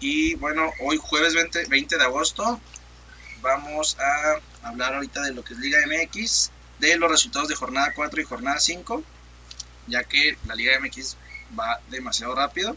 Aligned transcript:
Y 0.00 0.34
bueno, 0.36 0.72
hoy 0.80 0.96
jueves 0.96 1.34
20, 1.34 1.66
20 1.66 1.98
de 1.98 2.04
agosto 2.04 2.58
vamos 3.42 3.98
a 3.98 4.68
hablar 4.68 4.94
ahorita 4.94 5.20
de 5.22 5.32
lo 5.32 5.44
que 5.44 5.52
es 5.52 5.60
Liga 5.60 5.78
MX, 5.86 6.50
de 6.78 6.96
los 6.96 7.10
resultados 7.10 7.48
de 7.48 7.54
jornada 7.54 7.92
4 7.94 8.20
y 8.20 8.24
jornada 8.24 8.58
5, 8.58 9.02
ya 9.88 10.04
que 10.04 10.38
la 10.46 10.54
Liga 10.54 10.78
MX 10.80 11.16
va 11.58 11.80
demasiado 11.90 12.34
rápido. 12.34 12.76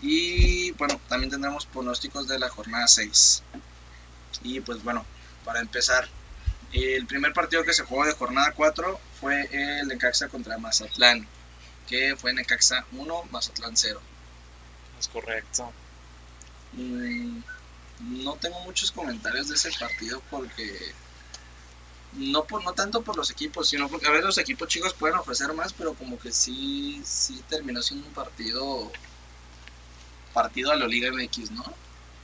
Y 0.00 0.70
bueno, 0.72 0.98
también 1.08 1.30
tendremos 1.30 1.66
pronósticos 1.66 2.26
de 2.26 2.38
la 2.38 2.48
jornada 2.48 2.88
6. 2.88 3.42
Y 4.42 4.60
pues 4.60 4.82
bueno, 4.82 5.04
para 5.44 5.60
empezar, 5.60 6.08
el 6.72 7.06
primer 7.06 7.34
partido 7.34 7.64
que 7.64 7.74
se 7.74 7.84
jugó 7.84 8.06
de 8.06 8.12
jornada 8.12 8.52
4 8.52 8.98
fue 9.20 9.48
el 9.52 9.88
Necaxa 9.88 10.28
contra 10.28 10.56
Mazatlán, 10.56 11.26
que 11.86 12.16
fue 12.16 12.32
Necaxa 12.32 12.86
1, 12.92 13.24
Mazatlán 13.30 13.76
0. 13.76 14.00
Es 14.98 15.08
correcto. 15.08 15.70
Mm, 16.72 17.40
no 18.22 18.34
tengo 18.36 18.60
muchos 18.60 18.92
comentarios 18.92 19.48
de 19.48 19.54
ese 19.56 19.70
partido 19.78 20.22
porque 20.30 20.94
no 22.12 22.44
por 22.44 22.64
no 22.64 22.72
tanto 22.74 23.02
por 23.02 23.16
los 23.16 23.30
equipos, 23.30 23.68
sino 23.68 23.88
porque 23.88 24.06
a 24.06 24.10
veces 24.10 24.26
los 24.26 24.38
equipos 24.38 24.68
chicos 24.68 24.94
pueden 24.94 25.16
ofrecer 25.18 25.52
más, 25.54 25.72
pero 25.72 25.94
como 25.94 26.18
que 26.18 26.32
sí 26.32 27.00
sí 27.04 27.42
terminó 27.48 27.82
siendo 27.82 28.06
un 28.08 28.14
partido 28.14 28.90
partido 30.32 30.70
a 30.72 30.76
la 30.76 30.86
Liga 30.86 31.10
MX, 31.12 31.50
¿no? 31.52 31.64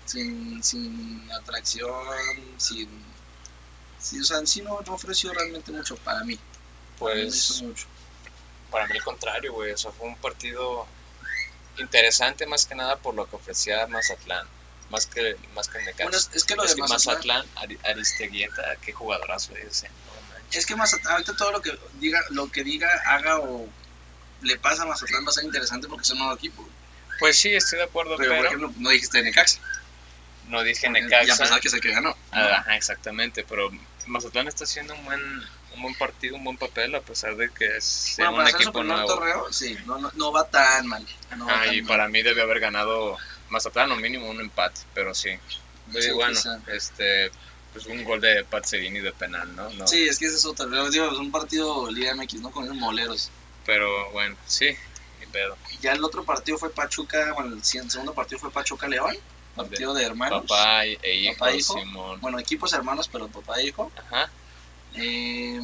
Sin, 0.05 0.63
sin 0.63 1.29
atracción, 1.33 1.91
sin 2.59 2.89
sí, 3.99 4.21
o 4.21 4.25
sea, 4.25 4.45
sí 4.47 4.63
no, 4.63 4.81
no 4.87 4.95
ofreció 4.95 5.33
realmente 5.33 5.73
mucho 5.73 5.97
para 5.97 6.25
mí. 6.25 6.39
Para 6.99 7.15
mí 7.17 7.23
Pues 7.23 7.63
mucho. 7.63 7.87
para 8.71 8.87
mí 8.87 8.97
al 8.97 9.05
contrario, 9.05 9.53
güey. 9.53 9.73
O 9.73 9.77
sea, 9.77 9.91
fue 9.93 10.07
un 10.09 10.17
partido 10.17 10.87
interesante 11.79 12.47
más 12.47 12.67
que 12.67 12.75
nada 12.75 12.97
por 12.97 13.15
lo 13.15 13.29
que 13.29 13.37
ofrecía 13.37 13.87
Mazatlán. 13.87 14.47
Más 14.91 15.07
que, 15.07 15.37
más 15.55 15.67
que 15.69 15.79
Necaxa. 15.79 16.05
Bueno, 16.05 16.17
es, 16.33 16.45
que 16.45 16.55
lo 16.55 16.63
Es 16.65 16.71
de 16.71 16.77
que 16.77 16.83
Mazatlán, 16.83 17.45
Mazatlán, 17.45 17.47
Ari- 17.57 17.91
Aristeguieta, 17.91 18.77
qué 18.85 18.93
jugadorazo 18.93 19.53
ese. 19.57 19.89
Manches. 20.33 20.61
es 20.61 20.67
que 20.67 20.77
Mazatlán, 20.77 21.13
ahorita 21.15 21.37
todo 21.37 21.51
lo 21.51 21.61
que 21.61 21.77
diga, 21.95 22.21
lo 22.31 22.51
que 22.53 22.63
diga, 22.63 22.89
haga 23.07 23.41
o 23.41 23.69
le 24.43 24.59
pasa 24.59 24.83
a 24.83 24.87
Mazatlán 24.87 25.25
va 25.27 25.31
a 25.31 25.33
ser 25.33 25.45
interesante 25.45 25.89
porque 25.89 26.03
es 26.03 26.11
un 26.11 26.19
nuevo 26.19 26.35
equipo. 26.35 26.69
Pues 27.19 27.37
sí, 27.39 27.53
estoy 27.55 27.79
de 27.79 27.85
acuerdo, 27.87 28.17
Pero, 28.17 28.31
pero, 28.31 28.37
por 28.43 28.47
ejemplo, 28.47 28.73
no 28.79 28.91
dijiste 28.91 29.23
Necaxa. 29.23 29.59
no 30.49 30.63
dije 30.63 30.87
porque 30.87 31.01
Ya 31.01 31.21
Necaxa. 31.23 31.37
pensaba 31.43 31.61
que 31.61 31.67
es 31.69 31.75
el 31.75 31.81
que 31.81 31.91
ganó. 31.91 32.17
Ah, 32.31 32.59
Ajá, 32.61 32.77
exactamente, 32.77 33.43
pero 33.43 33.71
Mazatlán 34.07 34.49
está 34.49 34.65
haciendo 34.65 34.95
un 34.95 35.05
buen, 35.05 35.21
un 35.75 35.83
buen 35.83 35.95
partido, 35.97 36.37
un 36.37 36.45
buen 36.45 36.57
papel, 36.57 36.95
a 36.95 37.01
pesar 37.01 37.37
de 37.37 37.51
que 37.51 37.77
es 37.77 38.15
Bueno, 38.19 38.31
un 38.33 38.37
para 38.37 38.49
hacer 38.49 38.63
su 38.63 38.69
equipo 38.69 38.81
primer 38.81 38.97
nuevo. 38.99 39.15
torneo, 39.15 39.53
sí, 39.53 39.77
no, 39.87 39.99
no, 39.99 40.11
no 40.15 40.33
va 40.33 40.49
tan 40.49 40.87
mal. 40.87 41.07
No 41.37 41.47
va 41.47 41.53
Ah, 41.61 41.65
tan 41.67 41.75
y 41.75 41.83
mal. 41.83 41.89
para 41.89 42.09
mí 42.09 42.23
debió 42.23 42.43
haber 42.45 42.61
ganado 42.61 43.17
Mazatlán 43.51 43.91
o 43.93 43.97
mínimo 43.97 44.29
un 44.31 44.41
empate, 44.41 44.81
pero 44.95 45.15
sí. 45.15 45.31
Y 45.93 46.03
Sí, 46.03 46.11
bueno, 46.13 46.33
quizá. 46.35 46.59
este, 46.69 47.31
pues 47.73 47.87
un 47.87 48.03
gol 48.05 48.21
de 48.21 48.45
Pazzerini 48.45 49.01
de 49.01 49.13
penal, 49.13 49.55
¿no? 49.55 49.69
no 49.71 49.87
Sí, 49.87 50.09
es 50.09 50.19
que 50.19 50.27
ese 50.27 50.37
es 50.37 50.45
otro. 50.45 50.69
Pero, 50.69 50.91
digo, 50.91 51.07
es 51.11 51.19
un 51.19 51.31
partido 51.31 51.91
Liga 51.91 52.15
MX, 52.15 52.35
¿no? 52.41 52.51
Con 52.51 52.65
esos 52.65 52.77
moleros. 52.77 53.31
Pero 53.65 54.11
bueno, 54.13 54.37
sí, 54.47 54.71
ni 55.21 55.27
pedo. 55.27 55.57
Y 55.73 55.79
ya 55.79 55.93
el 55.93 56.03
otro 56.05 56.25
partido 56.25 56.57
fue 56.59 56.71
Pachuca, 56.71 57.33
bueno, 57.35 57.55
el 57.55 57.63
segundo 57.65 58.15
partido 58.15 58.39
fue 58.41 58.51
Pachuca 58.51 58.89
León, 58.89 59.17
partido 59.57 59.95
de 59.95 60.05
hermanos. 60.05 60.43
Papá 60.43 60.85
e 60.87 60.99
e 61.03 61.15
hijo, 61.17 61.39
Papá, 61.39 61.53
hijo. 61.53 61.79
Simón. 61.79 62.21
Bueno, 62.21 62.39
equipos 62.39 62.73
hermanos, 62.73 63.09
pero 63.11 63.29
papá 63.29 63.59
e 63.61 63.67
hijo. 63.67 63.91
Ajá, 63.97 64.31
Eh, 64.95 65.61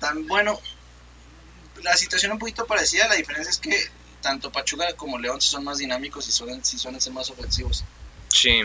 tan 0.00 0.26
bueno, 0.26 0.60
la 1.82 1.96
situación 1.96 2.32
un 2.32 2.38
poquito 2.38 2.66
parecida, 2.66 3.08
la 3.08 3.14
diferencia 3.14 3.50
es 3.50 3.58
que 3.58 3.76
tanto 4.20 4.50
Pachuca 4.52 4.92
como 4.94 5.18
León 5.18 5.40
sí 5.40 5.48
son 5.48 5.64
más 5.64 5.78
dinámicos 5.78 6.26
y 6.28 6.32
suelen, 6.32 6.64
sí 6.64 6.78
suelen 6.78 7.00
ser 7.00 7.12
más 7.12 7.30
ofensivos. 7.30 7.84
sí, 8.28 8.60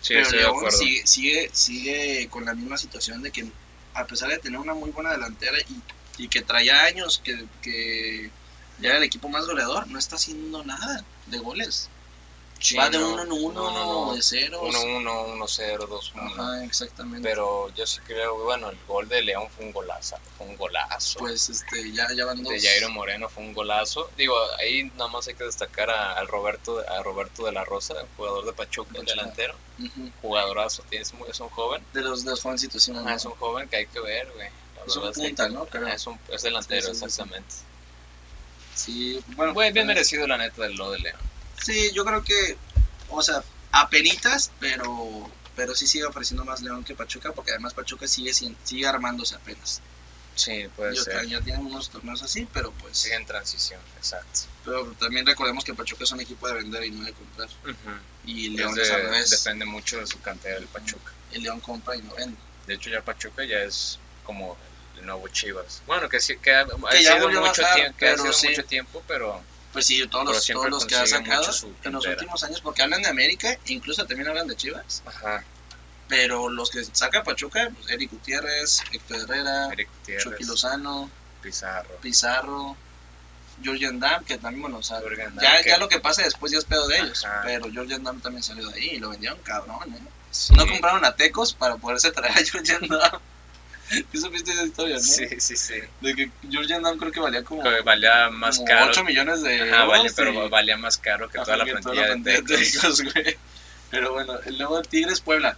sí, 0.00 0.08
Pero 0.14 0.20
estoy 0.22 0.38
de 0.38 0.44
León 0.44 0.56
acuerdo. 0.56 0.78
sigue, 0.78 1.06
sigue, 1.06 1.50
sigue 1.52 2.28
con 2.30 2.44
la 2.44 2.54
misma 2.54 2.76
situación 2.78 3.22
de 3.22 3.30
que 3.32 3.46
a 3.94 4.06
pesar 4.06 4.28
de 4.28 4.38
tener 4.38 4.58
una 4.60 4.74
muy 4.74 4.90
buena 4.90 5.10
delantera 5.12 5.56
y, 5.68 6.22
y 6.24 6.28
que 6.28 6.42
traía 6.42 6.84
años 6.84 7.20
que, 7.24 7.46
que 7.62 8.30
ya 8.80 8.90
era 8.90 8.98
el 8.98 9.04
equipo 9.04 9.28
más 9.28 9.44
goleador, 9.46 9.86
no 9.88 9.98
está 9.98 10.16
haciendo 10.16 10.62
nada 10.64 11.04
de 11.26 11.38
goles. 11.38 11.88
Sí, 12.60 12.76
Va 12.76 12.90
de 12.90 12.98
no, 12.98 13.12
1 13.12 13.22
en 13.22 13.32
1, 13.32 13.52
no, 13.54 13.70
no, 13.72 14.06
no. 14.06 14.14
de 14.14 14.20
0. 14.22 14.60
1-1, 14.64 15.38
1-0, 15.38 15.78
2-1. 15.86 16.32
Ajá, 16.32 16.64
exactamente. 16.64 17.28
Pero 17.28 17.72
yo 17.74 17.86
sí 17.86 18.00
creo, 18.04 18.36
que, 18.36 18.42
bueno, 18.42 18.68
el 18.70 18.78
gol 18.88 19.08
de 19.08 19.22
León 19.22 19.48
fue 19.54 19.64
un 19.66 19.72
golazo, 19.72 20.16
fue 20.36 20.46
un 20.48 20.56
golazo. 20.56 21.20
pues 21.20 21.48
este, 21.50 21.92
ya, 21.92 22.08
ya 22.16 22.24
van 22.24 22.42
dos. 22.42 22.52
de 22.52 22.60
Jairo 22.60 22.90
Moreno 22.90 23.28
fue 23.28 23.44
un 23.44 23.52
golazo. 23.54 24.10
Digo, 24.16 24.34
ahí 24.58 24.90
nada 24.96 25.08
más 25.08 25.28
hay 25.28 25.34
que 25.34 25.44
destacar 25.44 25.88
a, 25.90 26.14
al 26.14 26.26
Roberto, 26.26 26.82
a 26.88 27.00
Roberto 27.04 27.44
de 27.46 27.52
la 27.52 27.64
Rosa, 27.64 27.94
el 28.00 28.08
jugador 28.16 28.44
de 28.44 28.52
Pachuca, 28.52 28.90
el 28.90 29.04
Pachuca. 29.04 29.12
delantero. 29.14 29.54
Ujú. 29.78 30.10
Jugadorazo, 30.20 30.82
es, 30.90 31.14
muy- 31.14 31.28
es 31.30 31.38
un 31.38 31.50
joven. 31.50 31.84
De 31.92 32.02
los, 32.02 32.24
de 32.24 32.30
los 32.32 32.42
jovencitos, 32.42 32.82
sí, 32.82 32.90
¿no? 32.90 33.00
Ajá, 33.00 33.14
es 33.14 33.24
un 33.24 33.32
joven 33.36 33.68
que 33.68 33.76
hay 33.76 33.86
que 33.86 34.00
ver, 34.00 34.28
güey. 34.34 34.48
Es 34.84 34.96
un 34.96 35.12
punta, 35.12 35.46
que- 35.46 35.52
¿no? 35.54 35.64
Creo. 35.66 35.86
Ajá, 35.86 35.94
Es, 35.94 36.06
un, 36.08 36.18
es 36.28 36.42
delantero, 36.42 36.88
Sí, 36.88 36.94
sí, 36.96 37.04
exactamente. 37.04 37.54
Sí, 38.74 39.20
bueno. 39.36 39.54
Güey, 39.54 39.72
bien 39.72 39.86
merecido 39.86 40.26
la 40.26 40.36
neta 40.38 40.62
de 40.62 40.74
lo 40.74 40.90
de 40.90 40.98
León. 40.98 41.20
Sí, 41.64 41.90
yo 41.94 42.04
creo 42.04 42.22
que, 42.24 42.56
o 43.10 43.22
sea, 43.22 43.42
apenitas, 43.72 44.50
pero 44.60 45.30
pero 45.56 45.74
sí 45.74 45.88
sigue 45.88 46.04
ofreciendo 46.04 46.44
más 46.44 46.60
León 46.62 46.84
que 46.84 46.94
Pachuca, 46.94 47.32
porque 47.32 47.50
además 47.50 47.74
Pachuca 47.74 48.06
sigue 48.06 48.32
sigue 48.32 48.86
armándose 48.86 49.34
apenas. 49.34 49.80
Sí, 50.36 50.68
puede 50.76 50.94
Yo- 50.94 51.02
ser. 51.02 51.26
ya 51.26 51.40
tienen 51.40 51.66
unos 51.66 51.90
torneos 51.90 52.22
así, 52.22 52.46
pero 52.52 52.70
pues 52.70 52.96
Sigue 52.96 53.16
en 53.16 53.26
transición, 53.26 53.80
exacto. 53.96 54.42
pero 54.64 54.84
también 55.00 55.26
recordemos 55.26 55.64
que 55.64 55.74
Pachuca 55.74 56.04
es 56.04 56.12
un 56.12 56.20
equipo 56.20 56.46
de 56.46 56.54
vender 56.54 56.84
y 56.84 56.92
no 56.92 57.04
de 57.04 57.12
comprar. 57.12 57.48
Y 58.24 58.50
León 58.50 58.72
de- 58.76 58.82
es 58.82 58.90
al 58.92 59.02
revés. 59.02 59.30
depende 59.30 59.64
mucho 59.64 59.98
de 59.98 60.06
su 60.06 60.20
cantera 60.20 60.58
el 60.58 60.66
Pachuca. 60.68 61.10
El 61.32 61.42
León 61.42 61.58
compra 61.58 61.96
y 61.96 62.02
no 62.02 62.14
vende. 62.14 62.38
De 62.68 62.74
hecho, 62.74 62.88
ya 62.88 63.02
Pachuca 63.02 63.44
ya 63.44 63.58
es 63.58 63.98
como 64.22 64.56
el 64.96 65.06
nuevo 65.06 65.26
Chivas. 65.26 65.82
Bueno, 65.88 66.08
que 66.08 66.20
sí, 66.20 66.36
que 66.38 66.54
ha, 66.54 66.64
Que 66.66 66.98
sido 67.02 67.18
volvió 67.20 67.40
a 67.42 67.48
mucho 67.48 67.62
bajar, 67.62 67.74
tiempo, 67.76 67.98
que 67.98 68.06
ha 68.08 68.10
pero 68.12 68.22
sido 68.22 68.32
sí. 68.32 68.48
mucho 68.50 68.64
tiempo, 68.64 69.02
pero 69.08 69.42
Pues 69.72 69.86
sí, 69.86 70.06
todos 70.08 70.24
los, 70.24 70.46
todos 70.46 70.70
los 70.70 70.86
que 70.86 70.96
ha 70.96 71.06
sacado 71.06 71.50
en 71.84 71.92
los 71.92 72.06
últimos 72.06 72.42
años, 72.42 72.60
porque 72.60 72.82
hablan 72.82 73.02
de 73.02 73.08
América, 73.08 73.58
incluso 73.66 74.06
también 74.06 74.28
hablan 74.28 74.46
de 74.46 74.56
Chivas, 74.56 75.02
ajá, 75.06 75.44
pero 76.08 76.48
los 76.48 76.70
que 76.70 76.82
saca 76.84 77.22
Pachuca, 77.22 77.70
pues 77.74 77.90
Eric 77.90 78.10
Gutiérrez, 78.10 78.82
Héctor 78.92 79.18
Herrera, 79.18 79.68
Eric 79.72 79.88
Chucky 80.18 80.44
Lozano, 80.44 81.10
Pizarro. 81.42 81.96
Pizarro, 82.00 82.76
Georgian 83.62 84.00
Dam, 84.00 84.24
que 84.24 84.38
también, 84.38 84.62
bueno, 84.62 84.78
o 84.78 84.82
sea, 84.82 85.00
Jürgen 85.00 85.34
Damm, 85.34 85.44
ya, 85.44 85.62
ya 85.64 85.78
lo 85.78 85.88
que 85.88 86.00
pase 86.00 86.22
después 86.22 86.50
ya 86.50 86.58
es 86.58 86.64
pedo 86.64 86.88
de 86.88 86.98
ellos, 86.98 87.24
Ajá. 87.24 87.42
pero 87.44 87.70
Georgian 87.70 88.02
Dam 88.02 88.20
también 88.20 88.42
salió 88.42 88.66
de 88.68 88.74
ahí 88.74 88.90
y 88.92 88.98
lo 88.98 89.10
vendieron 89.10 89.38
cabrón, 89.42 89.94
¿eh? 89.94 90.00
Sí, 90.30 90.54
No 90.54 90.66
compraron 90.66 91.04
a 91.04 91.16
Tecos 91.16 91.54
para 91.54 91.76
poderse 91.76 92.10
traer 92.10 92.32
a 92.32 92.44
Georgian 92.44 92.88
Dam. 92.88 93.20
¿Qué 94.12 94.18
supiste 94.20 94.52
esa 94.52 94.64
historia, 94.64 94.96
no? 94.96 95.00
Sí, 95.02 95.26
sí, 95.40 95.56
sí. 95.56 95.74
De 96.00 96.14
que 96.14 96.30
Georgian 96.50 96.82
Dam 96.82 96.98
creo 96.98 97.12
que 97.12 97.20
valía 97.20 97.42
como, 97.44 97.62
Que 97.62 97.80
valía 97.80 98.30
más 98.30 98.56
como 98.56 98.68
caro. 98.68 98.90
8 98.90 99.04
millones 99.04 99.42
de 99.42 99.62
Ajá, 99.72 99.84
vale, 99.84 100.00
euros 100.02 100.14
pero 100.16 100.46
y- 100.46 100.48
valía 100.48 100.76
más 100.76 100.96
caro 100.98 101.28
que 101.28 101.38
Ajá, 101.38 101.44
toda 101.44 101.56
la 101.58 101.64
plantilla 101.64 102.14
de. 102.16 102.42
Tecos, 102.42 103.00
güey. 103.02 103.36
Pero 103.90 104.12
bueno, 104.12 104.38
luego 104.58 104.82
Tigres 104.82 105.20
Puebla. 105.20 105.56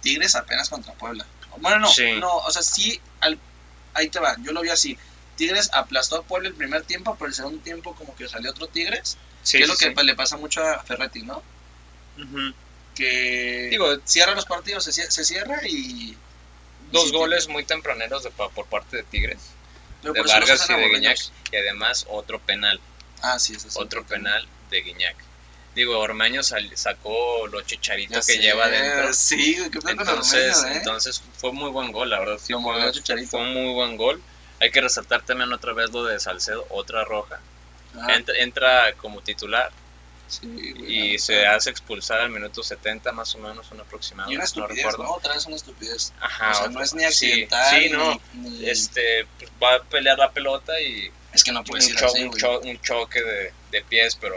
Tigres 0.00 0.34
apenas 0.36 0.68
contra 0.68 0.92
Puebla. 0.94 1.26
Bueno, 1.58 1.78
no, 1.80 1.88
Sí. 1.88 2.12
no, 2.20 2.30
o 2.36 2.50
sea, 2.50 2.62
sí, 2.62 3.00
al- 3.20 3.38
ahí 3.94 4.08
te 4.08 4.18
va, 4.20 4.36
yo 4.40 4.52
lo 4.52 4.60
vi 4.62 4.68
así. 4.70 4.98
Tigres 5.36 5.70
aplastó 5.74 6.16
a 6.16 6.22
Puebla 6.22 6.48
el 6.48 6.54
primer 6.54 6.82
tiempo, 6.84 7.14
pero 7.18 7.28
el 7.28 7.34
segundo 7.34 7.58
tiempo 7.62 7.94
como 7.94 8.14
que 8.16 8.28
salió 8.28 8.50
otro 8.50 8.66
Tigres. 8.68 9.16
Sí, 9.42 9.58
que 9.58 9.64
es 9.64 9.70
sí, 9.78 9.84
lo 9.86 9.94
que 9.94 10.02
le 10.04 10.14
pasa 10.14 10.36
mucho 10.38 10.62
a 10.62 10.82
Ferretti, 10.82 11.22
¿no? 11.22 11.42
Ujú. 12.18 12.54
Que 12.94 13.68
Digo, 13.70 13.94
cierra 14.04 14.34
los 14.34 14.46
partidos, 14.46 14.84
se, 14.84 14.92
se 14.92 15.24
cierra 15.24 15.60
y... 15.68 16.16
Dos 16.90 17.12
goles 17.12 17.48
muy 17.48 17.64
tempraneros 17.64 18.22
de, 18.22 18.30
por 18.30 18.66
parte 18.66 18.96
de 18.98 19.02
Tigres, 19.04 19.50
pero 20.02 20.14
de 20.14 20.20
los 20.20 20.32
Vargas 20.32 20.68
y 20.70 20.72
de. 20.74 20.88
Guiñac, 20.88 21.18
y 21.52 21.56
además 21.56 22.06
otro 22.08 22.38
penal, 22.40 22.80
Ah, 23.22 23.38
sí, 23.38 23.54
eso 23.54 23.70
sí. 23.70 23.78
otro 23.80 24.04
penal 24.04 24.46
de 24.70 24.80
Guiñac. 24.82 25.16
Digo, 25.74 25.98
Ormeño 25.98 26.42
sal- 26.42 26.70
sacó 26.76 27.46
lo 27.48 27.60
chicharito 27.62 28.14
Ya 28.14 28.20
que 28.20 28.22
sé, 28.34 28.38
lleva 28.38 28.68
dentro. 28.68 29.12
Sí, 29.12 29.56
qué 29.70 29.78
Entonces, 29.90 30.56
Ormeño, 30.56 30.74
¿eh? 30.74 30.78
entonces 30.78 31.22
fue 31.36 31.52
muy 31.52 31.70
buen 31.70 31.92
gol, 31.92 32.08
la 32.08 32.18
verdad. 32.18 32.38
Sí, 32.38 32.54
fue, 32.54 32.92
fue 33.26 33.40
un 33.40 33.52
muy 33.52 33.74
buen 33.74 33.96
gol. 33.96 34.22
Hay 34.60 34.70
que 34.70 34.80
resaltar 34.80 35.22
también 35.22 35.52
otra 35.52 35.74
vez 35.74 35.90
lo 35.90 36.04
de 36.04 36.18
Salcedo, 36.18 36.66
otra 36.70 37.04
roja. 37.04 37.40
Entra, 38.08 38.34
entra 38.38 38.92
como 38.94 39.20
titular 39.20 39.70
sí, 40.28 40.46
güey, 40.46 41.14
y 41.14 41.18
se 41.18 41.46
hace 41.46 41.70
expulsar 41.70 42.20
al 42.20 42.30
minuto 42.30 42.62
70 42.62 43.12
más 43.12 43.34
o 43.34 43.38
menos, 43.38 43.70
un 43.70 43.80
aproximado. 43.80 44.30
Y 44.30 44.34
una 44.34 44.42
no 44.42 44.44
estupidez, 44.46 44.76
recuerdo. 44.84 45.02
¿no? 45.04 45.10
Otra 45.12 45.34
vez 45.34 45.46
una 45.46 45.56
estupidez. 45.56 46.12
Ajá, 46.20 46.50
o 46.50 46.54
sea, 46.54 46.62
otro- 46.64 46.72
no 46.72 46.82
es 46.82 46.94
ni 46.94 47.04
accidental. 47.04 47.80
Sí, 47.80 47.88
no. 47.90 48.20
ni- 48.34 48.50
ni- 48.50 48.68
Este, 48.68 49.26
pues, 49.38 49.50
va 49.62 49.74
a 49.76 49.82
pelear 49.84 50.18
la 50.18 50.30
pelota 50.32 50.80
y 50.80 51.10
es 51.32 51.44
que 51.44 51.52
no 51.52 51.60
un, 51.60 51.64
cho- 51.66 52.06
así, 52.06 52.22
un 52.24 52.36
cho- 52.36 52.60
un 52.60 52.80
choque 52.80 53.22
de, 53.22 53.52
de 53.70 53.82
pies, 53.82 54.16
pero 54.16 54.34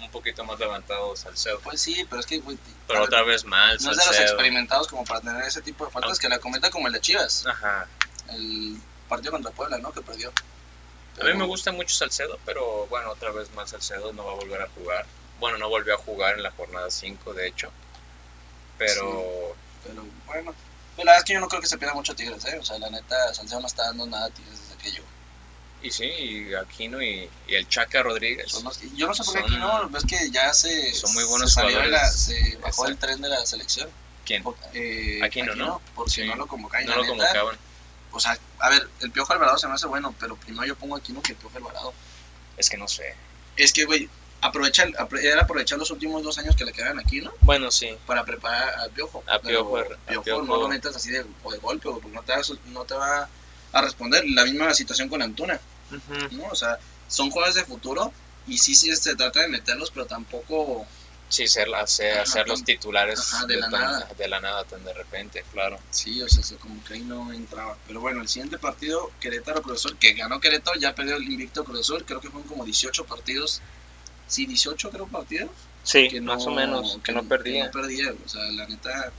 un 0.00 0.10
poquito 0.10 0.44
más 0.44 0.58
levantado 0.58 1.14
Salcedo. 1.16 1.60
Pues 1.60 1.80
sí, 1.80 2.06
pero 2.08 2.20
es 2.20 2.26
que, 2.26 2.38
güey, 2.38 2.56
Pero 2.86 3.00
a 3.00 3.02
otra 3.02 3.22
vez 3.22 3.44
mal, 3.44 3.76
no 3.82 3.90
es 3.90 3.96
de 3.98 4.06
los 4.06 4.18
experimentados 4.20 4.88
como 4.88 5.04
para 5.04 5.20
tener 5.20 5.42
ese 5.44 5.60
tipo 5.62 5.84
de 5.84 5.90
faltas 5.92 6.18
Ah. 6.18 6.20
que 6.20 6.28
la 6.28 6.38
cometa 6.38 6.70
como 6.70 6.86
el 6.86 6.92
de 6.94 7.00
Chivas, 7.00 7.46
Ajá. 7.46 7.86
el 8.30 8.76
partido 9.08 9.32
contra 9.32 9.50
Puebla, 9.52 9.78
¿no? 9.78 9.92
Que 9.92 10.00
perdió. 10.00 10.32
A 11.20 11.24
mí 11.24 11.34
me 11.34 11.44
gusta 11.44 11.70
mucho 11.72 11.94
Salcedo, 11.94 12.38
pero 12.46 12.86
bueno, 12.86 13.10
otra 13.10 13.30
vez 13.30 13.50
más 13.52 13.70
Salcedo 13.70 14.12
no 14.14 14.24
va 14.24 14.32
a 14.32 14.36
volver 14.36 14.62
a 14.62 14.68
jugar. 14.70 15.04
Bueno, 15.40 15.58
no 15.58 15.68
volvió 15.68 15.94
a 15.94 15.98
jugar 15.98 16.36
en 16.36 16.42
la 16.44 16.50
jornada 16.52 16.90
5, 16.90 17.34
de 17.34 17.48
hecho. 17.48 17.70
Pero 18.78 19.56
Pero 19.84 20.04
bueno, 20.26 20.54
pues 20.96 21.04
la 21.06 21.12
verdad 21.12 21.18
es 21.18 21.24
que 21.24 21.32
yo 21.34 21.40
no 21.40 21.48
creo 21.48 21.60
que 21.60 21.66
se 21.66 21.78
pierda 21.78 21.94
mucho 21.94 22.14
Tigres, 22.14 22.44
¿eh? 22.46 22.58
O 22.58 22.64
sea, 22.64 22.78
la 22.78 22.90
neta, 22.90 23.32
Salcedo 23.34 23.60
no 23.60 23.66
está 23.66 23.84
dando 23.84 24.06
nada 24.06 24.26
a 24.26 24.30
Tigres 24.30 24.58
desde 24.68 24.82
que 24.82 24.92
yo. 24.92 25.02
y 25.82 25.90
sí, 25.90 26.04
y 26.04 26.54
Aquino 26.54 27.02
y, 27.02 27.28
y 27.46 27.54
el 27.54 27.66
Chaca 27.68 28.02
Rodríguez. 28.02 28.52
Los- 28.62 28.80
yo 28.94 29.06
no 29.06 29.14
sé 29.14 29.24
por 29.24 29.34
qué 29.34 29.40
Son- 29.40 29.48
aquí 29.50 29.56
no, 29.58 29.88
ves 29.88 30.04
que 30.04 30.30
ya 30.30 30.52
se, 30.52 30.92
son 30.94 31.12
muy 31.14 31.24
buenos 31.24 31.52
se, 31.54 31.60
salió 31.60 31.82
la- 31.86 32.10
se 32.10 32.58
bajó 32.62 32.86
el 32.86 32.98
tren 32.98 33.20
de 33.22 33.28
la 33.30 33.44
selección. 33.46 33.88
¿Quién? 34.26 34.42
Por- 34.42 34.56
eh, 34.74 35.20
Aquino, 35.24 35.54
¿no? 35.54 35.80
Porque 35.94 36.10
Sí. 36.10 36.24
no 36.26 36.36
lo 36.36 36.46
convocaban. 36.46 36.86
No 36.86 36.96
lo 36.96 37.02
neta, 37.02 37.08
convocaban. 37.16 37.56
O 38.12 38.20
sea, 38.20 38.38
a 38.58 38.68
ver, 38.68 38.88
el 39.00 39.10
Piojo 39.10 39.32
Alvarado 39.32 39.56
se 39.56 39.68
me 39.68 39.74
hace 39.74 39.86
bueno, 39.86 40.14
pero 40.20 40.36
primero 40.36 40.66
yo 40.66 40.76
pongo 40.76 40.96
Aquino 40.96 41.22
que 41.22 41.32
el 41.32 41.38
Piojo 41.38 41.56
Alvarado. 41.56 41.94
Es 42.58 42.68
que 42.68 42.76
no 42.76 42.86
sé. 42.88 43.14
Es 43.56 43.72
que, 43.72 43.84
güey, 43.86 44.08
aprovecha, 44.40 44.82
el- 44.84 44.94
apro- 44.96 45.20
era 45.22 45.42
aprovechar 45.42 45.78
los 45.78 45.90
últimos 45.90 46.22
dos 46.22 46.38
años 46.38 46.56
que 46.56 46.64
le 46.64 46.72
quedan 46.72 46.98
aquí, 46.98 47.20
¿no? 47.20 47.32
Bueno, 47.42 47.70
sí. 47.70 47.90
Para 48.06 48.24
preparar 48.24 48.74
al 48.80 48.90
Piojo. 48.90 49.22
A 49.26 49.38
Pero 49.38 49.70
Piojo, 49.70 49.78
a 49.78 50.08
Piojo 50.10 50.24
Piojo. 50.24 50.42
no 50.42 50.56
lo 50.56 50.68
metas 50.68 50.94
así 50.96 51.10
de, 51.10 51.24
o 51.42 51.50
de 51.52 51.58
golpe, 51.58 51.88
porque 51.90 52.08
no 52.08 52.22
te, 52.22 52.32
va, 52.32 52.38
a- 52.38 52.68
no 52.72 52.84
te 52.84 52.94
va 52.94 53.28
a 53.72 53.80
responder. 53.82 54.24
La 54.30 54.44
misma 54.44 54.72
situación 54.74 55.08
con 55.08 55.22
Antuna. 55.22 55.60
Ujú. 55.90 56.36
¿no? 56.36 56.44
O 56.50 56.54
sea, 56.54 56.78
son 57.08 57.30
jugadores 57.30 57.56
de 57.56 57.64
futuro 57.64 58.12
y 58.46 58.58
sí, 58.58 58.74
sí 58.74 58.94
se 58.94 59.16
trata 59.16 59.40
de 59.40 59.48
meterlos, 59.48 59.90
pero 59.90 60.06
tampoco... 60.06 60.86
Sí, 61.28 61.46
ser, 61.46 61.72
hacer, 61.76 62.14
Ajá, 62.14 62.22
hacer 62.22 62.48
los 62.48 62.64
titulares 62.64 63.20
ajá, 63.34 63.46
de 63.46 63.54
la 63.56 63.70
tan- 63.70 63.80
nada. 63.82 64.08
de 64.18 64.26
la 64.28 64.40
nada, 64.40 64.64
tan 64.64 64.84
de 64.84 64.92
repente, 64.92 65.44
claro. 65.52 65.78
Sí, 65.90 66.20
o 66.22 66.28
sea, 66.28 66.42
se- 66.42 66.56
como 66.56 66.82
que 66.82 66.94
ahí 66.94 67.02
no 67.02 67.32
entraba. 67.32 67.76
Pero 67.86 68.00
bueno, 68.00 68.20
el 68.20 68.28
siguiente 68.28 68.58
partido, 68.58 69.12
Querétaro 69.20 69.62
Cruz 69.62 69.78
Azul, 69.84 69.96
que 69.96 70.12
ganó 70.14 70.40
Querétaro, 70.40 70.76
ya 70.80 70.92
perdió 70.92 71.14
el 71.14 71.22
invicto 71.22 71.62
Cruz 71.64 71.80
Azul, 71.82 72.04
creo 72.04 72.20
que 72.20 72.30
fueron 72.30 72.48
como 72.48 72.64
18 72.64 73.04
partidos. 73.04 73.62
Sí, 74.30 74.46
18 74.46 74.90
creo 74.90 75.08
partidos. 75.08 75.50
Sí, 75.82 76.08
que 76.08 76.20
más 76.20 76.46
o 76.46 76.50
menos, 76.52 76.98
que, 77.02 77.12
no 77.12 77.24
perdía. 77.24 77.66
no 77.66 77.70
perdía, 77.72 78.12
o 78.24 78.28
sea, 78.28 78.42
la 78.52 78.66
neta, 78.66 79.12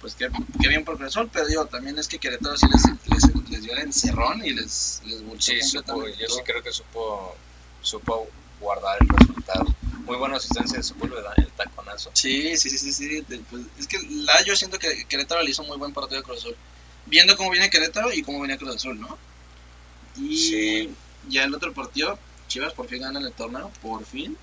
pues 0.00 0.14
qué, 0.14 0.28
qué 0.60 0.68
bien 0.68 0.84
por 0.84 0.96
Cruz 0.96 1.08
Azul, 1.16 1.30
pero 1.32 1.46
digo, 1.46 1.64
también 1.66 1.98
es 1.98 2.08
que 2.08 2.18
Querétaro 2.18 2.56
sí 2.56 2.66
les, 2.70 2.84
les, 3.06 3.50
les 3.50 3.62
dio 3.62 3.72
el 3.72 3.78
encerrón 3.78 4.44
y 4.44 4.50
les, 4.52 5.00
les 5.04 5.22
Sí, 5.38 5.62
supo, 5.62 6.06
yo 6.06 6.28
sí 6.28 6.40
creo 6.44 6.62
que 6.62 6.72
supo, 6.72 7.34
supo 7.80 8.28
guardar 8.60 9.00
el 9.00 9.08
resultado. 9.08 9.64
Muy 10.04 10.16
buena 10.18 10.36
asistencia 10.36 10.76
de 10.78 10.84
Sepúlveda, 10.84 11.32
el 11.38 11.50
taconazo. 11.52 12.10
Sí, 12.12 12.56
sí, 12.58 12.68
sí, 12.68 12.78
sí, 12.78 12.92
sí. 12.92 13.20
de- 13.22 13.38
pues, 13.48 13.62
es 13.78 13.86
que 13.86 13.96
la 14.10 14.42
yo 14.44 14.54
siento 14.54 14.78
que 14.78 15.06
Querétaro 15.06 15.42
le 15.42 15.50
hizo 15.50 15.62
muy 15.64 15.78
buen 15.78 15.94
partido 15.94 16.20
a 16.20 16.22
Cruz 16.22 16.38
Azul. 16.40 16.56
Viendo 17.06 17.36
cómo 17.36 17.50
viene 17.50 17.70
Querétaro 17.70 18.12
y 18.12 18.22
cómo 18.22 18.40
viene 18.40 18.58
Cruz 18.58 18.76
Azul, 18.76 19.00
¿no? 19.00 19.18
Y 20.16 20.36
Sí. 20.36 20.94
ya 21.28 21.44
el 21.44 21.54
otro 21.54 21.72
partido, 21.72 22.18
Chivas 22.54 22.72
por 22.72 22.86
fin 22.88 23.02
gana 23.02 23.18
el 23.18 23.32
torneo, 23.32 23.68
por 23.82 24.06
fin, 24.06 24.36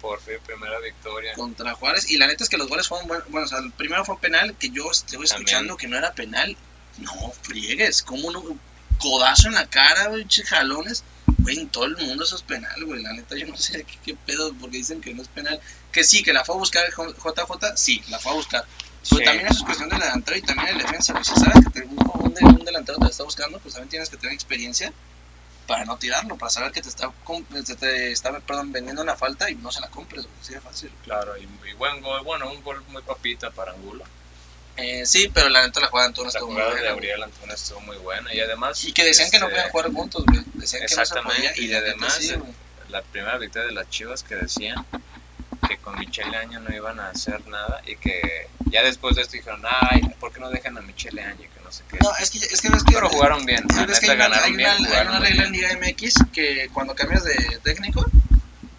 Por 0.00 0.20
fin, 0.20 0.34
primera 0.44 0.80
victoria. 0.80 1.32
contra 1.34 1.74
Juárez. 1.74 2.10
Y 2.10 2.16
la 2.16 2.26
neta 2.26 2.42
es 2.42 2.50
que 2.50 2.56
los 2.56 2.66
goles 2.68 2.88
fueron 2.88 3.06
buenos. 3.06 3.28
Bueno, 3.30 3.46
o 3.46 3.48
sea, 3.48 3.58
el 3.58 3.70
primero 3.70 4.04
fue 4.04 4.18
penal, 4.18 4.56
que 4.58 4.70
yo 4.70 4.90
estoy 4.90 5.22
escuchando 5.24 5.76
También. 5.76 5.76
que 5.76 5.86
no 5.86 5.96
era 5.96 6.12
penal. 6.12 6.56
No, 6.98 7.12
friegues, 7.42 8.02
como 8.02 8.26
un 8.28 8.60
codazo 8.98 9.46
en 9.46 9.54
la 9.54 9.66
cara, 9.68 10.08
güey, 10.08 10.26
jalones. 10.44 11.04
Güey, 11.38 11.60
en 11.60 11.68
todo 11.68 11.84
el 11.84 11.96
mundo 11.98 12.24
eso 12.24 12.34
es 12.34 12.42
penal, 12.42 12.84
güey. 12.84 13.00
La 13.02 13.12
neta, 13.12 13.36
yo 13.36 13.46
no 13.46 13.56
sé 13.56 13.84
qué, 13.84 13.98
qué 14.04 14.14
pedo, 14.16 14.52
porque 14.60 14.78
dicen 14.78 15.00
que 15.00 15.14
no 15.14 15.22
es 15.22 15.28
penal. 15.28 15.60
Que 15.92 16.02
sí, 16.02 16.24
que 16.24 16.32
la 16.32 16.44
fue 16.44 16.56
a 16.56 16.58
buscar 16.58 16.84
JJ, 16.90 17.76
sí, 17.76 18.02
la 18.08 18.18
fue 18.18 18.32
a 18.32 18.34
buscar. 18.34 18.64
Pero 19.08 19.18
Sí. 19.20 19.24
también 19.24 19.46
eso 19.46 19.58
es 19.58 19.64
cuestión 19.64 19.88
del 19.88 20.00
delantero 20.00 20.36
y 20.36 20.42
también 20.42 20.68
el 20.70 20.78
defensa. 20.78 21.12
güey. 21.12 21.24
Si 21.24 21.34
sabes 21.36 21.64
que 21.64 21.80
te- 21.80 21.86
un, 21.86 22.58
un 22.58 22.64
delantero 22.64 22.98
te 22.98 23.06
está 23.06 23.22
buscando, 23.22 23.60
pues 23.60 23.74
también 23.74 23.90
tienes 23.90 24.10
que 24.10 24.16
tener 24.16 24.34
experiencia 24.34 24.92
para 25.66 25.84
no 25.84 25.96
tirarlo, 25.98 26.36
para 26.36 26.50
saber 26.50 26.72
que 26.72 26.82
te 26.82 26.88
está, 26.88 27.10
te, 27.66 27.76
te 27.76 28.12
está 28.12 28.38
perdón, 28.40 28.72
vendiendo 28.72 29.02
una 29.02 29.16
falta 29.16 29.50
y 29.50 29.54
no 29.56 29.70
se 29.72 29.80
la 29.80 29.88
compres, 29.88 30.24
güey. 30.24 30.36
Así 30.40 30.54
de 30.54 30.60
fácil. 30.60 30.92
Claro, 31.04 31.36
y, 31.36 31.42
y 31.68 31.72
buen 31.74 32.00
gol, 32.00 32.22
bueno, 32.22 32.50
un 32.50 32.62
gol 32.62 32.82
muy 32.88 33.02
papita 33.02 33.50
para 33.50 33.72
Angulo. 33.72 34.04
Eh, 34.76 35.06
sí, 35.06 35.30
pero 35.32 35.48
la 35.48 35.64
neta 35.64 35.80
la 35.80 35.86
jugada 35.86 36.08
de 36.08 36.10
Antuna 36.10 36.28
estuvo 36.28 36.50
muy 36.50 36.60
de 36.60 36.64
buena, 36.64 36.80
güey. 36.80 36.90
Gabriel 36.90 37.22
Antuna 37.22 37.54
estuvo 37.54 37.80
muy 37.80 37.96
buena 37.96 38.34
y 38.34 38.40
además... 38.40 38.84
Y 38.84 38.92
que 38.92 39.04
decían 39.04 39.30
que 39.30 39.38
no 39.38 39.46
este, 39.46 39.56
podían 39.56 39.70
jugar 39.70 39.92
juntos, 39.92 40.24
güey. 40.26 40.42
Decían 40.54 40.86
que 40.86 40.94
no 40.94 41.04
se 41.04 41.22
podía. 41.22 41.56
y 41.56 41.74
además, 41.74 42.14
sí, 42.14 42.30
eh. 42.30 42.40
La 42.90 43.02
primera 43.02 43.38
victoria 43.38 43.68
de 43.68 43.74
las 43.74 43.88
Chivas 43.88 44.22
que 44.22 44.36
decían 44.36 44.86
que 45.66 45.78
con 45.78 45.98
Michele 45.98 46.36
Año 46.36 46.60
no 46.60 46.74
iban 46.74 47.00
a 47.00 47.08
hacer 47.08 47.44
nada 47.48 47.82
y 47.86 47.96
que 47.96 48.48
ya 48.66 48.82
después 48.82 49.16
de 49.16 49.22
esto 49.22 49.32
dijeron, 49.32 49.62
ay, 49.64 50.02
¿por 50.20 50.32
qué 50.32 50.40
no 50.40 50.50
dejan 50.50 50.78
a 50.78 50.82
Michele 50.82 51.22
Año? 51.22 51.48
No 51.66 51.72
sé 51.72 51.82
qué. 51.90 51.98
No, 52.00 52.10
es 52.20 52.30
que, 52.30 52.38
es 52.38 52.60
que 52.60 52.68
ves 52.70 52.84
que. 52.84 52.94
Pero 52.94 53.08
jugaron 53.08 53.44
bien, 53.44 53.64
la 53.74 53.86
ves 53.86 53.98
que 54.00 54.06
neta 54.08 54.24
hay 54.24 54.28
una, 54.28 54.36
ganaron 54.36 54.44
hay 54.44 54.56
bien, 54.56 54.70
una- 54.86 54.98
hay 55.00 55.06
una 55.08 55.18
regla 55.18 55.44
en. 55.46 55.52
Liga 55.52 55.68
MX 55.74 56.14
que 56.32 56.68
cuando 56.72 56.94
cambias 56.94 57.24
de 57.24 57.58
técnico, 57.64 58.06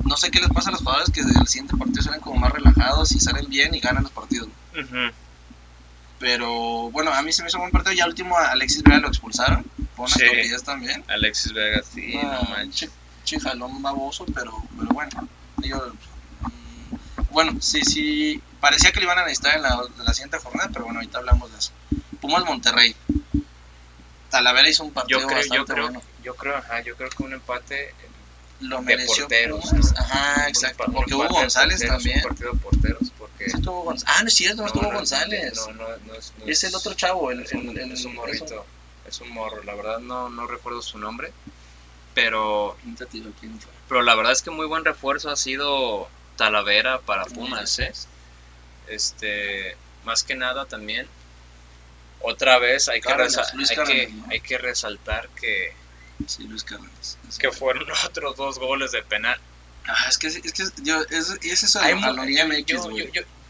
no 0.06 0.16
sé 0.18 0.32
qué 0.32 0.40
les 0.40 0.50
pasa 0.50 0.70
a 0.70 0.72
los 0.72 0.82
jugadores 0.82 1.10
que 1.12 1.22
del 1.24 1.48
siguiente 1.48 1.76
partido 1.76 2.02
salen 2.02 2.22
como 2.22 2.40
más 2.40 2.52
relajados 2.52 3.12
y 3.12 3.20
salen 3.20 3.50
bien 3.50 3.76
y 3.76 3.80
ganan 3.82 4.04
los 4.04 4.12
partidos. 4.14 4.48
Pero 6.20 6.90
bueno, 6.92 7.14
a 7.14 7.22
mí 7.22 7.32
se 7.32 7.44
me 7.44 7.50
hizo 7.50 7.58
un 7.58 7.64
buen 7.64 7.72
partido. 7.72 7.94
Ya 7.94 8.08
último 8.08 8.38
a 8.38 8.52
Alexis 8.52 8.82
Vega 8.84 8.98
lo 9.00 9.08
expulsaron. 9.10 9.64
Unas 9.98 10.14
Sí. 10.14 10.26
también. 10.66 11.04
Alexis 11.08 11.54
Vega, 11.54 11.82
sí, 11.84 12.14
Ah, 12.18 12.40
no 12.44 12.50
manches. 12.50 12.90
chi- 12.90 12.96
Chijalón 13.24 13.82
baboso, 13.82 14.26
pero, 14.34 14.54
pero 14.78 14.88
bueno. 14.94 15.28
Mm, 15.58 16.96
bueno, 17.32 17.58
sí, 17.62 17.82
sí. 17.84 18.42
Parecía 18.62 18.92
que 18.92 19.00
lo 19.00 19.06
iban 19.06 19.20
a 19.20 19.24
necesitar 19.24 19.58
en 19.58 19.64
la, 19.64 19.74
en 20.00 20.06
la 20.06 20.14
siguiente 20.14 20.38
jornada, 20.40 20.70
pero 20.74 20.86
bueno, 20.86 21.00
ahorita 21.00 21.18
hablamos 21.20 21.52
de 21.52 21.58
eso. 21.60 21.72
Pumas 22.28 22.46
Monterrey. 22.46 22.96
Talavera 24.30 24.68
hizo 24.68 24.84
un 24.84 24.92
partido 24.94 25.20
Yo 25.22 25.28
creo, 25.28 25.40
yo 25.42 25.48
bastante 25.50 25.74
creo, 25.74 25.84
bueno. 25.86 26.02
yo 26.24 26.36
creo, 26.36 26.58
ajá, 26.58 26.82
yo 26.82 26.96
creo 26.96 27.10
que 27.10 27.24
un 27.24 27.34
empate 27.34 27.94
Lo 28.60 28.78
de 28.78 28.82
mereció 28.84 29.24
porteros. 29.24 29.66
Pumas. 29.70 29.94
¿no? 29.94 30.00
Ajá, 30.00 30.48
exacto. 30.50 30.84
empa- 30.84 30.88
un 30.88 30.94
Porque 30.96 31.14
hubo 31.16 31.28
González 31.30 31.78
porteros, 31.80 31.96
también. 32.04 32.18
Un 32.18 32.24
partido 32.30 32.52
de 32.54 32.60
porteros, 32.60 33.12
porque... 33.18 33.50
Sí 33.50 33.58
estuvo 33.58 33.86
Gonz- 33.86 34.04
Ah, 34.06 34.22
no 34.22 34.28
es 34.28 34.34
cierto, 34.34 34.62
no, 34.62 34.68
estuvo 34.68 34.92
González. 34.92 35.54
No, 35.56 35.74
no, 35.74 35.88
no 36.06 36.14
es, 36.16 36.34
no 36.38 36.46
es 36.46 36.64
el 36.66 36.76
otro 36.76 36.94
chavo, 36.94 37.32
el, 37.32 37.42
es 37.42 37.54
un, 37.54 37.70
el, 37.70 37.78
el- 37.80 37.92
es 37.94 38.04
un 38.06 38.12
eso. 38.12 38.22
morrito, 38.22 38.66
es 39.08 39.22
un 39.22 39.30
morro, 39.32 39.64
la 39.64 39.74
verdad 39.76 40.00
no, 40.00 40.30
no 40.30 40.46
recuerdo 40.48 40.82
su 40.82 40.98
nombre, 40.98 41.32
pero, 42.14 42.76
pero 43.88 44.02
la 44.02 44.16
verdad 44.16 44.34
es 44.34 44.42
que 44.42 44.50
muy 44.52 44.66
buen 44.66 44.84
refuerzo 44.84 45.30
ha 45.30 45.36
sido 45.38 46.10
Talavera 46.36 47.00
para 47.00 47.26
Pumas, 47.26 47.80
¿eh? 47.80 47.94
Este, 48.88 49.78
más 50.04 50.24
que 50.24 50.36
nada 50.36 50.66
también, 50.66 51.08
otra 52.22 52.60
vez 52.60 52.90
hay 52.90 53.02
que, 53.02 53.08
Cárdenas, 53.08 53.54
Luis 53.54 53.70
hay, 53.72 53.76
que, 53.78 53.84
Cárdenas, 53.84 54.12
¿no? 54.14 54.32
hay 54.32 54.40
que 54.42 54.58
resaltar 54.58 55.30
que, 55.30 55.74
Sí, 56.26 56.44
Luis 56.44 56.64
Cárdenas. 56.64 57.18
que 57.40 57.52
fueron 57.52 57.86
otros 58.06 58.36
dos 58.36 58.60
goles 58.60 58.92
de 58.92 59.04
penal. 59.04 59.40
Ah, 59.88 60.06
es 60.10 60.18
que, 60.18 60.28
es 60.28 60.42
que 60.42 60.64
yo, 60.84 61.02
es, 61.10 61.38
es 61.42 61.64
eso 61.64 61.80
de 61.80 61.96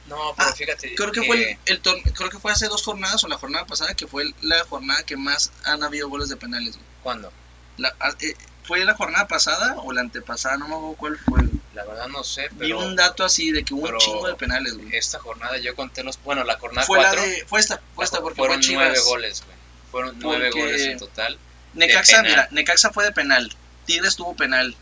no, 0.08 0.34
pero 0.38 0.50
Ah, 0.50 0.54
fíjate. 0.54 0.96
Creo 0.96 1.12
que 1.12 1.24
fue 1.24 1.60
el, 1.66 1.82
el 1.84 2.14
creo 2.14 2.30
que 2.30 2.40
fue 2.40 2.52
hace 2.52 2.68
dos 2.68 2.84
jornadas 2.84 3.24
o 3.24 3.28
la 3.28 3.38
jornada 3.38 3.66
pasada 3.66 3.94
que 3.94 4.08
fue 4.08 4.26
la 4.42 4.64
jornada 4.66 5.04
que 5.04 5.18
más 5.18 5.52
han 5.66 5.84
habido 5.84 6.08
goles 6.10 6.30
de 6.30 6.38
penales. 6.38 6.76
güey. 6.76 6.88
¿Cuándo? 7.04 7.32
La, 7.78 7.94
ah, 8.00 8.14
eh, 8.22 8.34
¿Fue 8.68 8.84
la 8.86 8.94
jornada 8.96 9.28
pasada 9.28 9.76
o 9.78 9.94
la 9.94 10.02
antepasada? 10.02 10.58
No 10.58 10.68
me 10.68 10.76
acuerdo 10.76 10.96
cuál 10.98 11.18
fue. 11.18 11.42
La 11.74 11.86
verdad 11.86 12.08
no 12.08 12.24
sé, 12.24 12.50
Vi 12.52 12.58
pero 12.60 12.80
un 12.80 12.96
dato 12.96 13.24
así 13.24 13.52
de 13.52 13.64
que 13.64 13.74
hubo 13.74 13.88
un 13.88 13.98
chingo 14.00 14.28
de 14.28 14.34
penales, 14.36 14.76
güey. 14.78 14.96
esta 14.96 15.20
jornada 15.20 15.58
yo 15.58 15.76
conté 15.76 16.04
los, 16.04 16.22
bueno, 16.24 16.44
la 16.44 16.58
jornada 16.58 16.86
Fue 16.86 16.98
la 17.02 17.10
4 17.10 17.22
de, 17.24 17.46
fue 17.46 17.60
esta, 17.60 17.80
fue 17.96 18.04
esta 18.04 18.20
porque 18.20 18.36
fueron 18.38 18.62
fue 18.64 18.74
nueve 18.74 19.00
goles, 19.06 19.44
güey. 19.46 19.58
Fueron 19.92 20.16
nueve 20.20 20.50
Porque- 20.52 20.60
goles 20.62 20.82
en 20.82 20.98
total. 20.98 21.38
Necaxa, 21.76 22.24
mira, 22.24 22.48
Necaxa 22.52 22.92
fue 22.92 23.04
de 23.06 23.12
penal. 23.12 23.56
Tigres 23.86 24.16
tuvo 24.16 24.36
penal. 24.36 24.76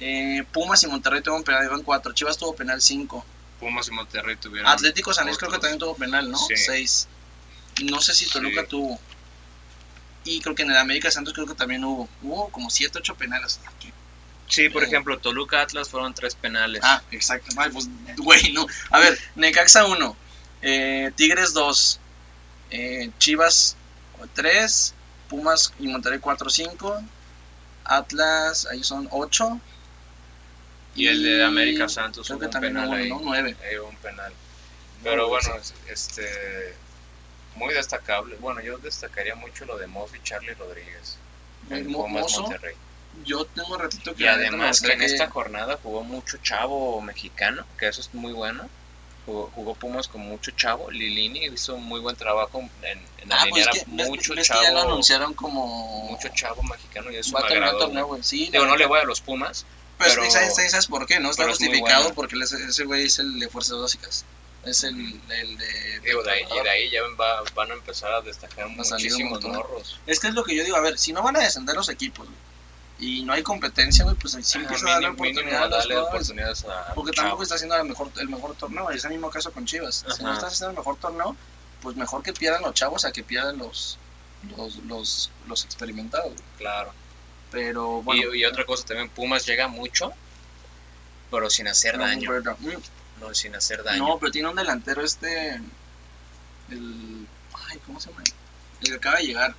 Eh, 0.00 0.44
Pumas 0.52 0.82
y 0.84 0.86
Monterrey 0.86 1.20
tuvieron 1.20 1.42
penal, 1.44 1.64
iban 1.64 1.82
cuatro. 1.82 2.12
Chivas 2.12 2.38
tuvo 2.38 2.54
penal 2.54 2.80
cinco. 2.80 3.26
Pumas 3.58 3.88
y 3.88 3.90
Monterrey 3.90 4.36
tuvieron. 4.36 4.70
Atlético 4.70 5.12
San 5.12 5.26
Luis 5.26 5.36
creo 5.38 5.50
que 5.50 5.58
también 5.58 5.78
tuvo 5.80 5.96
penal, 5.96 6.30
¿no? 6.30 6.38
Sí. 6.38 6.56
Seis. 6.56 7.08
No 7.84 8.00
sé 8.00 8.14
si 8.14 8.28
Toluca 8.30 8.62
Sí. 8.62 8.68
tuvo. 8.68 9.00
Y 10.30 10.40
creo 10.40 10.54
que 10.54 10.62
en 10.62 10.70
el 10.70 10.76
América 10.76 11.10
Santos 11.10 11.32
creo 11.34 11.46
que 11.46 11.54
también 11.54 11.84
hubo. 11.84 12.08
Hubo 12.22 12.48
como 12.50 12.68
siete, 12.70 12.98
ocho 12.98 13.14
penales. 13.14 13.60
Sí, 14.48 14.68
por 14.68 14.82
Eh. 14.82 14.86
ejemplo, 14.86 15.18
Toluca 15.18 15.60
Atlas 15.62 15.88
fueron 15.88 16.14
tres 16.14 16.34
penales. 16.34 16.80
Ah, 16.84 17.02
exacto. 17.10 17.54
Ay, 17.56 17.70
pues, 17.70 17.88
güey, 18.16 18.52
no. 18.52 18.66
A 18.90 18.98
ver, 18.98 19.18
Necaxa 19.36 19.84
1, 19.86 20.16
Tigres 21.16 21.52
2, 21.52 22.00
Chivas 23.18 23.76
3, 24.34 24.94
Pumas 25.28 25.72
y 25.78 25.86
Monterrey 25.88 26.18
4, 26.18 26.48
5, 26.50 27.02
Atlas, 27.84 28.66
ahí 28.70 28.82
son 28.84 29.08
8. 29.10 29.60
y 30.94 31.06
el 31.06 31.22
de 31.22 31.44
América 31.44 31.88
Santos 31.88 32.26
creo 32.26 32.36
hubo 32.36 32.40
que 32.40 32.46
un 32.46 32.50
también 32.52 32.72
penal 32.74 32.88
hubo, 32.88 32.96
ahí. 32.96 33.08
¿no? 33.08 33.20
9. 33.22 33.56
Ahí 33.68 33.78
hubo 33.78 33.88
un 33.88 33.96
penal. 33.96 34.32
Pero 35.04 35.28
bueno, 35.28 35.54
este. 35.88 36.74
Muy 37.58 37.74
destacable. 37.74 38.36
Bueno, 38.36 38.60
yo 38.60 38.78
destacaría 38.78 39.34
mucho 39.34 39.64
lo 39.64 39.76
de 39.78 39.86
Mozo 39.86 40.16
y 40.16 40.22
Charlie 40.22 40.54
Rodríguez. 40.54 41.16
En 41.70 41.90
Mo- 41.90 42.02
Pumas 42.04 42.22
Mozo, 42.22 42.42
Monterrey. 42.42 42.74
Yo 43.24 43.44
tengo 43.46 43.74
un 43.74 43.80
ratito 43.80 44.14
que 44.14 44.22
Y 44.22 44.26
además 44.26 44.80
que 44.80 44.92
en 44.92 44.98
gustaría 44.98 45.06
esta 45.06 45.28
jornada 45.30 45.78
jugó 45.82 46.02
mucho 46.04 46.36
chavo 46.38 47.00
mexicano, 47.00 47.64
que 47.78 47.88
eso 47.88 48.00
es 48.00 48.14
muy 48.14 48.32
bueno. 48.32 48.68
Jugó, 49.26 49.50
jugó 49.54 49.74
Pumas 49.74 50.08
con 50.08 50.22
mucho 50.22 50.50
chavo. 50.52 50.90
Lilini 50.90 51.46
hizo 51.46 51.74
un 51.74 51.84
muy 51.84 52.00
buen 52.00 52.16
trabajo 52.16 52.60
en, 52.82 52.98
en 53.18 53.32
Ah, 53.32 53.44
pues 53.50 53.66
es 53.66 53.84
que, 53.84 53.86
mucho 53.90 54.34
ves 54.34 54.48
que 54.48 54.54
ya 54.54 54.70
lo 54.70 54.78
chavo. 54.80 54.90
anunciaron 54.92 55.34
como... 55.34 55.66
Mucho 56.10 56.28
chavo 56.28 56.62
mexicano 56.62 57.10
y 57.10 57.16
eso 57.16 57.32
Va 57.34 57.40
a 57.40 57.42
me 57.48 57.54
agradó. 57.56 57.78
torneo. 57.78 58.18
Sí, 58.22 58.48
Digo, 58.50 58.64
no 58.64 58.76
le 58.76 58.86
voy 58.86 59.00
a 59.00 59.04
los 59.04 59.20
Pumas, 59.20 59.66
Pues, 59.98 60.10
Pero- 60.14 60.30
¿sabes, 60.30 60.54
sabes- 60.54 60.86
por 60.86 61.06
qué? 61.06 61.18
¿no? 61.18 61.28
Está 61.30 61.42
es 61.42 61.48
justificado 61.50 62.02
bueno. 62.04 62.14
porque 62.14 62.36
es- 62.36 62.52
ese 62.52 62.84
güey 62.84 63.04
es 63.06 63.18
el 63.18 63.38
de 63.40 63.48
fuerzas 63.48 63.78
básicas. 63.80 64.24
Es 64.64 64.82
el, 64.84 65.20
el 65.30 65.56
de... 65.58 66.00
Digo, 66.00 66.22
de 66.22 66.30
ahí, 66.32 66.42
y 66.50 66.62
de 66.62 66.70
ahí 66.70 66.90
ya 66.90 67.00
va- 67.18 67.42
van 67.54 67.70
a 67.70 67.74
empezar 67.74 68.12
a 68.12 68.20
destacar 68.20 68.64
Va 68.66 68.70
un 68.70 68.76
muchísimos 68.76 69.30
montón. 69.32 69.52
morros. 69.52 69.98
Es 70.06 70.20
que 70.20 70.28
es 70.28 70.34
lo 70.34 70.44
que 70.44 70.54
yo 70.56 70.64
digo, 70.64 70.76
a 70.76 70.80
ver, 70.80 70.98
si 70.98 71.12
no 71.12 71.22
van 71.22 71.36
a 71.36 71.40
descender 71.40 71.74
los 71.76 71.88
equipos, 71.88 72.26
güey, 72.26 72.38
y 73.00 73.22
no 73.22 73.32
hay 73.32 73.44
competencia, 73.44 74.02
güey, 74.04 74.16
pues 74.16 74.32
sí 74.32 74.58
Ajá, 74.58 74.60
empieza 74.64 74.86
a 74.88 74.90
darle 75.68 75.94
a 75.94 76.02
oportunidades 76.02 76.64
a 76.64 76.92
Porque 76.94 77.12
tampoco 77.12 77.44
está 77.44 77.54
haciendo 77.54 77.76
el 77.76 77.84
mejor, 77.84 78.10
el 78.16 78.28
mejor 78.28 78.56
torneo. 78.56 78.90
Es 78.90 79.04
el 79.04 79.12
mismo 79.12 79.30
caso 79.30 79.52
con 79.52 79.64
Chivas. 79.66 80.04
Si 80.16 80.22
no 80.24 80.32
estás 80.34 80.52
haciendo 80.54 80.70
el 80.72 80.76
mejor 80.76 80.96
torneo, 80.96 81.36
pues 81.80 81.94
mejor 81.94 82.24
que 82.24 82.32
pierdan 82.32 82.62
los 82.62 82.74
chavos 82.74 83.04
a 83.04 83.12
que 83.12 83.22
pierdan 83.22 83.56
los, 83.58 83.98
los, 84.56 84.76
los, 84.86 85.30
los 85.46 85.64
experimentados. 85.64 86.32
güey. 86.32 86.44
Claro. 86.58 86.92
Pero 87.52 88.02
bueno. 88.02 88.34
y, 88.34 88.40
y 88.40 88.44
otra 88.44 88.66
cosa 88.66 88.84
también, 88.84 89.08
Pumas 89.10 89.46
llega 89.46 89.68
mucho, 89.68 90.10
pero 91.30 91.48
sin 91.50 91.68
hacer 91.68 91.96
no, 91.98 92.04
daño. 92.04 92.30
verdad. 92.32 92.56
No, 93.20 93.34
sin 93.34 93.54
hacer 93.56 93.82
daño. 93.82 94.06
No, 94.06 94.18
pero 94.18 94.30
tiene 94.32 94.48
un 94.48 94.56
delantero 94.56 95.02
este. 95.04 95.60
El. 96.70 97.26
Ay, 97.70 97.78
¿cómo 97.86 98.00
se 98.00 98.10
llama? 98.10 98.22
El 98.80 98.88
que 98.90 98.94
acaba 98.94 99.16
de 99.18 99.24
llegar. 99.26 99.54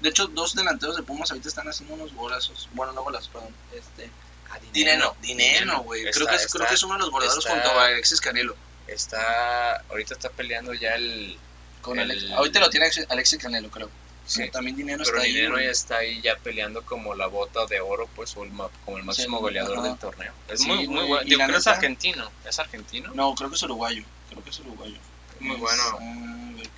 De 0.00 0.08
hecho, 0.10 0.26
dos 0.28 0.54
delanteros 0.54 0.96
de 0.96 1.02
Pumas 1.02 1.30
ahorita 1.30 1.48
están 1.48 1.68
haciendo 1.68 1.94
unos 1.94 2.12
golazos. 2.14 2.68
Bueno, 2.72 2.92
no 2.92 3.02
golazos, 3.02 3.28
perdón. 3.28 3.54
Este. 3.74 4.10
Ah, 4.50 4.58
Dinero, 4.72 5.14
dinero, 5.20 5.80
güey. 5.82 6.10
Creo, 6.10 6.26
que 6.26 6.36
es, 6.36 6.50
creo 6.52 6.66
que 6.66 6.74
es 6.74 6.82
uno 6.82 6.94
de 6.94 7.00
los 7.00 7.10
goleadores 7.10 7.44
está- 7.44 7.54
junto 7.60 7.78
a 7.80 7.86
Alexis 7.86 8.20
Canelo. 8.20 8.56
Está, 8.86 9.76
ahorita 9.90 10.14
está 10.14 10.30
peleando 10.30 10.72
ya 10.72 10.94
el... 10.94 11.36
Con 11.82 11.98
el- 12.00 12.10
Alex- 12.10 12.32
Ahorita 12.32 12.60
lo 12.60 12.70
tiene 12.70 12.88
Alexis 13.10 13.38
Canelo, 13.38 13.70
creo. 13.70 13.90
Sí, 14.28 14.40
Pero 14.40 14.52
también 14.52 14.76
dinero 14.76 15.02
pero 15.04 15.16
está 15.16 15.26
ahí. 15.26 15.32
Dinero 15.32 15.52
güey. 15.54 15.64
ya 15.64 15.70
está 15.70 15.96
ahí 15.96 16.20
ya 16.20 16.36
peleando 16.36 16.82
como 16.84 17.14
la 17.14 17.26
bota 17.28 17.64
de 17.66 17.80
oro, 17.80 18.08
pues, 18.14 18.36
o 18.36 18.44
el 18.44 18.50
como 18.84 18.98
el 18.98 19.04
máximo 19.04 19.38
Sí, 19.38 19.42
goleador 19.42 19.78
ajá. 19.78 19.88
del 19.88 19.96
torneo. 19.98 20.32
Es 20.48 20.60
Sí, 20.60 20.66
muy, 20.68 20.86
muy 20.86 21.04
bueno. 21.06 21.26
y 21.26 21.30
la 21.36 21.44
creo 21.46 21.56
que 21.56 21.60
es 21.60 21.66
argentino. 21.66 22.30
¿Es 22.46 22.58
argentino? 22.58 23.10
No, 23.14 23.34
creo 23.34 23.48
que 23.48 23.56
es 23.56 23.62
uruguayo. 23.62 24.02
Creo 24.28 24.44
que 24.44 24.50
es 24.50 24.60
uruguayo. 24.60 24.98
Muy 25.40 25.54
Es, 25.54 25.60
bueno. 25.60 25.82
ah, 25.98 26.52
ver, 26.56 26.68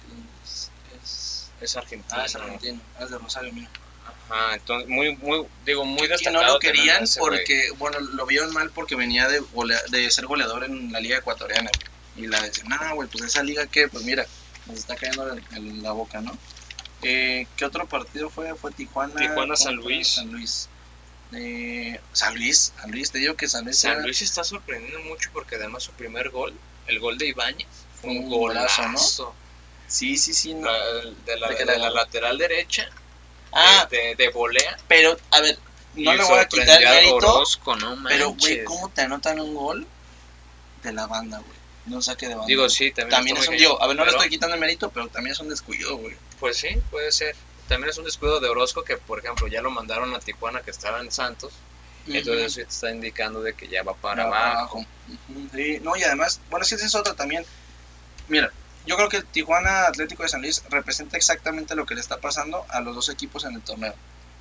es, 0.45 0.71
es- 1.03 1.51
Es 1.61 1.77
argentino. 1.77 2.21
ah, 2.21 2.25
es 2.25 2.37
argentino. 2.37 2.81
Ah, 2.99 3.05
es 3.05 3.11
de 3.11 3.19
Rosario, 3.19 3.53
mira. 3.53 3.69
Ajá, 4.31 4.55
entonces, 4.55 4.89
muy, 4.89 5.17
muy, 5.17 5.45
digo, 5.67 5.85
muy 5.85 6.05
Y 6.05 6.09
destacado. 6.09 6.47
no 6.47 6.53
lo 6.53 6.59
querían 6.61 7.05
porque, 7.19 7.71
bueno, 7.79 7.99
lo 7.99 8.27
vieron 8.27 8.53
mal 8.53 8.71
porque 8.71 8.95
venía 8.95 9.27
de, 9.29 9.41
golea- 9.41 9.83
de 9.91 10.09
ser 10.13 10.27
goleador 10.27 10.63
en 10.63 10.93
la 10.93 11.01
liga 11.01 11.19
ecuatoriana. 11.19 11.69
Y 12.17 12.29
la 12.29 12.41
decían, 12.41 12.69
no, 12.69 12.95
güey, 12.95 13.09
pues 13.09 13.25
esa 13.25 13.43
liga 13.43 13.67
que, 13.67 13.89
pues 13.89 14.05
mira, 14.05 14.25
nos 14.67 14.77
está 14.79 14.95
cayendo 14.95 15.33
en, 15.33 15.45
en 15.57 15.83
la 15.83 15.91
boca, 15.93 16.21
¿no? 16.21 16.31
Eh, 17.03 17.47
¿Qué 17.57 17.65
otro 17.65 17.87
partido 17.89 18.29
fue? 18.31 18.55
Fue 18.55 18.71
Tijuana. 18.73 19.15
Tijuana, 19.15 19.57
San 19.57 19.77
Luis. 19.77 20.09
San 20.15 20.31
Luis. 20.33 20.69
Eh, 21.33 22.01
San 22.13 22.35
Luis, 22.35 22.73
San 22.81 22.91
Luis, 22.91 23.11
te 23.13 23.19
digo 23.19 23.37
que 23.37 23.47
San 23.49 23.65
Luis 23.65 23.79
San 23.79 23.93
era- 23.93 24.01
Luis 24.03 24.21
está 24.21 24.43
sorprendiendo 24.43 24.99
mucho 25.01 25.31
porque 25.33 25.55
además 25.55 25.85
su 25.85 25.93
primer 25.93 26.31
gol, 26.31 26.53
el 26.89 26.99
gol 26.99 27.19
de 27.19 27.29
Ibáñez, 27.29 27.69
fue 28.01 28.11
un 28.11 28.29
golazo, 28.29 28.83
golazo. 28.83 29.25
¿no? 29.27 29.35
Sí, 29.87 30.17
sí, 30.19 30.35
sí. 30.35 30.55
no. 30.55 30.71
La- 30.71 31.11
de, 31.25 31.37
la, 31.39 31.49
De 31.49 31.57
que 31.57 31.65
de 31.65 31.79
la- 31.79 31.89
la 31.89 31.91
lateral 31.91 32.37
derecha, 32.37 32.89
Ah, 33.53 33.87
de, 33.91 33.97
de, 33.99 34.15
de 34.17 34.29
volea. 34.31 34.77
pero, 34.89 35.17
a 35.31 35.41
ver, 35.41 35.57
no 35.95 36.15
le 36.15 36.25
voy 36.25 36.39
a 36.39 36.47
quitar 36.49 36.83
el 36.83 36.89
mérito. 36.89 37.15
Orozco, 37.17 37.77
no 37.77 37.97
Pero, 38.09 38.31
güey, 38.35 38.65
¿cómo 38.65 38.89
te 38.91 39.03
anotan 39.03 39.39
un 39.41 39.55
gol 39.55 39.87
de 40.83 40.93
la 40.93 41.07
banda, 41.07 41.39
güey? 41.39 41.59
No 41.87 42.01
saque 42.03 42.29
de 42.29 42.35
banda. 42.35 42.47
Digo, 42.47 42.69
sí, 42.69 42.91
también, 42.93 43.11
también 43.11 43.37
es 43.39 43.49
un, 43.49 43.57
digo, 43.57 43.83
a 43.83 43.87
ver, 43.87 43.97
no 43.97 44.05
le 44.05 44.11
pero- 44.11 44.19
estoy 44.23 44.31
quitando 44.31 44.55
el 44.55 44.61
mérito, 44.61 44.91
pero 44.91 45.09
también 45.09 45.33
es 45.33 45.41
un 45.41 45.49
descuido, 45.49 45.97
güey. 45.97 46.17
Pues 46.39 46.57
sí, 46.59 46.69
puede 46.91 47.11
ser. 47.13 47.35
También 47.69 47.91
es 47.91 47.99
un 47.99 48.05
descuido 48.05 48.41
de 48.41 48.49
Orozco 48.49 48.83
que, 48.85 48.97
por 48.97 49.19
ejemplo, 49.21 49.47
ya 49.47 49.63
lo 49.63 49.71
mandaron 49.71 50.13
a 50.15 50.19
Tijuana 50.21 50.61
que 50.63 50.71
estaba 50.71 51.01
en 51.01 51.11
Santos. 51.11 51.53
Entonces 52.07 52.47
eso 52.47 52.67
te 52.67 52.73
está 52.73 52.91
indicando 52.91 53.43
de 53.43 53.55
que 53.55 53.69
ya 53.69 53.83
va 53.83 53.95
para 53.95 54.25
abajo. 54.25 54.79
Ujú, 54.79 55.49
Sí, 55.55 55.79
no, 55.83 55.97
y 55.97 56.03
además, 56.03 56.41
bueno, 56.51 56.65
esa 56.65 56.75
es 56.77 56.95
otra 56.95 57.15
también. 57.15 57.45
Mira, 58.29 58.51
yo 58.87 58.97
creo 58.97 59.09
que 59.09 59.19
el 59.19 59.27
Tijuana 59.27 59.87
Atlético 59.87 60.23
de 60.23 60.29
San 60.29 60.41
Luis 60.43 60.63
representa 60.71 61.17
exactamente 61.17 61.75
lo 61.75 61.87
que 61.87 61.95
le 61.95 62.01
está 62.01 62.17
pasando 62.19 62.65
a 62.71 62.81
los 62.81 62.95
dos 62.95 63.09
equipos 63.11 63.45
en 63.45 63.55
el 63.55 63.63
torneo. 63.63 63.95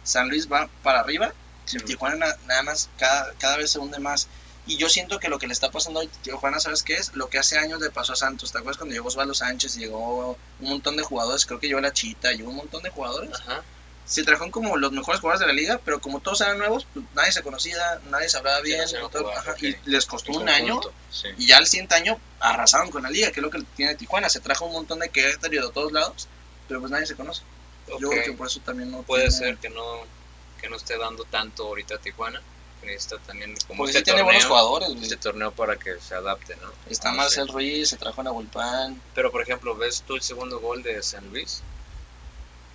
San 0.03 0.29
Luis 0.29 0.51
va 0.51 0.69
para 0.83 1.01
arriba, 1.01 1.33
y 1.71 1.77
Tijuana 1.85 2.15
na- 2.15 2.35
nada 2.47 2.63
más 2.63 2.89
cada, 2.97 3.33
cada 3.37 3.57
vez 3.57 3.69
se 3.71 3.79
hunde 3.79 3.99
más. 3.99 4.27
Y 4.69 4.77
yo 4.77 4.87
siento 4.87 5.19
que 5.19 5.29
lo 5.29 5.39
que 5.39 5.47
le 5.47 5.53
está 5.53 5.71
pasando 5.71 5.99
a 5.99 6.05
Tijuana, 6.21 6.59
¿sabes 6.59 6.83
qué 6.83 6.93
es? 6.93 7.13
Lo 7.15 7.27
que 7.29 7.39
hace 7.39 7.57
años 7.57 7.81
le 7.81 7.89
pasó 7.89 8.13
a 8.13 8.15
Santos. 8.15 8.51
¿Te 8.51 8.59
acuerdas 8.59 8.77
cuando 8.77 8.93
llegó 8.93 9.07
Osvaldo 9.07 9.33
Sánchez? 9.33 9.75
Llegó 9.75 10.37
un 10.59 10.69
montón 10.69 10.95
de 10.95 11.03
jugadores, 11.03 11.45
creo 11.45 11.59
que 11.59 11.67
llegó 11.67 11.81
la 11.81 11.91
Chita, 11.91 12.31
llegó 12.33 12.51
un 12.51 12.57
montón 12.57 12.83
de 12.83 12.89
jugadores. 12.89 13.31
Ajá. 13.41 13.63
se 14.05 14.23
trajeron 14.23 14.49
como 14.49 14.75
los 14.75 14.91
mejores 14.91 15.21
jugadores 15.21 15.41
de 15.41 15.45
la 15.45 15.53
liga, 15.53 15.79
pero 15.85 16.01
como 16.01 16.19
todos 16.19 16.41
eran 16.41 16.57
nuevos, 16.57 16.87
pues 16.95 17.05
nadie 17.13 17.31
se 17.31 17.43
conocía, 17.43 17.77
nadie 18.09 18.27
se 18.27 18.37
hablaba 18.37 18.57
Sí, 18.57 18.63
bien, 18.63 18.79
no 18.81 18.87
se 18.87 18.97
jugar, 19.19 19.37
ajá, 19.37 19.55
y 19.61 19.75
les 19.85 20.07
costó 20.07 20.31
un 20.31 20.49
año, 20.49 20.81
Sí. 21.11 21.27
y 21.37 21.45
ya 21.45 21.57
al 21.57 21.67
siguiente 21.67 21.93
año 21.93 22.19
arrasaron 22.39 22.89
con 22.89 23.03
la 23.03 23.11
liga, 23.11 23.31
que 23.31 23.39
es 23.39 23.43
lo 23.43 23.51
que 23.51 23.61
tiene 23.75 23.93
Tijuana, 23.93 24.27
se 24.27 24.39
trajo 24.39 24.65
un 24.65 24.73
montón 24.73 24.97
de 24.97 25.09
Querétaro 25.09 25.53
y 25.53 25.59
de 25.59 25.69
todos 25.71 25.91
lados, 25.91 26.27
pero 26.67 26.79
pues 26.79 26.91
nadie 26.91 27.05
se 27.05 27.13
conoce. 27.15 27.43
Yo 27.99 28.09
creo 28.09 28.23
que 28.23 28.31
por 28.33 28.47
eso 28.47 28.59
también 28.61 28.89
no 28.89 29.03
Puede 29.03 29.27
tiene- 29.29 29.37
ser 29.45 29.57
que 29.57 29.69
no, 29.69 29.99
que 30.59 30.69
no 30.69 30.77
esté 30.77 30.97
dando 30.97 31.23
tanto 31.25 31.67
ahorita 31.67 31.99
Tijuana. 31.99 32.41
Necesita 32.81 33.19
también 33.19 33.55
como 33.67 33.83
Porque 33.83 33.91
este 33.91 33.99
sí 33.99 34.03
tiene 34.03 34.23
torneo, 34.23 34.25
buenos 34.25 34.45
jugadores, 34.45 34.89
güey. 34.95 35.03
este 35.03 35.17
torneo 35.17 35.51
para 35.51 35.77
que 35.77 35.99
se 35.99 36.15
adapte, 36.15 36.55
¿no? 36.57 36.71
Está 36.85 37.11
No 37.11 37.17
Marcel 37.17 37.47
sé. 37.47 37.51
Ruiz, 37.51 37.89
se 37.89 37.97
trajo 37.97 38.21
a 38.21 38.23
Nahuelpan, 38.25 39.01
Pero 39.13 39.31
por 39.31 39.41
ejemplo, 39.41 39.75
¿ves 39.75 40.03
tú 40.07 40.15
el 40.15 40.21
segundo 40.21 40.59
gol 40.59 40.81
de 40.83 41.01
San 41.03 41.27
Luis? 41.29 41.61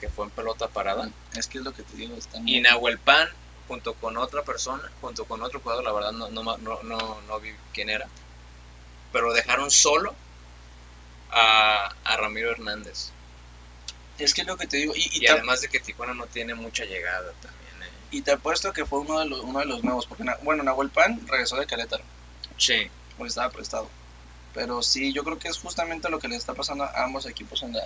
Que 0.00 0.08
fue 0.08 0.26
en 0.26 0.30
pelota 0.30 0.68
parada. 0.68 1.11
es 1.34 1.46
que 1.49 1.58
es 1.58 1.64
lo 1.64 1.73
que 1.73 1.82
te 1.82 1.96
digo, 1.96 2.16
está 2.16 2.38
Y 2.44 2.61
Nahuel 2.61 2.99
Pan, 2.99 3.28
junto 3.68 3.94
con 3.94 4.16
otra 4.18 4.42
persona, 4.42 4.90
junto 5.00 5.25
con 5.25 5.42
otro 5.42 5.61
jugador, 5.61 5.84
la 5.84 5.92
verdad 5.92 6.12
no, 6.12 6.28
no, 6.30 6.56
no, 6.58 6.82
no, 6.82 7.20
no 7.23 7.40
vi 7.40 7.54
quién 7.73 7.88
era, 7.88 8.06
pero 9.12 9.32
dejaron 9.32 9.70
solo 9.70 10.14
a, 11.30 11.94
a 12.04 12.16
Ramiro 12.16 12.50
Hernández. 12.50 13.11
es 14.18 14.34
que 14.34 14.42
es 14.42 14.46
lo 14.46 14.56
que 14.56 14.66
te 14.66 14.76
digo, 14.78 14.94
y, 14.94 15.08
y 15.12 15.25
Y, 15.25 15.26
además 15.28 15.61
de 15.61 15.68
que 15.68 15.80
Tijuana 15.80 16.14
no 16.14 16.26
tiene 16.26 16.54
mucha 16.54 16.84
llegada 16.84 17.32
también. 17.40 17.63
Y 18.18 18.23
te 18.23 18.33
apuesto 18.33 18.73
que 18.73 18.85
fue 18.87 19.00
uno 19.00 19.18
de 19.21 19.26
los, 19.26 19.40
uno 19.40 19.59
de 19.61 19.64
los 19.66 19.83
nuevos, 19.85 20.06
porque 20.06 20.25
bueno, 20.42 20.62
Nahuelpan 20.62 21.26
regresó 21.26 21.56
de 21.56 21.66
Querétaro. 21.66 22.04
Sí, 22.56 22.88
porque 23.16 23.28
estaba 23.28 23.50
prestado. 23.50 23.88
Pero 24.54 24.83
sí, 24.83 25.12
yo 25.12 25.25
creo 25.25 25.38
que 25.38 25.49
es 25.49 25.59
justamente 25.59 26.09
lo 26.09 26.18
que 26.21 26.28
le 26.28 26.37
está 26.37 26.54
pasando 26.54 26.85
a 26.85 27.04
ambos 27.04 27.26
equipos 27.26 27.62
en 27.62 27.73
la... 27.73 27.83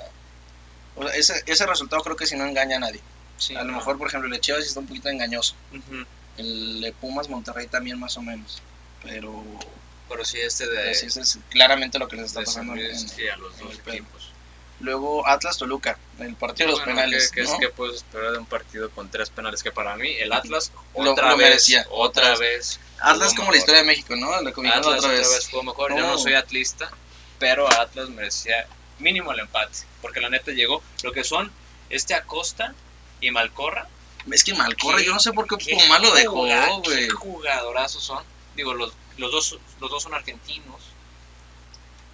O 0.97 1.02
sea, 1.02 1.14
ese, 1.14 1.42
ese 1.47 1.66
resultado 1.66 2.02
creo 2.02 2.16
que 2.16 2.26
si 2.26 2.37
no 2.37 2.44
engaña 2.44 2.76
a 2.76 2.80
nadie. 2.80 3.00
sí. 3.38 3.54
a 3.56 3.62
lo 3.62 3.73
no. 3.73 3.78
mejor, 3.78 3.97
por 3.99 4.08
ejemplo, 4.08 4.26
el 4.26 4.32
de 4.35 4.40
Chivas 4.40 4.64
está 4.66 4.80
un 4.80 4.87
poquito 4.87 5.08
engañoso. 5.08 5.54
El 6.37 6.80
de 6.80 6.92
Pumas 6.92 7.28
Monterrey 7.28 7.66
también 7.68 7.99
más 7.99 8.16
o 8.16 8.23
menos. 8.23 8.61
Pero, 9.02 9.42
Pero 10.08 10.25
sí, 10.25 10.38
este 10.40 10.66
de, 10.68 10.94
sí, 10.94 11.06
eso 11.06 11.20
es 11.20 11.38
claramente 11.50 11.99
lo 11.99 12.06
que 12.08 12.16
les 12.16 12.26
está 12.26 12.40
pasando. 12.42 12.75
En- 12.75 12.80
a 12.82 13.37
los 13.37 13.58
en 13.61 13.66
dos 13.66 13.78
equipos. 13.87 14.27
Luego 14.80 15.26
Atlas 15.26 15.58
Toluca, 15.58 15.99
el 16.20 16.37
partido 16.37 16.66
de 16.68 16.73
los 16.73 16.85
Bueno, 16.85 17.00
penales. 17.00 17.30
¿qué, 17.32 17.42
qué, 17.42 17.49
¿no? 17.49 17.58
qué 17.58 17.68
puedes 17.68 17.97
esperar 17.97 18.30
de 18.32 18.38
un 18.38 18.47
partido 18.47 18.90
con 18.90 19.11
tres 19.11 19.28
penales? 19.30 19.62
Que 19.62 19.73
para 19.73 19.97
mí, 19.97 20.08
el 20.18 20.32
Atlas, 20.32 20.70
otra 20.94 21.30
lo 21.30 21.37
vez, 21.37 21.49
merecía, 21.49 21.87
otra 21.90 22.32
otra 22.35 22.38
vez. 22.38 22.78
Atlas 23.00 23.35
como 23.35 23.50
la 23.50 23.56
historia 23.58 23.80
de 23.80 23.87
México, 23.87 24.14
¿no? 24.14 24.32
Atlas 24.32 24.54
otra 24.56 25.11
vez. 25.11 25.49
jugó 25.50 25.64
mejor. 25.64 25.90
Yo 25.97 26.06
No. 26.06 26.18
soy 26.18 26.35
atlista, 26.35 26.90
pero 27.40 27.68
Atlas 27.68 28.08
merecía 28.11 28.68
mínimo 29.00 29.32
el 29.32 29.40
empate. 29.40 29.78
Porque 30.00 30.20
la 30.20 30.30
neta 30.30 30.52
llegó 30.52 30.80
lo 31.02 31.11
que 31.12 31.25
son 31.25 31.50
este 31.90 32.14
Acosta 32.14 32.73
y 33.20 33.32
Malcorra. 33.32 33.88
Es 34.30 34.44
que 34.44 34.54
Malcorre, 34.54 34.99
¿Qué- 34.99 35.06
yo 35.06 35.12
no 35.14 35.20
sé 35.20 35.32
por 35.32 35.49
qué 35.49 35.56
qué 35.56 35.75
Puma 35.75 35.99
lo 35.99 36.14
dejó, 36.14 36.35
güey. 36.82 37.08
Qué 37.08 37.11
jugadorazos 37.11 38.04
son. 38.04 38.23
Digo, 38.54 38.75
los, 38.75 38.92
los, 39.16 39.32
dos, 39.32 39.58
los 39.80 39.90
dos 39.90 40.02
son 40.04 40.14
argentinos. 40.14 40.82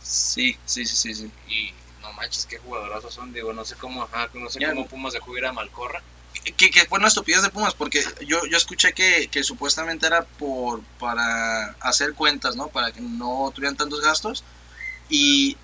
Sí, 0.02 0.56
sí, 0.64 0.84
sí, 0.86 0.96
sí, 0.96 1.14
sí. 1.14 1.30
Y 1.48 1.74
no 2.04 2.12
manches, 2.12 2.46
qué 2.46 2.58
jugadorazos 2.58 3.12
son. 3.14 3.32
Digo, 3.32 3.52
no 3.52 3.64
sé 3.64 3.74
cómo, 3.76 4.02
ajá, 4.04 4.28
no 4.34 4.48
sé 4.48 4.64
cómo 4.64 4.86
Pumas 4.86 5.12
dejó 5.14 5.36
ir 5.36 5.46
a 5.46 5.52
Malcorra. 5.52 6.02
que, 6.56 6.70
que 6.70 6.84
fue 6.86 6.98
una 6.98 7.08
estupidez 7.08 7.42
de 7.42 7.50
Pumas, 7.50 7.74
porque 7.74 8.04
yo, 8.26 8.44
yo 8.46 8.56
escuché 8.56 8.92
que, 8.92 9.28
que 9.28 9.42
supuestamente 9.42 10.06
era 10.06 10.22
por 10.24 10.82
para 11.00 11.70
hacer 11.80 12.14
cuentas, 12.14 12.54
¿no? 12.56 12.68
Para 12.68 12.92
que 12.92 13.00
no 13.00 13.50
tuvieran 13.54 13.76
tantos 13.76 14.00
gastos. 14.02 14.44
Y 15.08 15.56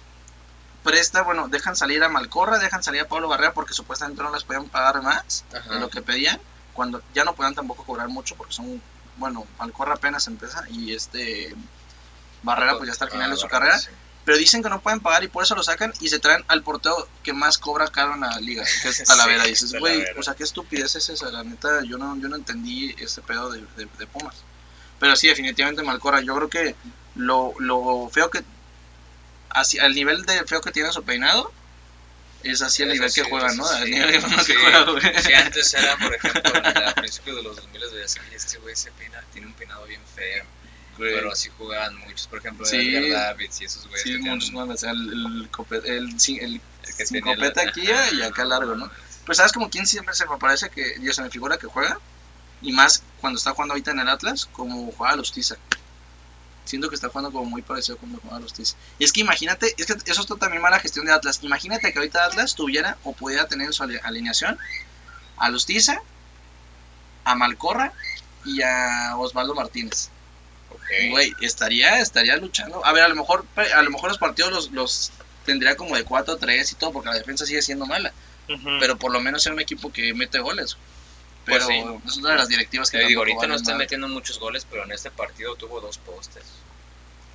presta, 0.82 1.22
bueno, 1.22 1.48
dejan 1.48 1.76
salir 1.76 2.02
a 2.02 2.08
Malcorra, 2.08 2.58
dejan 2.58 2.82
salir 2.82 3.02
a 3.02 3.08
Pablo 3.08 3.28
Barrera 3.28 3.52
porque 3.52 3.74
supuestamente 3.74 4.22
no 4.22 4.32
les 4.32 4.44
podían 4.44 4.68
pagar 4.68 5.02
más 5.02 5.44
Ajá. 5.54 5.74
de 5.74 5.80
lo 5.80 5.90
que 5.90 6.00
pedían, 6.02 6.40
cuando 6.72 7.02
ya 7.14 7.24
no 7.24 7.34
podían 7.34 7.54
tampoco 7.54 7.84
cobrar 7.84 8.08
mucho 8.08 8.34
porque 8.36 8.54
son, 8.54 8.80
bueno, 9.16 9.46
Malcorra 9.58 9.94
apenas 9.94 10.26
empieza 10.26 10.64
y 10.70 10.94
este 10.94 11.54
Barrera 12.42 12.76
pues 12.78 12.86
ya 12.86 12.92
está 12.92 13.04
al 13.04 13.10
final 13.10 13.28
Ah, 13.28 13.34
de 13.34 13.36
su 13.36 13.46
Barrera, 13.48 13.58
carrera, 13.72 13.78
sí. 13.78 13.90
Pero 14.24 14.36
dicen 14.38 14.62
que 14.62 14.68
no 14.68 14.80
pueden 14.80 15.00
pagar 15.00 15.24
y 15.24 15.28
por 15.28 15.42
eso 15.44 15.54
lo 15.54 15.62
sacan 15.62 15.92
y 16.00 16.08
se 16.08 16.18
traen 16.18 16.44
al 16.48 16.62
portero 16.62 17.08
que 17.22 17.32
más 17.32 17.58
cobra 17.58 17.88
caro 17.88 18.14
en 18.14 18.20
la 18.20 18.38
liga, 18.40 18.64
que 18.82 18.88
es 18.88 18.96
Sí, 18.98 19.04
Talavera. 19.04 19.46
y 19.46 19.50
dices, 19.50 19.72
güey, 19.78 20.04
o 20.16 20.22
sea, 20.22 20.34
qué 20.34 20.44
estupidez 20.44 20.94
es 20.96 21.08
esa, 21.08 21.30
la 21.30 21.42
neta, 21.42 21.82
yo 21.84 21.96
no, 21.98 22.16
yo 22.20 22.28
no 22.28 22.36
entendí 22.36 22.94
ese 22.98 23.22
pedo 23.22 23.50
de, 23.50 23.60
de- 23.76 23.88
de 23.98 24.06
Pumas. 24.06 24.36
Pero 24.98 25.16
sí, 25.16 25.28
definitivamente 25.28 25.82
Malcorra, 25.82 26.20
yo 26.20 26.34
creo 26.36 26.50
que 26.50 26.74
lo, 27.14 27.54
lo 27.58 28.08
feo 28.12 28.30
que, 28.30 28.42
así, 29.48 29.78
al 29.78 29.94
nivel 29.94 30.24
de 30.26 30.44
feo 30.44 30.60
que 30.60 30.70
tiene 30.72 30.92
su 30.92 31.02
peinado, 31.02 31.52
Es 32.42 32.62
así 32.62 32.82
el 32.82 32.90
nivel 32.92 33.10
sí, 33.10 33.20
que 33.22 33.28
juegan, 33.28 33.50
eso 33.52 33.62
¿no? 33.62 33.68
sí. 33.68 33.82
El 33.82 33.90
nivel 33.90 34.12
que 34.12 34.44
Sí. 34.44 34.54
juegan, 34.54 34.86
güey. 34.92 35.02
Sí, 35.22 35.32
antes 35.34 35.74
era, 35.74 35.96
por 35.98 36.14
ejemplo, 36.14 36.52
a 36.86 36.94
principios 36.94 37.36
de 37.36 37.42
los 37.42 37.56
2000 37.56 37.82
veías, 37.92 38.16
"Ay, 38.18 38.34
este 38.34 38.58
güey 38.58 38.74
se 38.76 38.90
peina, 38.92 39.22
tiene 39.32 39.46
un 39.48 39.52
peinado 39.54 39.84
bien 39.86 40.00
feo. 40.14 40.44
Güey. 41.00 41.14
Pero 41.14 41.32
así 41.32 41.48
jugaban 41.56 41.96
muchos, 41.96 42.26
por 42.26 42.40
ejemplo, 42.40 42.66
Sí. 42.66 43.08
Davids 43.08 43.62
y 43.62 43.64
esos 43.64 43.88
güeyes. 43.88 44.02
Sí, 44.02 44.18
muchos, 44.18 44.76
sea, 44.76 44.90
el, 44.90 45.12
el, 45.12 45.48
el, 45.86 46.60
el 46.98 47.22
copeta 47.22 47.62
aquí 47.62 47.88
y 48.12 48.20
acá 48.20 48.44
largo, 48.44 48.74
¿no? 48.74 48.90
Pues 49.24 49.38
sabes 49.38 49.52
como 49.52 49.70
quién 49.70 49.86
siempre 49.86 50.14
se 50.14 50.26
me 50.26 50.36
parece 50.36 50.68
que 50.68 50.96
yo 51.00 51.14
se 51.14 51.22
me 51.22 51.30
figura 51.30 51.56
que 51.56 51.68
juega 51.68 51.98
y 52.60 52.72
más 52.72 53.02
cuando 53.18 53.38
está 53.38 53.52
jugando 53.52 53.72
ahorita 53.72 53.92
en 53.92 54.00
el 54.00 54.10
Atlas 54.10 54.44
como 54.44 54.92
juega 54.92 55.16
Lustiza. 55.16 55.56
Siento 56.66 56.90
que 56.90 56.96
está 56.96 57.08
jugando 57.08 57.32
como 57.32 57.46
muy 57.46 57.62
parecido 57.62 57.96
como 57.96 58.18
juega 58.18 58.38
Lustiza. 58.38 58.76
Y 58.98 59.04
es 59.04 59.12
que 59.14 59.22
imagínate, 59.22 59.74
es 59.78 59.86
que 59.86 59.94
eso 60.04 60.20
es 60.20 60.38
también 60.38 60.60
mala 60.60 60.80
gestión 60.80 61.06
de 61.06 61.12
Atlas. 61.12 61.38
Imagínate 61.40 61.90
que 61.90 61.98
ahorita 61.98 62.26
Atlas 62.26 62.54
tuviera 62.54 62.98
o 63.04 63.14
pudiera 63.14 63.48
tener 63.48 63.68
en 63.68 63.72
su 63.72 63.84
alineación 63.84 64.58
a 65.38 65.48
Lustiza, 65.48 66.02
a 67.24 67.34
Malcorra 67.34 67.94
y 68.44 68.60
a 68.60 69.16
Osvaldo 69.16 69.54
Martínez. 69.54 70.10
Güey, 71.10 71.34
estaría, 71.40 72.00
estaría 72.00 72.36
luchando. 72.36 72.84
A 72.84 72.92
ver, 72.92 73.04
a 73.04 73.08
lo 73.08 73.14
mejor, 73.14 73.44
a 73.74 73.82
lo 73.82 73.90
mejor 73.90 74.08
los 74.10 74.18
partidos 74.18 74.52
los, 74.52 74.70
los 74.72 75.12
tendría 75.46 75.76
como 75.76 75.96
de 75.96 76.04
4-3 76.04 76.72
y 76.72 76.74
todo, 76.76 76.92
porque 76.92 77.08
la 77.10 77.14
defensa 77.16 77.46
sigue 77.46 77.62
siendo 77.62 77.86
mala. 77.86 78.12
Pero 78.80 78.96
por 78.98 79.12
lo 79.12 79.20
menos 79.20 79.46
es 79.46 79.52
un 79.52 79.60
equipo 79.60 79.92
que 79.92 80.12
mete 80.14 80.38
goles. 80.40 80.76
Pero 81.44 81.64
Pues 81.64 81.78
sí. 81.78 81.84
es 82.08 82.16
una 82.18 82.30
de 82.30 82.36
las 82.36 82.48
directivas 82.48 82.90
que 82.90 82.98
digo, 83.06 83.20
ahorita 83.20 83.46
no 83.46 83.54
está 83.54 83.74
metiendo 83.76 84.08
muchos 84.08 84.38
goles, 84.38 84.66
pero 84.68 84.84
en 84.84 84.92
este 84.92 85.10
partido 85.10 85.54
tuvo 85.56 85.80
dos 85.80 85.98
postes. 85.98 86.42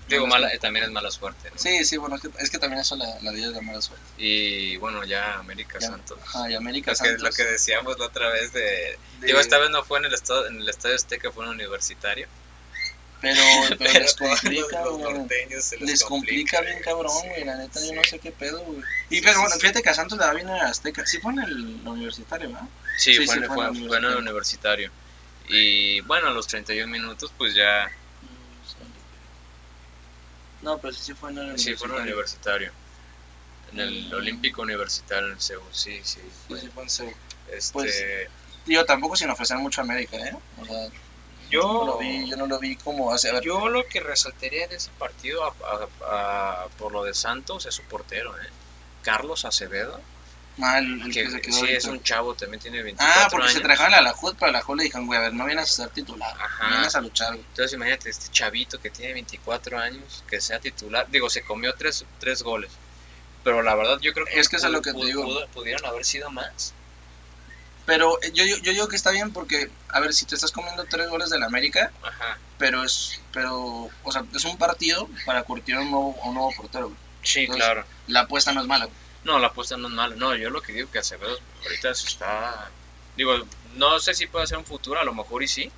Digo, 0.07 0.27
mala, 0.27 0.53
eh, 0.53 0.59
también 0.59 0.85
es 0.85 0.91
mala 0.91 1.09
suerte. 1.09 1.49
¿no? 1.49 1.57
Sí, 1.57 1.83
sí, 1.83 1.97
bueno, 1.97 2.15
es 2.17 2.21
que, 2.21 2.29
es 2.37 2.49
que 2.51 2.59
también 2.59 2.79
eso 2.81 2.95
la, 2.95 3.07
la 3.23 3.31
la 3.31 3.61
mala 3.61 3.81
suerte. 3.81 4.05
Y 4.19 4.77
bueno, 4.77 5.03
ya 5.03 5.39
América 5.39 5.79
Ya. 5.79 5.87
Santos. 5.87 6.19
Ajá, 6.27 6.51
y 6.51 6.53
América 6.53 6.91
Lo 6.91 6.97
que, 6.97 7.17
lo 7.23 7.31
que 7.31 7.43
decíamos 7.43 7.97
la 7.97 8.05
otra 8.05 8.29
vez 8.29 8.53
de... 8.53 8.61
de- 8.61 8.97
Digo, 9.27 9.39
esta 9.39 9.57
vez 9.57 9.71
no 9.71 9.83
fue 9.83 9.97
en 9.97 10.05
el 10.05 10.13
estado, 10.13 10.45
en 10.45 10.61
el 10.61 10.69
estadio 10.69 10.95
Azteca, 10.95 11.31
fue 11.31 11.45
en 11.45 11.51
el 11.51 11.55
universitario. 11.55 12.27
Pero, 13.25 13.41
pero 13.79 13.93
les 13.99 14.13
complica, 14.15 14.81
los 14.85 14.97
güey. 14.99 15.13
norteños 15.13 15.63
se 15.63 15.77
les, 15.77 15.89
Les 15.89 16.03
complica 16.03 16.61
bien 16.61 16.79
cabrón, 16.83 17.11
Sí, 17.21 17.27
güey. 17.27 17.43
La 17.45 17.55
neta, 17.57 17.79
yo 17.83 17.93
no 17.95 18.03
sé 18.03 18.19
qué 18.19 18.31
pedo, 18.31 18.59
güey. 18.63 18.79
Y 19.09 19.15
Sí, 19.15 19.21
pero 19.21 19.33
sí, 19.33 19.39
bueno, 19.41 19.55
fíjate 19.59 19.81
que 19.81 19.89
a 19.89 19.93
Santos 19.95 20.17
le 20.19 20.25
va 20.25 20.33
bien 20.33 20.49
a 20.49 20.69
Azteca. 20.69 21.05
Sí 21.05 21.17
fue 21.19 21.31
en 21.33 21.39
el 21.39 21.53
universitario, 21.87 22.49
¿verdad? 22.51 22.67
Sí, 22.97 23.13
Sí, 23.13 23.25
fue, 23.25 23.25
fue 23.25 23.35
en 23.37 23.47
fue- 23.51 23.67
el 23.67 23.87
fue 23.87 23.97
en 23.97 24.05
el 24.05 24.15
universitario. 24.17 24.91
Y 25.49 26.01
bueno, 26.01 26.27
a 26.27 26.31
los 26.31 26.45
31 26.47 26.91
minutos, 26.91 27.31
pues 27.37 27.53
ya... 27.55 27.89
No, 30.61 30.77
pero 30.79 30.93
sí, 30.93 31.01
sí 31.03 31.13
fue 31.13 31.31
en 31.31 31.37
el 31.39 31.59
Sí, 31.59 31.75
fue 31.75 31.87
en 31.89 31.95
el 31.95 32.01
universitario. 32.01 32.71
En 33.71 33.79
el 33.79 34.09
Mm. 34.09 34.13
Olímpico 34.13 34.61
Universitario 34.61 35.31
en 35.31 35.39
Seúl, 35.41 35.63
sí, 35.71 35.99
sí. 36.03 36.19
Sí, 36.21 36.21
fue. 36.47 36.59
sí 36.61 36.67
fue 36.73 36.83
en 36.83 36.89
Seúl. 36.89 37.13
Este, 37.51 37.73
Pues, 37.73 38.03
Digo, 38.65 38.83
tampoco 38.83 39.15
sin 39.15 39.29
ofrecer 39.29 39.57
mucho 39.57 39.81
a 39.81 39.83
América, 39.83 40.17
¿eh? 40.17 40.35
O 40.59 40.65
sea, 40.65 40.87
yo 41.49 41.61
no 41.61 41.85
lo 41.85 41.97
vi, 41.97 42.29
yo 42.29 42.35
no 42.37 42.47
lo 42.47 42.59
vi 42.59 42.75
como 42.77 43.11
hace. 43.11 43.31
Ver, 43.31 43.43
Yo 43.43 43.67
lo 43.69 43.85
que 43.87 43.99
resaltaría 43.99 44.67
de 44.67 44.75
ese 44.75 44.89
partido 44.97 45.43
a- 45.45 45.53
a- 46.07 46.63
a- 46.63 46.67
por 46.77 46.91
lo 46.91 47.03
de 47.03 47.13
Santos 47.13 47.65
es 47.65 47.75
su 47.75 47.83
portero, 47.83 48.37
¿eh? 48.39 48.47
Carlos 49.01 49.45
Acevedo, 49.45 50.01
mal, 50.57 50.85
que 51.05 51.23
que 51.23 51.29
se 51.29 51.41
quedó 51.41 51.53
sí 51.57 51.65
es 51.69 51.85
un 51.85 52.01
chavo, 52.01 52.33
también 52.35 52.61
tiene 52.61 52.81
24 52.81 53.21
Ah, 53.23 53.27
porque 53.29 53.43
años. 53.47 53.57
se 53.57 53.59
trajeron 53.63 53.93
a 53.93 54.01
la 54.01 54.13
HUD, 54.13 54.35
pero 54.39 54.49
a 54.49 54.51
la 54.53 54.63
HUD 54.65 54.77
le 54.77 54.83
dijeron, 54.85 55.05
güey, 55.07 55.19
a 55.19 55.23
ver, 55.23 55.33
no 55.33 55.45
vienes 55.45 55.65
a 55.65 55.73
ser 55.83 55.89
titular, 55.89 56.33
Ajá. 56.39 56.69
vienes 56.69 56.95
a 56.95 57.01
luchar, 57.01 57.33
güey. 57.33 57.45
Entonces 57.49 57.73
imagínate, 57.73 58.09
este 58.09 58.29
chavito 58.31 58.79
que 58.79 58.89
tiene 58.89 59.13
24 59.13 59.77
años, 59.79 60.23
que 60.29 60.39
sea 60.41 60.59
titular, 60.59 61.05
digo, 61.09 61.29
se 61.29 61.41
comió 61.43 61.73
tres, 61.75 62.05
tres 62.19 62.41
goles. 62.43 62.71
Pero 63.43 63.61
la 63.61 63.75
verdad 63.75 63.99
yo 64.01 64.13
creo 64.13 64.25
que, 64.25 64.39
Es 64.39 64.49
que 64.49 64.55
eso 64.55 64.67
es 64.67 64.73
lo 64.73 64.81
que 64.81 64.91
te 64.93 65.05
digo. 65.05 65.23
pudo- 65.23 65.47
pudieron 65.49 65.85
haber 65.85 66.03
sido 66.05 66.29
más. 66.31 66.73
Pero 67.85 68.21
eh, 68.23 68.31
yo, 68.33 68.43
yo, 68.45 68.57
yo 68.57 68.71
digo 68.71 68.87
que 68.87 68.95
está 68.95 69.11
bien 69.11 69.31
porque, 69.31 69.69
a 69.89 69.99
ver, 69.99 70.13
si 70.13 70.25
te 70.25 70.35
estás 70.35 70.51
comiendo 70.51 70.85
tres 70.85 71.07
goles 71.09 71.29
del 71.29 71.43
América, 71.43 71.91
Ajá. 72.03 72.39
pero 72.57 72.83
es, 72.83 73.21
pero, 73.31 73.89
o 74.03 74.11
sea, 74.11 74.23
es 74.33 74.45
un 74.45 74.57
partido 74.57 75.07
para 75.25 75.43
curtir 75.43 75.75
a 75.75 75.81
un 75.81 75.91
nuevo, 75.91 76.15
a 76.23 76.27
un 76.29 76.33
nuevo 76.35 76.51
portero, 76.55 76.87
güey. 76.87 76.99
Sí, 77.21 77.41
Entonces- 77.41 77.65
claro. 77.65 77.85
La 78.07 78.21
apuesta 78.21 78.51
no 78.53 78.61
es 78.61 78.67
mala, 78.67 78.85
güey. 78.85 78.97
No, 79.23 79.39
la 79.39 79.47
apuesta 79.47 79.77
no 79.77 79.87
es 79.87 79.93
mala. 79.93 80.15
No, 80.15 80.35
yo 80.35 80.49
lo 80.49 80.61
que 80.61 80.73
digo 80.73 80.89
que 80.91 80.99
Acevedo 80.99 81.39
ahorita 81.63 81.93
se 81.95 82.07
está... 82.07 82.69
Digo, 83.17 83.33
no 83.75 83.99
sé 83.99 84.13
si 84.13 84.27
puede 84.27 84.45
ser 84.45 84.57
un 84.57 84.65
futuro, 84.65 84.99
a 84.99 85.03
lo 85.03 85.13
mejor 85.13 85.41
y 85.41 85.47
sí, 85.47 85.71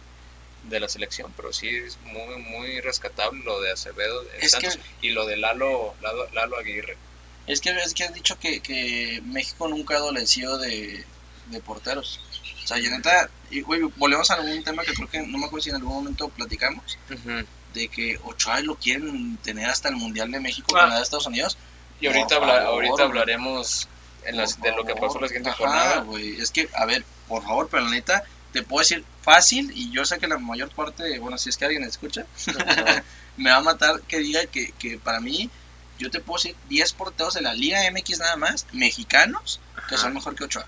de 0.64 0.80
la 0.80 0.90
selección, 0.90 1.32
pero 1.36 1.54
sí 1.54 1.70
es 1.70 1.98
muy, 2.02 2.36
muy 2.42 2.82
rescatable 2.82 3.44
lo 3.44 3.62
de 3.62 3.72
Acevedo 3.72 4.24
Es 4.42 4.52
Santos 4.52 4.80
y 5.02 5.12
lo 5.12 5.26
de 5.26 5.38
Lalo, 5.38 5.94
Lalo, 6.02 6.28
Lalo 6.34 6.58
Aguirre. 6.58 6.98
Es 7.46 7.62
que, 7.62 7.70
es 7.70 7.94
que 7.94 8.04
has 8.04 8.14
dicho 8.14 8.38
que, 8.40 8.60
que 8.60 9.22
México 9.24 9.68
nunca 9.70 9.94
ha 9.96 9.98
adolecido 10.00 10.58
de, 10.58 11.06
de 11.50 11.60
porteros. 11.62 12.20
O 12.64 12.68
sea, 12.68 12.78
yo 12.78 12.90
neta, 12.90 13.30
y, 13.50 13.62
güey, 13.62 13.82
volvemos 13.96 14.30
a 14.32 14.42
un 14.42 14.64
tema 14.64 14.84
que 14.84 14.94
creo 14.94 15.10
que 15.10 15.22
no 15.26 15.38
me 15.38 15.46
acuerdo 15.46 15.64
si 15.64 15.70
en 15.70 15.76
algún 15.78 15.94
momento 15.94 16.28
platicamos, 16.30 16.98
de 17.74 17.88
que 17.90 18.20
Ochoa 18.24 18.60
lo 18.62 18.76
quieren 18.76 19.38
tener 19.38 19.70
hasta 19.70 19.90
el 19.90 19.96
Mundial 19.96 20.32
de 20.32 20.40
México, 20.40 20.76
Ah. 20.76 20.82
Canadá, 20.82 21.02
Estados 21.04 21.28
Unidos. 21.28 21.58
Y 22.00 22.08
ahorita, 22.08 22.40
Por 22.40 22.50
habla- 22.50 22.64
favor, 22.64 22.86
ahorita 22.86 23.04
hablaremos 23.04 23.88
en 24.26 24.38
las- 24.38 24.60
de 24.62 24.72
lo 24.72 24.84
que 24.84 24.96
pasó 24.96 25.20
la 25.20 25.28
siguiente 25.28 25.50
Ajá, 25.50 25.58
jornada. 25.58 26.00
güey, 26.02 26.40
es 26.42 26.52
que, 26.52 26.70
a 26.76 26.86
ver, 26.86 27.04
por 27.28 27.44
favor, 27.44 27.68
pero 27.72 27.84
la 27.84 27.92
neta, 27.92 28.24
te 28.54 28.64
puedo 28.64 28.80
decir 28.82 29.04
fácil, 29.22 29.72
y 29.76 29.92
yo 29.92 30.06
sé 30.06 30.18
que 30.20 30.28
la 30.28 30.38
mayor 30.38 30.70
parte, 30.72 31.20
bueno, 31.20 31.38
si 31.38 31.50
es 31.50 31.58
que 31.58 31.66
alguien 31.66 31.84
escucha, 31.84 32.26
me 33.38 33.50
va 33.52 33.58
a 33.58 33.62
matar 33.62 34.02
que 34.02 34.20
diga 34.20 34.46
que, 34.48 34.72
que 34.74 34.98
para 34.98 35.20
mí, 35.20 35.50
yo 36.00 36.10
te 36.12 36.20
puedo 36.20 36.38
decir 36.42 36.56
10 36.70 36.94
porteros 36.94 37.34
de 37.34 37.42
la 37.42 37.54
Liga 37.54 37.80
MX 37.92 38.20
nada 38.20 38.36
más, 38.36 38.66
mexicanos, 38.72 39.60
que 39.90 39.98
son 39.98 40.14
mejor 40.14 40.36
que 40.36 40.44
Ochoa. 40.46 40.66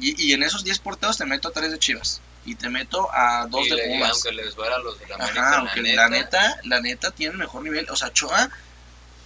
Y, 0.00 0.28
y 0.28 0.32
en 0.32 0.42
esos 0.42 0.64
10 0.64 0.78
porteros 0.80 1.18
te 1.18 1.26
meto 1.26 1.48
a 1.48 1.52
3 1.52 1.70
de 1.70 1.78
Chivas. 1.78 2.20
Y 2.46 2.54
te 2.54 2.70
meto 2.70 3.08
a 3.12 3.46
2 3.48 3.66
Y 3.66 3.70
de 3.70 3.76
le- 3.76 3.88
Pumas. 3.88 4.10
aunque 4.12 4.32
les 4.32 4.54
a 4.58 4.78
los 4.78 4.98
de 4.98 5.06
la 5.08 5.14
América, 5.16 5.40
Ajá, 5.42 5.50
la 5.50 5.56
aunque 5.58 5.82
neta, 5.82 6.02
la 6.02 6.08
neta, 6.08 6.60
la 6.64 6.80
neta 6.80 7.10
tiene 7.10 7.36
mejor 7.36 7.62
nivel. 7.62 7.86
O 7.90 7.96
sea, 7.96 8.08
Ochoa, 8.08 8.48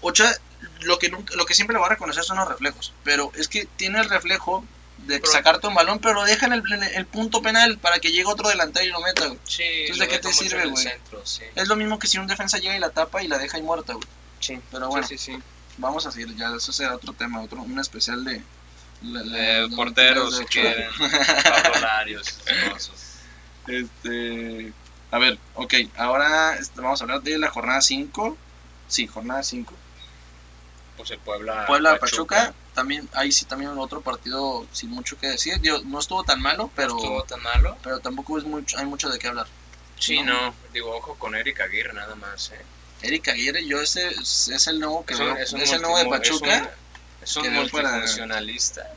Ochoa, 0.00 0.32
lo 0.80 0.98
que, 0.98 1.08
nunca, 1.10 1.34
lo 1.36 1.46
que 1.46 1.54
siempre 1.54 1.74
le 1.74 1.78
voy 1.78 1.86
a 1.86 1.90
reconocer 1.90 2.24
son 2.24 2.38
los 2.38 2.48
reflejos. 2.48 2.92
Pero 3.04 3.30
es 3.36 3.48
que 3.48 3.66
tiene 3.76 4.00
el 4.00 4.08
reflejo 4.10 4.64
de 4.98 5.20
Pero- 5.20 5.30
sacarte 5.30 5.66
un 5.66 5.74
balón, 5.74 5.98
pero 6.00 6.14
lo 6.14 6.24
deja 6.24 6.46
en 6.46 6.52
el, 6.54 6.62
en 6.72 6.82
el 6.82 7.06
punto 7.06 7.40
penal 7.42 7.78
para 7.78 7.98
que 8.00 8.10
llegue 8.10 8.26
otro 8.26 8.48
delantero 8.48 8.84
y 8.86 8.90
lo 8.90 9.00
meta. 9.00 9.26
güey. 9.26 9.38
Sí, 9.44 9.62
Entonces, 9.62 9.98
¿de 10.00 10.08
qué 10.08 10.18
te 10.18 10.32
sirve, 10.32 10.66
güey? 10.66 10.86
sí. 11.24 11.42
Es 11.54 11.68
lo 11.68 11.76
mismo 11.76 11.98
que 11.98 12.06
si 12.06 12.18
un 12.18 12.26
defensa 12.26 12.58
llega 12.58 12.76
y 12.76 12.80
la 12.80 12.90
tapa 12.90 13.22
y 13.22 13.28
la 13.28 13.38
deja 13.38 13.56
ahí 13.56 13.62
muerta. 13.62 13.92
güey. 13.94 14.06
Sí, 14.40 14.60
Pero 14.70 14.88
bueno, 14.88 15.06
sí, 15.06 15.16
sí, 15.18 15.32
sí. 15.36 15.42
vamos 15.78 16.04
a 16.06 16.10
seguir. 16.10 16.34
Ya 16.36 16.54
eso 16.54 16.72
será 16.72 16.94
otro 16.96 17.12
tema, 17.12 17.40
otro 17.42 17.62
un 17.62 17.78
especial 17.78 18.24
de. 18.24 18.42
Eh, 19.02 19.66
porteros, 19.74 20.40
esas 20.50 22.46
cosas. 22.72 23.20
Este. 23.66 24.72
A 25.10 25.18
ver, 25.18 25.38
ok, 25.54 25.74
ahora 25.96 26.56
este, 26.56 26.80
vamos 26.80 27.00
a 27.00 27.04
hablar 27.04 27.22
de 27.22 27.38
la 27.38 27.50
jornada 27.50 27.80
5. 27.80 28.36
Sí, 28.88 29.06
jornada 29.06 29.42
5. 29.42 29.74
Pues 30.96 31.10
el 31.10 31.18
Puebla, 31.18 31.66
Puebla 31.66 31.98
Pachuca, 31.98 32.54
también 32.74 33.08
ahí 33.14 33.32
sí 33.32 33.44
también 33.46 33.76
otro 33.78 34.00
partido 34.00 34.66
sin 34.72 34.90
mucho 34.90 35.18
que 35.18 35.28
decir. 35.28 35.60
Digo, 35.60 35.80
no 35.84 35.98
estuvo 35.98 36.22
tan 36.24 36.40
malo, 36.40 36.70
pero 36.76 36.90
No 36.94 36.98
estuvo 36.98 37.22
tan 37.24 37.42
malo. 37.42 37.76
pero 37.82 37.98
tampoco 38.00 38.38
es 38.38 38.44
mucho, 38.44 38.78
hay 38.78 38.86
mucho 38.86 39.08
de 39.08 39.18
qué 39.18 39.28
hablar. 39.28 39.46
Sí, 39.98 40.22
No. 40.22 40.32
no, 40.48 40.54
digo, 40.72 40.96
ojo 40.96 41.14
con 41.16 41.34
Eric 41.34 41.60
Aguirre 41.60 41.92
nada 41.92 42.14
más, 42.14 42.50
¿eh? 42.52 42.64
Eric 43.02 43.28
Aguirre, 43.28 43.66
yo 43.66 43.80
ese 43.80 44.08
es, 44.08 44.66
el 44.66 44.80
nuevo 44.80 45.04
que 45.04 45.14
Es 45.14 45.20
veo, 45.20 45.36
es 45.36 45.72
el 45.72 45.82
nuevo 45.82 45.98
de 45.98 46.06
Pachuca, 46.06 46.72
Es 47.24 47.36
un, 47.36 47.52
multifuncionalista. 47.52 48.88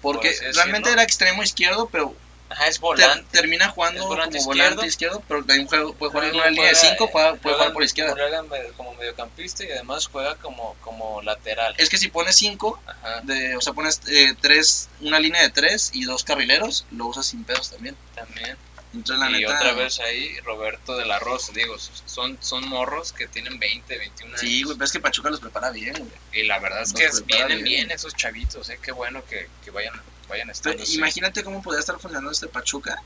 porque 0.00 0.30
por 0.30 0.40
realmente 0.54 0.78
decirlo. 0.88 0.92
era 0.92 1.02
extremo 1.02 1.42
izquierdo, 1.42 1.88
pero 1.90 2.14
Ajá, 2.50 2.66
es 2.66 2.80
volante. 2.80 3.26
termina 3.30 3.68
jugando 3.70 4.06
volante 4.06 4.38
como 4.38 4.52
izquierdo. 4.52 4.70
volante 4.74 4.86
izquierdo, 4.86 5.22
pero 5.26 5.44
también 5.44 5.66
juega- 5.68 5.92
puede 5.94 6.12
jugar 6.12 6.28
en 6.28 6.34
una 6.34 6.50
línea 6.50 6.68
de 6.68 6.74
juega- 6.74 6.90
5, 6.96 7.10
puede 7.10 7.54
jugar 7.54 7.72
por 7.72 7.82
izquierda. 7.82 8.12
Juega 8.12 8.42
como 8.76 8.94
mediocampista 8.94 9.64
y 9.64 9.70
además 9.70 10.06
juega 10.08 10.34
como, 10.36 10.76
como 10.82 11.22
lateral. 11.22 11.74
Es 11.78 11.88
que 11.88 11.96
si 11.96 12.08
pones 12.08 12.36
5, 12.36 12.78
Ajá, 12.86 13.20
de, 13.22 13.56
o 13.56 13.60
sea, 13.62 13.72
pones 13.72 14.02
eh, 14.08 14.34
tres, 14.40 14.88
una 15.00 15.18
línea 15.18 15.40
de 15.40 15.48
3 15.50 15.90
y 15.94 16.04
dos 16.04 16.24
carrileros, 16.24 16.84
lo 16.90 17.06
usas 17.06 17.24
sin 17.26 17.42
pedos 17.44 17.70
también. 17.70 17.96
también. 18.14 18.56
Entonces, 18.94 19.18
la 19.18 19.30
y 19.38 19.40
neta, 19.40 19.56
otra 19.56 19.72
vez 19.72 20.00
ahí 20.00 20.38
Roberto 20.40 20.96
de 20.96 21.06
la 21.06 21.18
Rosa, 21.18 21.52
digo, 21.54 21.76
son, 21.78 22.36
son 22.42 22.68
morros 22.68 23.12
que 23.12 23.26
tienen 23.26 23.58
20, 23.58 23.98
21 23.98 24.28
años. 24.30 24.40
Sí, 24.40 24.62
güey, 24.64 24.76
pero 24.76 24.84
es 24.84 24.92
que 24.92 25.00
Pachuca 25.00 25.30
los 25.30 25.40
prepara 25.40 25.70
bien, 25.70 25.94
güey. 25.96 26.42
Y 26.42 26.46
la 26.46 26.58
verdad 26.58 26.82
es 26.82 26.92
Los 26.92 27.20
que 27.20 27.24
vienen 27.26 27.64
bien. 27.64 27.86
bien. 27.86 27.90
esos 27.90 28.14
chavitos, 28.14 28.68
¿eh? 28.68 28.78
Qué 28.82 28.92
bueno 28.92 29.24
que, 29.24 29.48
que 29.64 29.70
vayan, 29.70 29.94
vayan 30.28 30.50
estando. 30.50 30.78
Pero 30.84 30.90
imagínate 30.92 31.42
cómo 31.42 31.62
podría 31.62 31.80
estar 31.80 31.98
funcionando 31.98 32.30
este 32.30 32.48
Pachuca 32.48 33.02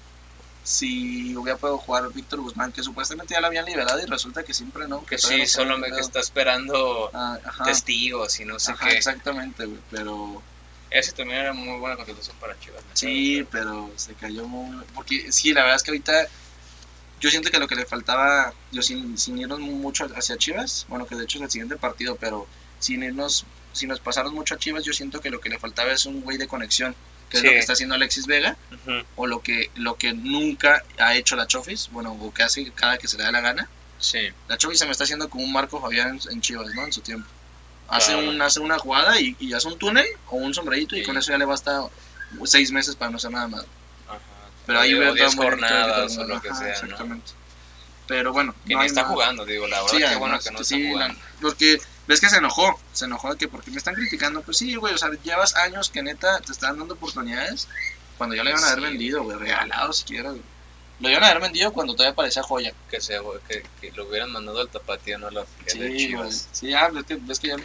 si 0.65 1.37
hubiera 1.37 1.57
podido 1.57 1.79
jugar 1.79 2.13
Víctor 2.13 2.41
Guzmán, 2.41 2.73
que 2.73 2.83
supuestamente 2.83 3.35
ya 3.35 3.41
lo 3.41 3.47
habían 3.47 3.65
liberado 3.67 4.01
y 4.03 4.07
resulta 4.07 4.43
que 4.43 4.53
siempre 4.53 4.89
no. 4.89 5.05
Que 5.07 5.17
sí, 5.17 5.39
no 5.39 5.47
solo 5.47 5.79
me 5.79 5.93
que 5.93 6.01
está 6.01 6.19
esperando 6.19 7.09
Ah, 7.15 7.39
testigos 7.65 8.41
y 8.41 8.45
no 8.45 8.59
sé 8.59 8.73
ajá, 8.73 8.89
qué. 8.89 8.97
exactamente, 8.97 9.65
güey, 9.65 9.79
pero 9.93 10.43
Ese 10.91 11.13
también 11.13 11.41
era 11.41 11.53
muy 11.53 11.79
buena 11.79 11.97
contratación 11.97 12.37
para 12.39 12.59
Chivas. 12.59 12.83
sí, 12.95 13.47
pero 13.51 13.91
se 13.97 14.15
cayó 14.15 14.47
muy... 14.47 14.85
Porque 14.95 15.31
sí, 15.33 15.53
la 15.53 15.63
verdad 15.63 15.77
es 15.77 15.83
que 15.83 15.91
ahorita 15.91 16.27
yo 17.21 17.31
siento 17.31 17.51
que 17.51 17.59
lo 17.59 17.67
que 17.67 17.75
le 17.75 17.87
faltaba, 17.87 18.53
yo 18.73 18.83
sin, 18.83 19.17
sin 19.19 19.39
irnos 19.39 19.59
mucho 19.61 20.07
hacia 20.17 20.37
Chivas, 20.37 20.87
bueno, 20.89 21.07
que 21.07 21.15
de 21.17 21.25
hecho 21.25 21.39
es 21.39 21.45
el 21.45 21.51
siguiente 21.51 21.77
partido, 21.77 22.17
pero 22.17 22.47
sin 22.79 23.03
irnos 23.03 23.45
si 23.73 23.87
nos 23.87 24.01
pasamos 24.01 24.33
mucho 24.33 24.55
a 24.55 24.59
Chivas, 24.59 24.85
yo 24.85 24.93
siento 24.93 25.21
que 25.21 25.29
lo 25.31 25.41
que 25.41 25.49
le 25.51 25.59
faltaba 25.59 25.93
es 25.93 26.07
un 26.07 26.23
güey 26.23 26.39
de 26.39 26.47
conexión, 26.47 26.95
que 27.29 27.37
es 27.39 27.41
Sí. 27.43 27.47
lo 27.47 27.53
que 27.53 27.59
está 27.59 27.73
haciendo 27.75 27.95
Alexis 27.95 28.27
Vega, 28.27 28.57
Ujú. 28.73 29.03
o 29.17 29.27
lo 29.27 29.41
que, 29.43 29.71
lo 29.75 29.97
que 29.97 30.13
nunca 30.15 30.83
ha 30.99 31.15
hecho 31.17 31.37
la 31.37 31.47
Chofis, 31.47 31.91
bueno, 31.91 32.13
o 32.13 32.33
que 32.33 32.43
hace 32.43 32.71
cada 32.73 32.97
que 32.97 33.09
se 33.09 33.17
le 33.19 33.25
da 33.25 33.33
la 33.33 33.41
gana. 33.43 33.69
Sí, 33.99 34.29
La 34.49 34.57
Chofis 34.59 34.79
se 34.79 34.85
me 34.87 34.93
está 34.93 35.05
haciendo 35.05 35.29
como 35.29 35.43
un 35.45 35.53
Marco 35.53 35.81
Fabián 35.81 36.19
en, 36.27 36.33
en 36.33 36.41
Chivas, 36.41 36.73
¿no? 36.75 36.85
En 36.85 36.93
su 36.93 37.01
tiempo. 37.01 37.29
Hace, 37.89 38.13
Claro. 38.15 38.31
un, 38.31 38.43
hace 38.43 38.61
una 38.61 38.79
jugada 38.79 39.21
y, 39.21 39.37
y 39.39 39.53
hace 39.53 39.69
un 39.69 39.79
túnel 39.79 40.07
o 40.29 40.37
un 40.37 40.53
sombrerito 40.55 40.97
y 40.97 41.01
Sí. 41.01 41.05
con 41.07 41.17
eso 41.17 41.31
ya 41.33 41.39
le 41.39 41.45
basta 41.45 41.83
seis 42.45 42.73
meses 42.73 42.97
para 42.97 43.11
no 43.11 43.17
hacer 43.19 43.31
nada 43.31 43.47
más. 43.49 43.65
ajá. 44.09 44.19
Pero 44.67 44.81
ahí 44.81 44.95
veo 44.95 45.15
10 45.15 45.27
todo 45.35 45.37
muy 45.37 45.45
bonito, 45.51 45.67
jornadas 45.69 46.19
o 46.19 46.25
lo 46.25 46.41
que 46.43 46.49
ajá, 46.49 46.59
sea, 46.59 46.67
¿no? 46.69 46.73
Exactamente. 46.85 47.31
Pero 48.09 48.33
bueno, 48.33 48.55
Que 48.67 48.75
no 48.75 48.81
ni 48.81 48.87
está 48.87 49.05
jugando, 49.05 49.45
digo, 49.45 49.67
la 49.67 49.83
verdad 49.83 49.97
Sí, 49.97 50.03
además, 50.03 50.19
bueno 50.21 50.39
que 50.41 50.51
no 50.51 50.57
que 50.59 50.63
está 50.63 50.75
sí, 50.77 50.89
jugando. 50.93 51.15
la- 51.15 51.21
porque 51.41 51.81
ves 52.07 52.21
que 52.21 52.29
se 52.29 52.37
enojó, 52.37 52.81
se 52.93 53.05
enojó 53.07 53.31
de 53.33 53.37
que 53.39 53.49
porque 53.49 53.71
me 53.71 53.79
están 53.79 53.95
criticando, 53.95 54.43
pues 54.43 54.59
sí, 54.59 54.75
güey, 54.77 54.95
o 54.95 54.99
sea, 54.99 55.11
llevas 55.25 55.55
años 55.57 55.91
que 55.91 56.03
neta 56.03 56.41
te 56.41 56.53
están 56.53 56.79
dando 56.79 56.95
oportunidades 56.95 57.67
cuando 58.19 58.35
ya 58.37 58.43
lo 58.45 58.51
iban 58.51 58.63
a 58.63 58.67
haber 58.69 58.79
Sí. 58.79 58.85
vendido, 58.91 59.23
güey, 59.25 59.37
regalado 59.39 59.93
si 59.93 60.05
quieres, 60.05 60.31
güey. 60.33 60.43
Lo 60.99 61.11
iban 61.11 61.23
a 61.25 61.29
haber 61.29 61.43
vendido 61.43 61.73
cuando 61.73 61.95
todavía 61.95 62.15
parecía 62.17 62.43
joya. 62.43 62.73
Que, 62.89 63.01
se, 63.01 63.19
que, 63.49 63.67
que 63.81 63.91
lo 63.93 64.07
hubieran 64.07 64.33
mandado 64.33 64.61
al 64.61 64.69
tapatío, 64.69 65.19
no 65.19 65.27
a 65.27 65.31
la 65.31 65.41
de 65.41 65.47
Sí, 65.67 65.79
güey. 65.79 65.97
Chivas. 65.99 66.49
Sí, 66.53 66.73
ah, 66.73 66.91
ves 66.91 67.39
que, 67.39 67.49
ya, 67.49 67.57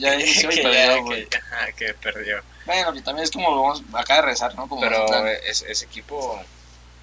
ya 0.00 0.14
inició 0.16 0.50
y 0.52 0.54
que 0.56 0.62
perdió, 0.62 1.02
güey. 1.04 1.28
que- 1.28 1.36
ajá, 1.38 1.72
que 1.72 1.94
perdió. 1.94 2.42
Bueno, 2.66 2.92
que 2.92 3.00
también 3.02 3.24
es 3.24 3.30
como 3.30 3.62
vamos 3.62 3.82
acá 3.94 4.16
de 4.16 4.22
rezar, 4.22 4.54
¿no? 4.54 4.68
Como 4.68 4.82
Pero 4.82 5.26
eh, 5.26 5.40
ese, 5.46 5.84
equipo 5.84 6.38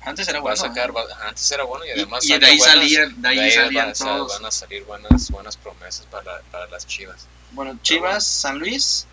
antes 0.03 0.27
era 0.27 0.37
va 0.39 0.43
bueno. 0.43 0.53
a 0.53 0.57
sacar, 0.67 0.95
va- 0.95 1.01
ajá, 1.11 1.29
antes 1.29 1.51
era 1.51 1.63
bueno 1.63 1.83
y 1.85 1.89
Y- 1.89 1.91
además 1.93 2.25
y, 2.25 2.27
de 2.39 2.45
ahí 2.45 2.57
buenas- 2.57 2.65
salían, 2.75 3.21
de 3.21 3.27
ahí 3.27 3.39
de 3.39 3.51
salían 3.51 3.85
van, 3.85 3.89
a- 3.89 3.93
todos. 3.93 4.33
van 4.33 4.45
a 4.45 4.51
salir 4.51 4.83
buenas, 4.85 5.31
buenas 5.31 5.57
promesas 5.57 6.05
para, 6.07 6.41
para 6.51 6.67
las 6.67 6.85
Chivas. 6.87 7.27
Bueno, 7.51 7.77
Chivas, 7.81 8.25
San 8.25 8.59
Luis, 8.59 9.05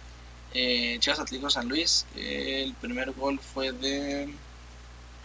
eh, 0.55 0.97
Chivas 1.01 1.19
Atlético 1.19 1.49
San 1.51 1.67
Luis, 1.69 2.05
eh, 2.17 2.63
el 2.65 2.75
primer 2.75 3.13
gol 3.13 3.39
fue 3.41 3.73
de... 3.73 4.27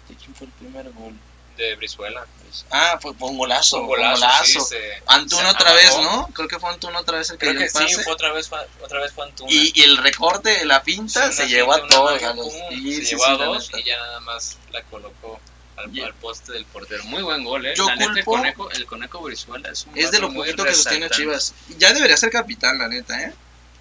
¿De 0.09 0.15
quién 0.15 0.35
fue 0.35 0.47
el 0.47 0.53
primer 0.53 0.91
gol? 0.91 1.13
De 1.57 1.75
Brizuela. 1.75 2.25
Ah, 2.71 2.97
fue, 3.01 3.13
fue 3.15 3.29
un 3.29 3.37
golazo, 3.37 3.77
Un 3.81 3.87
fue 3.87 3.95
un 3.97 4.01
golazo, 4.03 4.21
golazo. 4.21 4.45
sí, 4.45 4.59
se- 4.61 5.03
Antuna 5.07 5.41
se 5.49 5.55
otra 5.55 5.73
vez. 5.73 5.97
¿no? 6.01 6.27
Creo 6.33 6.47
que 6.47 6.59
fue 6.59 6.69
Antuna 6.69 6.99
otra 6.99 7.17
vez 7.17 7.29
el 7.31 7.37
que 7.37 7.47
Creo 7.47 7.51
dio 7.53 7.59
que 7.59 7.65
el 7.65 7.71
sí, 7.71 7.77
pase. 7.95 8.03
fue 8.03 8.13
otra 8.13 8.31
vez, 8.33 8.49
fue- 8.49 8.67
otra 8.81 8.99
vez 9.01 9.11
fue 9.13 9.25
Antuna. 9.25 9.51
y, 9.51 9.71
y 9.75 9.83
el 9.83 9.97
recorte 9.97 10.65
la 10.65 10.83
pinta 10.83 11.31
Sí, 11.31 11.37
se 11.37 11.47
llevó 11.47 11.73
a 11.73 11.87
todos. 11.87 12.19
sí, 12.69 12.95
se 12.95 13.01
llevó 13.15 13.25
a 13.25 13.37
dos 13.37 13.71
y 13.75 13.83
ya 13.83 13.97
nada 13.97 14.19
más 14.21 14.57
la 14.71 14.81
colocó 14.83 15.39
al, 15.77 16.13
poste 16.21 16.51
del 16.53 16.65
portero. 16.65 17.03
Muy 17.05 17.23
buen 17.23 17.43
gol, 17.43 17.65
¿eh? 17.65 17.73
Yo 17.75 17.87
la 17.87 17.95
neta, 17.95 18.11
el 18.11 18.25
culpo- 18.25 18.37
conejo, 18.37 18.71
el 18.71 18.85
conejo 18.85 19.21
Brizuela 19.21 19.69
es 19.69 19.85
un 19.87 19.97
Es 19.97 20.11
de 20.11 20.19
lo 20.19 20.31
poquito 20.33 20.63
que 20.63 20.73
sostiene. 20.75 21.09
Chivas. 21.09 21.53
Ya 21.77 21.91
debería 21.93 22.15
ser 22.17 22.29
capitán, 22.31 22.77
la 22.77 22.87
neta, 22.87 23.19
¿eh? 23.21 23.33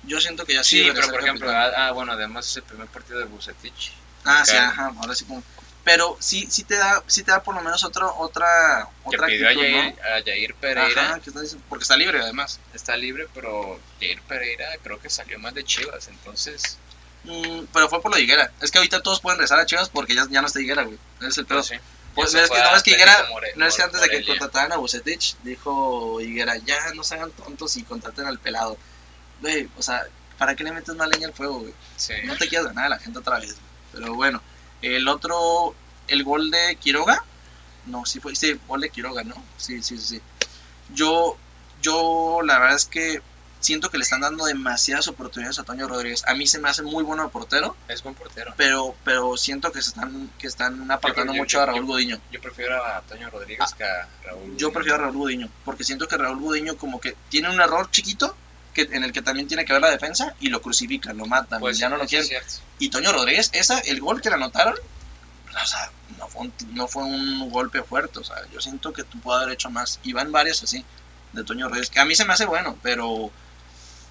Yo 0.05 0.19
siento 0.21 0.45
que 0.47 0.55
ya 0.55 0.65
sí, 0.65 0.83
Sí, 0.83 0.91
pero 0.95 1.09
por 1.09 1.21
ejemplo, 1.21 1.51
ah, 1.51 1.71
ah, 1.77 1.91
bueno, 1.93 2.13
además 2.13 2.47
es 2.49 2.57
el 2.57 2.63
primer 2.65 2.89
partido 2.89 3.19
de 3.19 3.27
Bucetich. 3.27 3.93
Ah, 4.25 4.43
sí, 4.45 4.57
ajá, 4.57 4.93
ahora 5.01 5.15
sí 5.15 5.25
como... 5.27 5.43
Pero 5.85 6.17
sí, 6.21 6.47
sí 6.49 6.63
te 6.63 6.77
da, 6.77 7.03
sí 7.09 7.25
te 7.25 7.33
da 7.33 7.43
por 7.43 7.55
lo 7.57 7.61
menos 7.61 7.83
otro, 7.83 8.15
otra, 8.19 8.89
Que 9.11 9.17
otra 9.17 9.27
pidió 9.27 9.49
a 9.49 9.53
Jair 10.25 10.55
Pereira. 10.55 11.03
Ajá, 11.15 11.21
está 11.25 11.41
porque 11.69 11.83
está 11.83 11.97
libre 11.97 12.21
además. 12.21 12.61
Está 12.73 12.97
libre, 12.97 13.27
pero 13.35 13.81
Jair 14.01 14.23
Pereira 14.23 14.67
creo 14.83 15.01
que 15.01 15.11
salió 15.11 15.39
más 15.41 15.55
de 15.55 15.65
Chivas. 15.65 16.07
Entonces, 16.09 16.79
Mm, 17.25 17.67
pero 17.73 17.89
fue 17.89 18.03
por 18.03 18.11
lo 18.11 18.17
de 18.17 18.23
Higuera. 18.25 18.51
Es 18.61 18.71
que 18.71 18.79
ahorita 18.79 19.03
todos 19.03 19.21
pueden 19.21 19.39
rezar 19.39 19.59
a 19.61 19.67
Chivas 19.67 19.89
porque 19.89 20.15
ya, 20.15 20.27
ya 20.29 20.41
no 20.41 20.49
está 20.49 20.61
Higuera, 20.61 20.83
güey. 20.83 20.99
Es 21.21 21.39
el 21.39 21.47
pedo. 21.47 21.61
pero 21.61 21.63
sí. 21.63 21.75
Pues 22.15 22.35
no 22.35 22.41
es 22.41 22.51
que, 22.51 22.59
no 22.59 22.77
es 22.77 22.83
que 22.83 22.91
Higuera, 22.91 23.29
no 23.57 23.67
es 23.67 23.75
que 23.77 23.83
antes 23.83 24.01
de 24.01 24.09
que 24.11 24.27
contrataran 24.27 24.73
a 24.73 24.77
Bucetich, 24.77 25.37
dijo 25.45 26.21
Higuera, 26.21 26.57
ya 26.59 26.93
no 26.95 27.05
se 27.05 27.15
hagan 27.15 27.31
tontos 27.31 27.77
y 27.77 27.85
contraten 27.85 28.27
al 28.27 28.39
pelado. 28.39 28.77
Güey, 29.41 29.69
o 29.79 29.83
sea, 29.83 30.05
¿para 30.37 30.55
qué 30.55 30.63
le 30.63 30.73
metes 30.73 30.95
más 30.95 31.09
leña 31.09 31.29
al 31.29 31.33
fuego, 31.33 31.61
güey? 31.61 31.75
Sí. 31.97 32.13
No 32.25 32.37
te 32.37 32.49
quieras 32.49 32.67
ganar 32.67 32.87
a 32.87 32.91
la 32.91 32.99
gente 32.99 33.19
otra 33.19 33.39
vez. 33.39 33.55
güey. 33.55 33.65
Pero 33.93 34.15
bueno, 34.15 34.43
el 34.83 35.09
otro, 35.09 35.75
el 36.09 36.25
gol 36.25 36.51
de 36.51 36.77
Quiroga, 36.77 37.25
no, 37.87 38.05
sí 38.07 38.21
fue, 38.21 38.35
sí, 38.37 38.59
gol 38.69 38.81
de 38.83 38.91
Quiroga, 38.91 39.25
¿no? 39.25 39.35
Sí, 39.57 39.83
sí, 39.83 39.99
sí. 39.99 40.21
Yo, 40.95 41.37
yo, 41.81 42.41
la 42.45 42.59
verdad 42.59 42.77
es 42.77 42.87
que 42.87 43.23
siento 43.61 43.91
que 43.91 43.97
le 43.97 44.03
están 44.03 44.21
dando 44.21 44.45
demasiadas 44.45 45.07
oportunidades 45.07 45.59
a 45.61 45.63
Toño 45.63 45.87
Rodríguez. 45.87 46.25
A 46.27 46.35
mí 46.35 46.47
se 46.49 46.59
me 46.59 46.69
hace 46.69 46.83
muy 46.83 47.05
bueno 47.05 47.29
portero, 47.31 47.77
Es 47.89 48.03
buen 48.03 48.15
portero. 48.17 48.53
pero, 48.57 48.95
pero 49.05 49.37
siento 49.37 49.71
que 49.71 49.81
se 49.83 49.91
están, 49.91 50.31
que 50.39 50.49
están 50.49 50.91
apartando 50.91 51.33
Yo- 51.33 51.37
yo- 51.37 51.43
mucho 51.43 51.61
a 51.63 51.67
Raúl 51.67 51.87
Gudiño. 51.87 52.21
Yo 52.33 52.41
prefiero 52.41 52.85
a 52.85 53.01
Toño 53.03 53.31
Rodríguez 53.31 53.73
que 53.75 53.85
a 53.85 54.09
Raúl. 54.25 54.57
Yo 54.57 54.73
prefiero 54.73 54.97
a 54.97 55.01
Raúl 55.03 55.17
Gudiño, 55.17 55.49
porque 55.65 55.85
siento 55.85 56.09
que 56.09 56.17
Raúl 56.17 56.41
Gudiño 56.41 56.77
como 56.77 57.01
que 57.01 57.17
tiene 57.29 57.51
un 57.51 57.61
error 57.61 57.89
chiquito 57.91 58.37
que, 58.73 58.83
en 58.83 59.05
el 59.05 59.13
que 59.13 59.23
también 59.23 59.47
tiene 59.49 59.65
que 59.65 59.73
ver 59.73 59.83
la 59.83 59.91
defensa 59.91 60.35
y 60.41 60.49
lo 60.49 60.61
crucifican, 60.63 61.17
lo 61.17 61.27
matan, 61.27 61.61
Pues 61.61 61.79
ya 61.79 61.89
no 61.89 61.97
lo 61.97 62.07
quieren. 62.09 62.29
Y 62.79 62.89
Toño 62.91 63.13
Rodríguez, 63.13 63.51
esa, 63.53 63.79
el 63.81 64.01
gol 64.01 64.21
que 64.21 64.29
le 64.31 64.37
anotaron, 64.37 64.75
o 64.75 65.67
sea, 65.67 65.91
no 66.19 66.29
fue, 66.29 66.43
un, 66.43 66.53
no 66.73 66.89
fue 66.89 67.03
un 67.05 67.51
golpe 67.51 67.83
fuerte, 67.83 68.19
o 68.19 68.25
sea, 68.25 68.37
yo 68.53 68.61
siento 68.61 68.93
que 68.93 69.03
tú 69.05 69.21
puedo 69.21 69.39
haber 69.39 69.53
hecho 69.55 69.71
más. 69.71 70.01
Y 70.03 70.13
van 70.13 70.33
varios 70.33 70.63
así, 70.63 70.85
de 71.33 71.45
Toño 71.45 71.67
Rodríguez, 71.69 71.91
que 71.91 72.01
a 72.01 72.05
mí 72.05 72.15
se 72.15 72.25
me 72.25 72.33
hace 72.33 72.45
bueno, 72.47 72.77
pero 72.83 73.31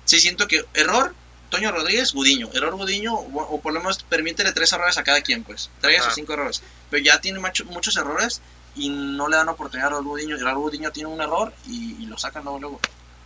sí 0.05 0.19
siento 0.19 0.47
que 0.47 0.65
error, 0.73 1.13
Toño 1.49 1.71
Rodríguez, 1.71 2.13
Gudiño, 2.13 2.49
error 2.53 2.75
Gudiño, 2.75 3.13
o, 3.13 3.59
por 3.61 3.73
lo 3.73 3.79
menos 3.79 4.03
permítele 4.03 4.51
tres 4.53 4.71
errores 4.73 4.97
a 4.97 5.03
cada 5.03 5.21
quien, 5.21 5.43
pues, 5.43 5.69
tres 5.81 6.01
o 6.01 6.11
cinco 6.15 6.33
errores. 6.33 6.61
Pero 6.89 7.03
ya 7.03 7.19
tiene 7.19 7.39
macho- 7.39 7.65
muchos 7.65 7.97
errores 7.97 8.41
y 8.75 8.87
no 8.89 9.27
le 9.27 9.35
dan 9.35 9.49
oportunidad 9.49 9.93
a 9.93 9.99
Gudiño, 9.99 10.37
Raúl 10.37 10.59
Gudiño 10.69 10.91
tiene 10.91 11.09
un 11.09 11.19
error 11.21 11.53
y, 11.67 11.97
y 12.01 12.05
lo 12.05 12.17
sacan 12.17 12.43
luego, 12.43 12.59
luego. 12.59 12.79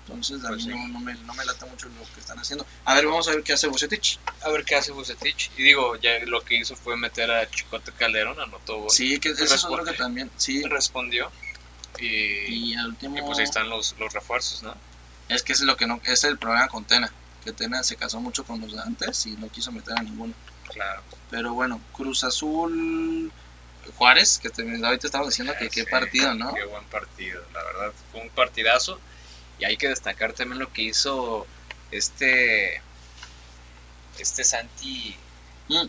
Entonces 0.08 0.44
a 0.44 0.50
Pues 0.50 0.65
mí 0.65 0.72
sí. 0.72 0.78
no, 0.78 0.88
no 0.89 1.00
me, 1.00 1.13
no 1.15 1.34
me 1.34 1.46
late 1.46 1.65
mucho 1.65 1.88
lo 1.89 2.13
que 2.13 2.20
están 2.20 2.38
haciendo. 2.38 2.65
A 2.86 2.94
ver, 2.94 3.08
vamos 3.08 3.28
a 3.28 3.32
ver 3.32 3.44
qué 3.44 3.54
hace 3.54 3.68
Bucetich. 3.68 4.20
A 4.44 4.50
ver 4.50 4.63
qué 4.63 4.76
hace 4.76 4.91
Bucetich. 4.91 5.50
Y 5.58 5.63
digo, 5.63 5.96
ya 5.96 6.20
lo 6.26 6.41
que 6.41 6.56
hizo 6.56 6.76
fue 6.76 6.96
meter 6.96 7.32
a 7.32 7.50
Chicote 7.50 7.91
Calderón, 7.91 8.39
anotó 8.39 8.82
gol. 8.82 8.91
Sí, 8.91 9.20
que 9.20 9.30
eso 9.30 9.44
es 9.44 9.65
que 9.86 9.94
también, 9.94 10.30
sí. 10.38 10.63
Respondió. 10.63 11.32
Y, 11.98 12.72
Y 12.72 12.76
al 12.76 12.89
último, 12.89 13.18
y 13.18 13.22
pues 13.22 13.39
ahí 13.39 13.46
están 13.46 13.70
los, 13.70 13.96
los 14.00 14.13
refuerzos, 14.13 14.62
¿no? 14.63 14.76
es 15.30 15.41
que 15.41 15.54
es 15.54 15.62
lo 15.62 15.76
que 15.76 15.88
no, 15.88 16.00
es 16.06 16.24
el 16.24 16.38
problema 16.38 16.68
con 16.68 16.86
Tena, 16.86 17.12
que 17.44 17.52
Tena 17.52 17.82
se 17.84 17.96
casó 17.96 18.20
mucho 18.20 18.44
con 18.44 18.62
los 18.62 18.74
de 18.74 18.82
antes 18.82 19.26
y 19.26 19.32
no 19.32 19.50
quiso 19.50 19.72
meter 19.72 19.98
a 19.98 20.04
ninguno. 20.04 20.34
Claro. 20.72 21.02
Pero 21.32 21.54
bueno, 21.54 21.82
Cruz 21.94 22.24
Azul, 22.24 23.32
Juárez, 23.98 24.39
que 24.39 24.50
te, 24.50 24.62
ahorita 24.86 25.08
estamos 25.08 25.30
diciendo 25.30 25.54
que 25.58 25.70
qué 25.70 25.86
partido, 25.86 26.34
¿no? 26.36 26.54
Qué 26.54 26.65
buen 26.65 26.84
partido, 26.86 27.41
la 27.54 27.63
verdad. 27.63 27.94
Fue 28.12 28.22
un 28.22 28.30
partidazo. 28.30 29.00
Y 29.60 29.65
hay 29.65 29.78
que 29.78 29.88
destacar 29.88 30.34
también 30.34 30.60
lo 30.60 30.72
que 30.72 30.84
hizo 30.84 31.48
este. 31.91 32.82
Este 34.20 34.44
Santi. 34.44 35.15
Mm. 35.70 35.86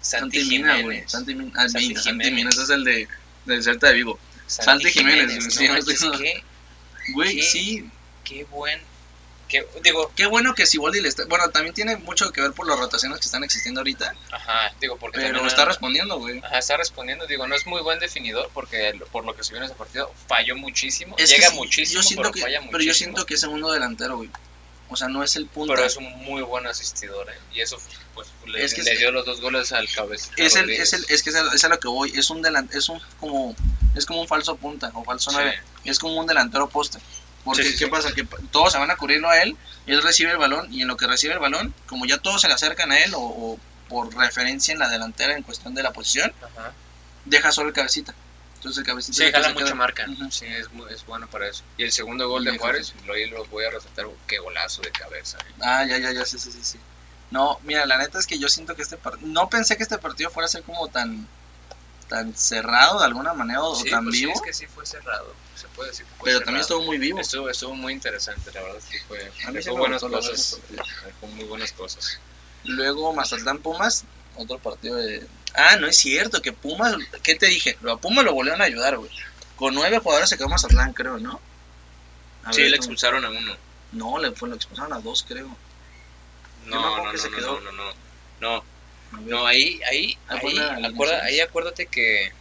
Santi, 0.00 0.44
Mina, 0.44 0.72
güey. 0.80 0.82
Jiménez. 0.82 1.10
Santi, 1.10 1.34
Min- 1.34 1.52
ah, 1.56 1.68
Santi 1.68 1.88
Mina, 1.88 2.00
Santi 2.00 2.10
Jiménez. 2.10 2.34
Mina, 2.34 2.50
ese 2.50 2.62
es 2.62 2.70
el 2.70 2.84
de 2.84 3.08
del 3.46 3.62
Celta 3.62 3.88
de 3.88 3.94
Vigo. 3.94 4.18
Santi 4.46 4.90
Jiménez, 4.90 5.44
¿no? 5.44 5.50
sí, 5.50 5.68
no, 5.68 6.12
Güey, 7.14 7.42
sí, 7.42 7.90
qué 8.24 8.44
buen. 8.44 8.80
Qué, 9.50 9.66
digo, 9.82 10.12
qué 10.14 10.26
bueno 10.26 10.54
que 10.54 10.64
Siboldi 10.64 11.00
le 11.00 11.08
está, 11.08 11.24
bueno, 11.26 11.50
también 11.50 11.74
tiene 11.74 11.96
mucho 11.96 12.30
que 12.32 12.40
ver 12.40 12.52
por 12.52 12.68
las 12.68 12.78
rotaciones 12.78 13.18
que 13.18 13.24
están 13.26 13.42
existiendo 13.44 13.80
ahorita, 13.80 14.14
ajá, 14.30 14.72
digo, 14.80 14.96
porque 14.96 15.18
pero 15.20 15.44
está 15.46 15.62
era- 15.62 15.70
respondiendo, 15.72 16.18
güey. 16.18 16.38
Ajá, 16.38 16.58
está 16.58 16.76
respondiendo. 16.76 17.26
Digo, 17.26 17.46
no 17.48 17.54
es 17.56 17.66
muy 17.66 17.82
buen 17.82 17.98
definidor 17.98 18.48
porque 18.54 18.98
por 19.10 19.24
lo 19.24 19.34
que 19.34 19.42
se 19.44 19.50
vio 19.52 19.58
en 19.58 19.64
ese 19.66 19.74
partido 19.74 20.12
falló 20.28 20.54
muchísimo. 20.56 21.16
Es 21.18 21.30
que 21.30 21.36
llega 21.36 21.50
sí, 21.50 21.56
muchísimo, 21.56 22.00
yo 22.00 22.02
siento 22.06 22.22
pero 22.22 22.32
que, 22.32 22.40
falla 22.42 22.58
pero 22.60 22.70
muchísimo. 22.72 22.86
yo 22.92 22.94
siento 22.94 23.26
que 23.26 23.34
es 23.34 23.40
segundo 23.40 23.72
delantero, 23.72 24.16
güey. 24.18 24.30
O 24.92 24.96
sea, 24.96 25.06
no 25.08 25.22
es 25.22 25.36
el 25.36 25.46
punto. 25.46 25.72
Pero 25.74 25.86
es 25.86 25.96
un 25.96 26.04
muy 26.24 26.42
buen 26.42 26.66
asistidor, 26.66 27.28
¿eh? 27.30 27.38
Y 27.52 27.60
eso, 27.60 27.76
pues, 28.14 28.26
le, 28.46 28.64
Es 28.64 28.74
que 28.74 28.82
le 28.82 28.92
es- 28.92 28.98
dio 28.98 29.12
los 29.12 29.24
dos 29.24 29.40
goles 29.40 29.70
al 29.72 29.88
cabeza. 29.88 30.30
es 30.36 30.56
el, 30.56 30.68
es 30.70 30.92
el, 30.92 31.04
es 31.08 31.22
que 31.22 31.30
es 31.30 31.36
a, 31.36 31.54
es 31.54 31.62
a 31.64 31.68
lo 31.68 31.78
que 31.78 31.86
voy, 31.88 32.10
es 32.16 32.28
un 32.30 32.42
delan, 32.42 32.68
es 32.72 32.88
un 32.88 33.00
como, 33.20 33.54
es 33.96 34.04
como 34.06 34.20
un 34.20 34.26
falso 34.26 34.56
punta 34.56 34.90
o 34.94 35.04
falso 35.04 35.30
nueve, 35.32 35.60
es 35.84 35.98
como 36.00 36.14
un 36.20 36.26
delantero 36.26 36.68
poste. 36.68 36.98
Porque 37.44 37.62
Sí, 37.62 37.70
sí, 37.72 37.78
qué 37.78 37.84
sí. 37.86 37.90
pasa 37.90 38.12
que 38.12 38.24
todos 38.52 38.72
se 38.72 38.78
van 38.78 38.90
a 38.90 38.96
cubrirlo 38.96 39.30
a 39.30 39.40
él, 39.42 39.56
él 39.86 40.02
recibe 40.02 40.30
el 40.32 40.36
balón 40.38 40.72
y 40.72 40.82
en 40.82 40.88
lo 40.88 40.96
que 40.96 41.06
recibe 41.06 41.32
el 41.34 41.38
balón, 41.40 41.74
como 41.86 42.04
ya 42.06 42.18
todos 42.18 42.40
se 42.42 42.48
le 42.48 42.54
acercan 42.54 42.92
a 42.92 42.98
él 42.98 43.14
o, 43.14 43.20
o 43.20 43.58
por 43.88 44.14
referencia 44.16 44.72
en 44.72 44.78
la 44.78 44.88
delantera 44.88 45.34
en 45.36 45.42
cuestión 45.42 45.74
de 45.74 45.82
la 45.82 45.92
posición, 45.92 46.32
Ajá. 46.42 46.72
deja 47.24 47.50
solo 47.50 47.68
el 47.68 47.74
cabecita. 47.74 48.14
Entonces 48.56 48.78
el 48.80 48.84
cabecita 48.86 49.24
Sí, 49.24 49.32
jala 49.32 49.54
mucha 49.54 49.74
marca. 49.74 50.06
Sí, 50.30 50.44
es, 50.46 50.66
es 50.90 51.06
bueno 51.06 51.26
para 51.28 51.48
eso. 51.48 51.62
Y 51.78 51.84
el 51.84 51.92
segundo 51.92 52.28
gol 52.28 52.44
de 52.44 52.58
Juárez, 52.58 52.92
lo, 53.06 53.14
lo 53.16 53.44
voy 53.46 53.64
a 53.64 53.70
resaltar. 53.70 54.06
Qué 54.26 54.38
golazo 54.38 54.82
de 54.82 54.90
cabeza. 54.90 55.38
¿eh? 55.38 55.52
Ah, 55.62 55.84
ya, 55.86 55.96
ya, 55.96 56.12
ya, 56.12 56.26
sí, 56.26 56.38
sí, 56.38 56.52
sí, 56.52 56.60
sí. 56.62 56.78
No, 57.30 57.58
mira, 57.62 57.86
la 57.86 57.96
neta 57.96 58.18
es 58.18 58.26
que 58.26 58.38
yo 58.38 58.48
siento 58.50 58.76
que 58.76 58.82
este 58.82 58.98
partido, 58.98 59.26
no 59.28 59.48
pensé 59.48 59.78
que 59.78 59.82
este 59.82 59.96
partido 59.96 60.28
fuera 60.30 60.44
a 60.44 60.48
ser 60.50 60.62
como 60.62 60.88
tan, 60.88 61.26
tan 62.10 62.34
cerrado 62.34 62.98
de 62.98 63.06
alguna 63.06 63.32
manera 63.32 63.62
o 63.62 63.74
Sí, 63.74 63.88
tan 63.88 64.04
pues 64.04 64.16
sí, 64.16 64.20
vivo, 64.26 64.32
es 64.34 64.42
que 64.42 64.52
sí 64.52 64.66
fue 64.66 64.84
cerrado. 64.84 65.32
Se 65.54 65.66
puede 65.68 65.90
decir 65.90 66.04
que 66.04 66.10
fue 66.16 66.24
pero 66.24 66.38
cerrado. 66.38 66.44
también 66.46 66.60
estuvo 66.60 66.82
muy 66.82 66.98
vivo. 66.98 67.20
Estuvo, 67.20 67.48
estuvo 67.48 67.74
muy 67.74 67.92
interesante, 67.94 68.50
la 68.52 68.60
verdad. 68.62 68.80
Sí 68.86 68.98
fue, 69.08 69.32
A 69.46 69.50
mí 69.52 69.62
sí 69.62 69.70
buenas 69.70 70.02
cosas. 70.02 70.60
muy 71.34 71.44
buenas 71.44 71.72
cosas. 71.72 72.18
Luego 72.64 73.14
Mazatlán 73.14 73.58
Pumas, 73.58 74.04
otro 74.36 74.58
partido 74.58 74.96
de... 74.96 75.26
Ah, 75.54 75.76
no 75.76 75.86
es 75.86 75.96
cierto, 75.96 76.42
que 76.42 76.52
Pumas, 76.52 76.94
¿qué 77.22 77.34
te 77.36 77.46
dije? 77.46 77.78
A 77.90 77.96
Pumas 77.96 78.24
lo 78.24 78.34
volvieron 78.34 78.60
a 78.60 78.64
ayudar, 78.64 78.98
güey. 78.98 79.10
Con 79.56 79.74
nueve 79.74 79.98
jugadores 79.98 80.28
se 80.28 80.36
quedó 80.36 80.48
Mazatlán, 80.48 80.92
creo, 80.92 81.18
¿no? 81.18 81.40
A 82.44 82.52
Sí, 82.52 82.62
ver, 82.62 82.70
le 82.72 82.76
expulsaron 82.76 83.24
a 83.24 83.30
uno. 83.30 83.56
No, 83.92 84.18
le, 84.18 84.32
fue, 84.32 84.48
lo 84.48 84.56
expulsaron 84.56 84.92
a 84.92 85.00
dos, 85.00 85.24
creo. 85.26 85.56
No, 86.66 86.96
no, 87.04 87.10
que 87.10 87.16
no, 87.16 87.22
se 87.22 87.30
quedó- 87.30 87.60
no, 87.60 87.72
no, 87.72 87.72
no, 87.72 87.94
no. 88.40 88.64
No, 89.12 89.46
ahí, 89.46 89.80
ahí, 89.90 90.16
Ah, 90.28 90.34
ahí, 90.34 90.84
acuerda- 90.84 91.44
acuérdate 91.44 91.86
que, 91.86 92.32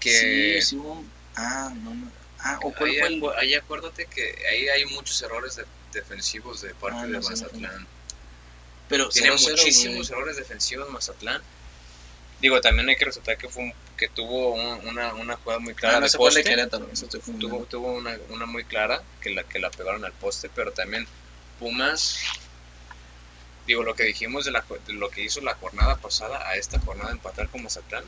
que, 0.00 0.60
Sí, 0.62 0.62
sí 0.70 0.76
hubo 0.76 0.92
un- 0.92 1.12
Ah, 1.36 1.72
no, 1.82 1.94
no. 1.94 2.10
Ah, 2.40 2.58
¿o 2.62 2.72
cuál 2.72 2.90
ahí, 2.90 2.98
fue 2.98 3.06
el...? 3.08 3.22
ahí 3.38 3.54
acuérdate 3.54 4.06
que 4.06 4.34
ahí 4.50 4.68
hay 4.68 4.84
muchos 4.86 5.20
errores 5.22 5.56
de- 5.56 5.64
defensivos 5.92 6.60
de 6.60 6.74
parte 6.74 6.98
Ah, 7.00 7.06
de 7.06 7.12
no 7.12 7.22
sé. 7.22 7.30
Mazatlán. 7.30 7.86
Pero 8.88 9.08
Tiene 9.08 9.30
0-0, 9.30 9.50
muchísimos 9.56 10.10
errores 10.10 10.36
defensivos 10.36 10.90
Mazatlán. 10.90 11.40
Digo, 12.40 12.60
también 12.60 12.88
hay 12.88 12.96
que 12.96 13.06
resaltar 13.06 13.38
que 13.38 13.48
fue 13.48 13.64
un- 13.64 13.74
que 13.96 14.08
tuvo 14.08 14.52
un- 14.54 14.86
una, 14.88 15.14
una 15.14 15.36
jugada 15.36 15.58
muy 15.60 15.74
clara 15.74 15.96
Ah, 15.96 16.00
no, 16.00 16.06
de 16.06 16.12
de 16.12 16.18
poste. 16.18 16.44
Querétaro. 16.44 16.88
tuvo, 17.40 17.64
tuvo 17.66 17.92
una, 17.94 18.18
una 18.28 18.44
muy 18.46 18.64
clara 18.64 19.02
que 19.20 19.30
la 19.30 19.44
que 19.44 19.58
la 19.58 19.70
pegaron 19.70 20.04
al 20.04 20.12
poste, 20.12 20.50
pero 20.54 20.72
también 20.72 21.06
Pumas, 21.58 22.16
digo 23.66 23.82
lo 23.82 23.94
que 23.94 24.04
dijimos 24.04 24.44
de, 24.44 24.50
la, 24.52 24.64
de 24.86 24.92
lo 24.92 25.08
que 25.10 25.22
hizo 25.22 25.40
la 25.40 25.54
jornada 25.54 25.96
pasada 25.96 26.46
a 26.48 26.54
esta 26.56 26.78
jornada 26.80 27.10
empatar 27.12 27.48
con 27.48 27.62
Mazatlán, 27.62 28.04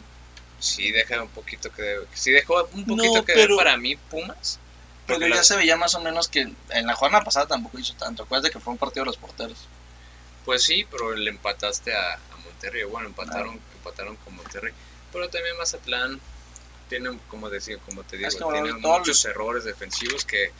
sí 0.58 0.90
deja 0.92 1.22
un 1.22 1.28
poquito 1.28 1.70
que 1.70 1.98
sí 2.14 2.30
dejó 2.30 2.64
un 2.72 2.84
poquito 2.84 3.14
No, 3.18 3.24
que 3.24 3.34
pero- 3.34 3.56
para 3.56 3.76
mí 3.76 3.96
Pumas. 3.96 4.58
Pero 5.06 5.20
porque 5.20 5.30
ya 5.30 5.36
la- 5.36 5.44
se 5.44 5.56
veía 5.56 5.76
más 5.76 5.94
o 5.94 6.00
menos 6.00 6.28
que 6.28 6.40
en 6.40 6.86
la 6.86 6.94
jornada 6.96 7.22
pasada 7.22 7.46
tampoco 7.46 7.78
hizo 7.78 7.94
tanto. 7.94 8.24
Acuérdate 8.24 8.50
que 8.52 8.58
fue 8.58 8.72
un 8.72 8.78
partido 8.78 9.04
de 9.04 9.10
los 9.10 9.16
porteros. 9.16 9.56
Pues 10.44 10.64
sí, 10.64 10.84
pero 10.90 11.14
le 11.14 11.30
empataste 11.30 11.94
a, 11.94 12.14
a 12.14 12.36
Monterrey, 12.44 12.82
bueno 12.84 13.06
empataron, 13.08 13.60
empataron 13.76 14.16
con 14.16 14.34
Monterrey, 14.34 14.72
pero 15.12 15.28
también 15.28 15.56
Mazatlán 15.58 16.20
tiene 16.88 17.18
como 17.28 17.50
decía, 17.50 17.78
como 17.84 18.02
te 18.04 18.16
digo, 18.16 18.28
Es 18.28 18.36
que, 18.36 18.44
bueno, 18.44 18.62
tiene 18.64 18.78
muchos 18.80 19.24
errores 19.24 19.64
defensivos 19.64 20.24
que 20.24 20.50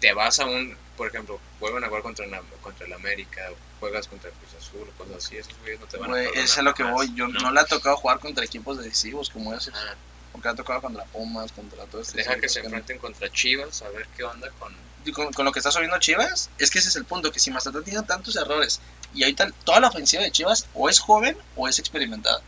te 0.00 0.12
vas 0.12 0.38
a 0.40 0.46
un, 0.46 0.76
por 0.96 1.08
ejemplo, 1.08 1.40
vuelven 1.60 1.82
a 1.84 1.88
jugar 1.88 2.02
contra, 2.02 2.26
contra 2.60 2.86
el 2.86 2.92
América, 2.92 3.50
juegas 3.84 4.08
contra 4.08 4.30
el 4.30 4.36
Cruz 4.36 4.54
Azul, 4.58 4.88
cosas 4.96 5.16
así, 5.16 5.36
esos 5.36 5.58
güeyes 5.60 5.78
no 5.78 5.86
te 5.86 5.98
van 5.98 6.14
a 6.14 6.22
eso 6.22 6.38
es 6.40 6.64
lo 6.64 6.72
que 6.72 6.84
jamás, 6.84 6.96
voy. 6.96 7.14
Yo 7.14 7.28
no. 7.28 7.50
le 7.50 7.60
ha 7.60 7.66
tocado 7.66 7.98
jugar 7.98 8.18
contra 8.18 8.42
equipos 8.42 8.78
decisivos 8.78 9.28
como 9.28 9.52
ese. 9.52 9.72
Ah, 9.74 9.94
Porque 10.32 10.48
ha 10.48 10.54
tocado 10.54 10.80
contra 10.80 11.04
Pumas, 11.04 11.52
contra 11.52 11.84
todo 11.84 12.00
este. 12.00 12.16
deja 12.16 12.40
que 12.40 12.48
se 12.48 12.60
enfrenten 12.60 12.98
contra 12.98 13.30
Chivas, 13.30 13.82
a 13.82 13.90
ver 13.90 14.06
qué 14.16 14.24
onda 14.24 14.50
con... 14.58 14.74
Con, 15.12 15.34
con 15.34 15.44
lo 15.44 15.52
que 15.52 15.58
está 15.58 15.70
subiendo 15.70 15.98
Chivas, 15.98 16.48
es 16.56 16.70
que 16.70 16.78
ese 16.78 16.88
es 16.88 16.96
el 16.96 17.04
punto, 17.04 17.30
que 17.30 17.38
si 17.38 17.50
Mazatlán 17.50 17.84
tiene 17.84 18.02
tantos 18.04 18.36
errores 18.36 18.80
y 19.12 19.22
ahorita 19.22 19.50
toda 19.62 19.80
la 19.80 19.88
ofensiva 19.88 20.22
de 20.22 20.30
Chivas 20.30 20.66
o 20.72 20.88
es 20.88 20.98
joven 20.98 21.36
o 21.56 21.68
es 21.68 21.78
experimentada. 21.78 22.40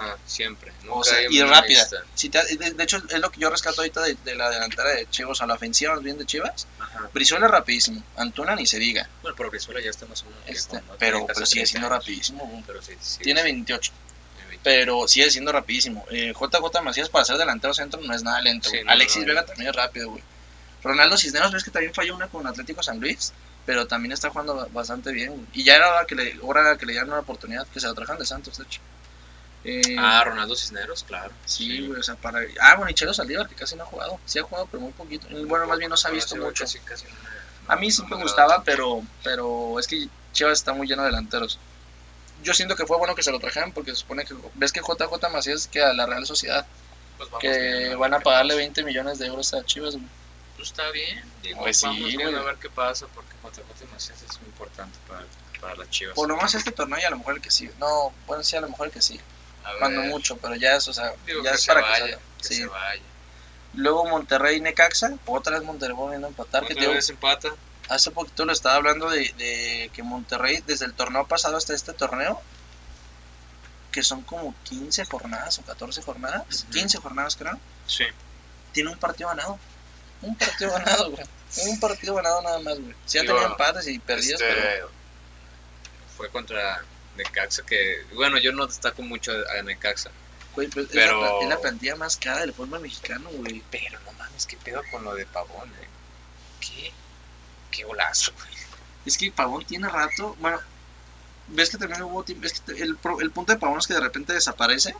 Ajá, 0.00 0.16
siempre. 0.26 0.72
O 0.82 0.94
nunca 0.96 1.10
sea, 1.10 1.18
hay 1.18 1.26
y 1.30 1.42
rápida. 1.42 1.80
lista. 1.82 1.96
Si 2.14 2.28
te- 2.28 2.56
de, 2.56 2.70
de 2.72 2.84
hecho, 2.84 2.96
es 3.08 3.18
lo 3.20 3.30
que 3.30 3.40
yo 3.40 3.50
rescato 3.50 3.80
ahorita 3.80 4.02
de, 4.02 4.14
de 4.24 4.34
la 4.34 4.50
delantera 4.50 4.90
de 4.90 5.08
Chivas, 5.10 5.40
a 5.42 5.46
la 5.46 5.54
ofensiva 5.54 5.94
más 5.94 6.02
bien 6.02 6.18
de 6.18 6.26
Chivas. 6.26 6.66
Ajá. 6.78 7.08
Brizuela 7.12 7.46
es 7.46 7.52
rapidísimo, 7.52 8.02
Antuna 8.16 8.54
ni 8.56 8.66
se 8.66 8.78
diga. 8.78 9.08
Bueno, 9.22 9.36
pero 9.36 9.50
Brizuela 9.50 9.80
ya 9.80 9.90
está 9.90 10.06
más 10.06 10.22
o 10.22 10.26
menos... 10.26 10.40
Este, 10.46 10.80
pero, 10.98 11.26
pero 11.26 11.46
sigue 11.46 11.62
30 11.64 11.66
siendo 11.66 11.86
años. 11.88 11.98
rapidísimo. 11.98 12.46
güey. 12.46 12.62
Pero 12.66 12.82
sí, 12.82 12.92
sí, 13.00 13.18
Tiene 13.22 13.40
sí, 13.40 13.44
28, 13.46 13.92
tiene 14.36 14.48
20. 14.50 14.60
pero 14.64 15.06
sigue 15.08 15.30
siendo 15.30 15.52
rapidísimo. 15.52 16.04
Eh, 16.10 16.32
JJ 16.32 16.82
Macías 16.82 17.08
para 17.08 17.24
ser 17.24 17.36
delantero 17.36 17.74
centro 17.74 18.00
no 18.00 18.14
es 18.14 18.22
nada 18.22 18.40
lento. 18.40 18.68
No, 18.84 18.90
Alexis 18.90 19.22
no. 19.22 19.28
Vega 19.28 19.44
también 19.46 19.70
es 19.70 19.76
rápido, 19.76 20.10
güey. 20.10 20.22
Ronaldo 20.82 21.16
Cisneros, 21.18 21.52
ves 21.52 21.62
que 21.62 21.70
también 21.70 21.92
falló 21.92 22.16
una 22.16 22.28
con 22.28 22.46
Atlético 22.46 22.82
San 22.82 23.00
Luis, 23.00 23.34
pero 23.66 23.86
también 23.86 24.12
está 24.12 24.30
jugando 24.30 24.54
ba- 24.56 24.68
bastante 24.72 25.12
bien. 25.12 25.46
Y 25.52 25.62
ya 25.62 25.74
era 25.76 25.90
hora 25.90 26.06
que 26.06 26.14
le, 26.14 26.38
hora 26.40 26.78
que 26.78 26.86
le 26.86 26.92
dieran 26.92 27.10
una 27.10 27.18
oportunidad, 27.20 27.66
que 27.66 27.80
se 27.80 27.86
la 27.86 27.92
trajan 27.92 28.18
de 28.18 28.24
Santos, 28.24 28.56
de 28.56 28.64
hecho. 28.64 28.80
Eh, 29.64 29.96
Ah, 29.98 30.22
Ronaldo 30.24 30.56
Cisneros, 30.56 31.04
claro. 31.04 31.32
sí, 31.44 31.86
güey, 31.86 32.00
o 32.00 32.02
sea, 32.02 32.14
para... 32.16 32.40
Ah, 32.62 32.76
bueno, 32.76 32.90
y 32.90 32.94
Chelo 32.94 33.12
Saldívar, 33.12 33.46
que 33.48 33.54
casi 33.54 33.76
no 33.76 33.82
ha 33.82 33.86
jugado. 33.86 34.18
Sí 34.24 34.38
ha 34.38 34.42
jugado, 34.42 34.66
pero 34.70 34.80
muy 34.82 34.92
poquito. 34.92 35.26
Y 35.30 35.44
Bueno, 35.44 35.66
más 35.66 35.78
bien 35.78 35.90
no 35.90 35.96
se 35.98 36.08
ha 36.08 36.10
visto 36.10 36.34
sí, 36.34 36.40
mucho. 36.40 36.64
casi- 36.64 36.78
casi 36.80 37.04
no 37.04 37.10
me- 37.14 37.40
A 37.72 37.76
mí 37.76 37.88
no 37.88 37.92
sí 37.92 38.02
me 38.08 38.16
gustaba, 38.16 38.64
pero, 38.64 39.02
pero 39.22 39.78
es 39.78 39.86
que 39.86 40.08
Chivas 40.32 40.54
está 40.54 40.72
muy 40.72 40.86
lleno 40.88 41.02
de 41.02 41.08
delanteros. 41.08 41.58
Yo 42.42 42.54
siento 42.54 42.74
que 42.74 42.86
fue 42.86 42.96
bueno 42.96 43.14
que 43.14 43.22
se 43.22 43.30
lo 43.32 43.38
trajeran 43.38 43.72
porque 43.72 43.90
se 43.90 43.98
supone 43.98 44.24
que 44.24 44.34
ves 44.54 44.72
que 44.72 44.80
JJ 44.80 45.28
Macías 45.30 45.66
que 45.68 45.82
a 45.82 45.92
la 45.92 46.06
Real 46.06 46.24
Sociedad 46.24 46.66
Pues 47.18 47.28
vamos 47.28 47.42
que 47.42 47.94
van 47.96 48.14
a 48.14 48.20
pagarle 48.20 48.54
pasa. 48.54 48.58
20 48.60 48.82
millones 48.84 49.18
de 49.18 49.26
euros 49.26 49.52
a 49.52 49.62
Chivas. 49.64 49.94
güey. 49.94 50.06
Pues 50.56 50.68
está 50.68 50.90
bien. 50.90 51.22
Digo, 51.42 51.60
Pues 51.60 51.76
sí, 51.76 51.86
vamos 51.86 52.14
güey. 52.14 52.34
a 52.34 52.40
ver 52.42 52.56
qué 52.56 52.70
pasa 52.70 53.06
porque 53.14 53.34
JJ 53.42 53.92
Macías 53.92 54.22
es 54.22 54.38
muy 54.40 54.48
importante 54.48 54.98
para, 55.06 55.24
para 55.60 55.74
las 55.76 55.90
Chivas. 55.90 56.14
Por 56.14 56.28
lo 56.28 56.36
más 56.38 56.54
este 56.54 56.72
torneo 56.72 56.98
y 56.98 57.02
a 57.04 57.10
lo 57.10 57.18
mejor 57.18 57.34
el 57.36 57.42
que 57.42 57.50
sigue. 57.50 57.72
No, 57.78 58.12
bueno, 58.26 58.42
sí, 58.42 58.56
a 58.56 58.62
lo 58.62 58.68
mejor 58.70 58.86
el 58.86 58.92
que 58.92 59.02
sigue. 59.02 59.20
Cuando 59.78 60.02
mucho, 60.02 60.36
pero 60.38 60.54
ya 60.56 60.76
es, 60.76 60.88
o 60.88 60.92
sea, 60.92 61.12
Digo, 61.26 61.42
ya 61.42 61.50
que 61.52 61.56
es 61.56 61.66
para 61.66 61.80
que 61.82 61.88
vaya, 61.88 62.04
salga. 62.04 62.18
que 62.38 62.44
Sí. 62.44 62.54
se 62.56 62.66
vaya. 62.66 63.02
Luego 63.74 64.06
Monterrey 64.08 64.60
Necaxa, 64.60 65.12
otra 65.26 65.56
vez 65.58 65.64
Monterrey 65.66 65.94
volviendo 65.94 66.26
a 66.26 66.30
empatar. 66.30 66.66
Que 66.66 66.74
te 66.74 66.86
vez 66.88 67.08
empata. 67.10 67.50
hace 67.88 68.10
poquito 68.10 68.44
lo 68.44 68.52
estaba 68.52 68.74
hablando 68.76 69.08
de, 69.10 69.32
de 69.38 69.90
que 69.92 70.02
Monterrey, 70.02 70.62
desde 70.66 70.86
el 70.86 70.92
torneo 70.94 71.26
pasado 71.26 71.56
hasta 71.56 71.74
este 71.74 71.92
torneo, 71.92 72.40
que 73.92 74.02
son 74.02 74.22
como 74.22 74.54
15 74.64 75.04
jornadas 75.04 75.58
o 75.58 75.62
14 75.62 76.02
jornadas, 76.02 76.62
Ujú. 76.64 76.72
15 76.72 76.98
jornadas 76.98 77.36
creo, 77.36 77.58
Sí. 77.86 78.04
tiene 78.72 78.90
un 78.90 78.98
partido 78.98 79.28
ganado. 79.30 79.58
Un 80.22 80.36
partido 80.36 80.70
ganado, 80.72 81.10
güey. 81.10 81.24
Un 81.66 81.80
partido 81.80 82.14
ganado 82.14 82.42
nada 82.42 82.58
más, 82.60 82.78
güey. 82.78 82.92
Ha 82.92 83.10
Digo, 83.10 83.24
tenido 83.24 83.46
empates 83.46 83.86
y 83.88 83.98
perdidas, 83.98 84.40
Este, 84.40 84.54
pero. 84.54 84.90
Fue 86.16 86.28
contra 86.30 86.82
Necaxa 87.24 87.62
que, 87.64 88.04
bueno, 88.14 88.38
yo 88.38 88.52
no 88.52 88.66
destaco 88.66 89.02
mucho 89.02 89.32
a 89.32 89.62
Necaxa. 89.62 90.10
Güey, 90.54 90.66
es, 90.68 90.88
pero- 90.92 91.20
la, 91.20 91.42
es 91.42 91.48
la 91.48 91.60
plantilla 91.60 91.96
más 91.96 92.16
cara 92.16 92.40
del 92.40 92.52
fútbol 92.52 92.80
mexicano, 92.80 93.28
güey. 93.30 93.62
Pero 93.70 93.98
no 94.00 94.12
mames, 94.12 94.46
qué 94.46 94.56
pedo 94.56 94.82
con 94.90 95.04
lo 95.04 95.14
de 95.14 95.26
Pavón, 95.26 95.68
eh. 95.80 95.88
¿Qué? 96.60 96.92
Qué 97.70 97.84
golazo, 97.84 98.32
güey. 98.36 98.54
Es 99.06 99.16
que 99.16 99.30
Pavón 99.30 99.64
tiene 99.64 99.88
rato. 99.88 100.36
Bueno, 100.40 100.58
ves 101.48 101.70
que 101.70 101.78
también 101.78 102.02
hubo 102.02 102.22
tiempo. 102.24 102.46
Es 102.46 102.60
que 102.60 102.72
te- 102.74 102.82
el, 102.82 102.96
pro- 102.96 103.20
el 103.20 103.30
punto 103.30 103.52
de 103.52 103.58
Pavón 103.58 103.78
es 103.78 103.86
que 103.86 103.94
de 103.94 104.00
repente 104.00 104.32
desaparece, 104.32 104.94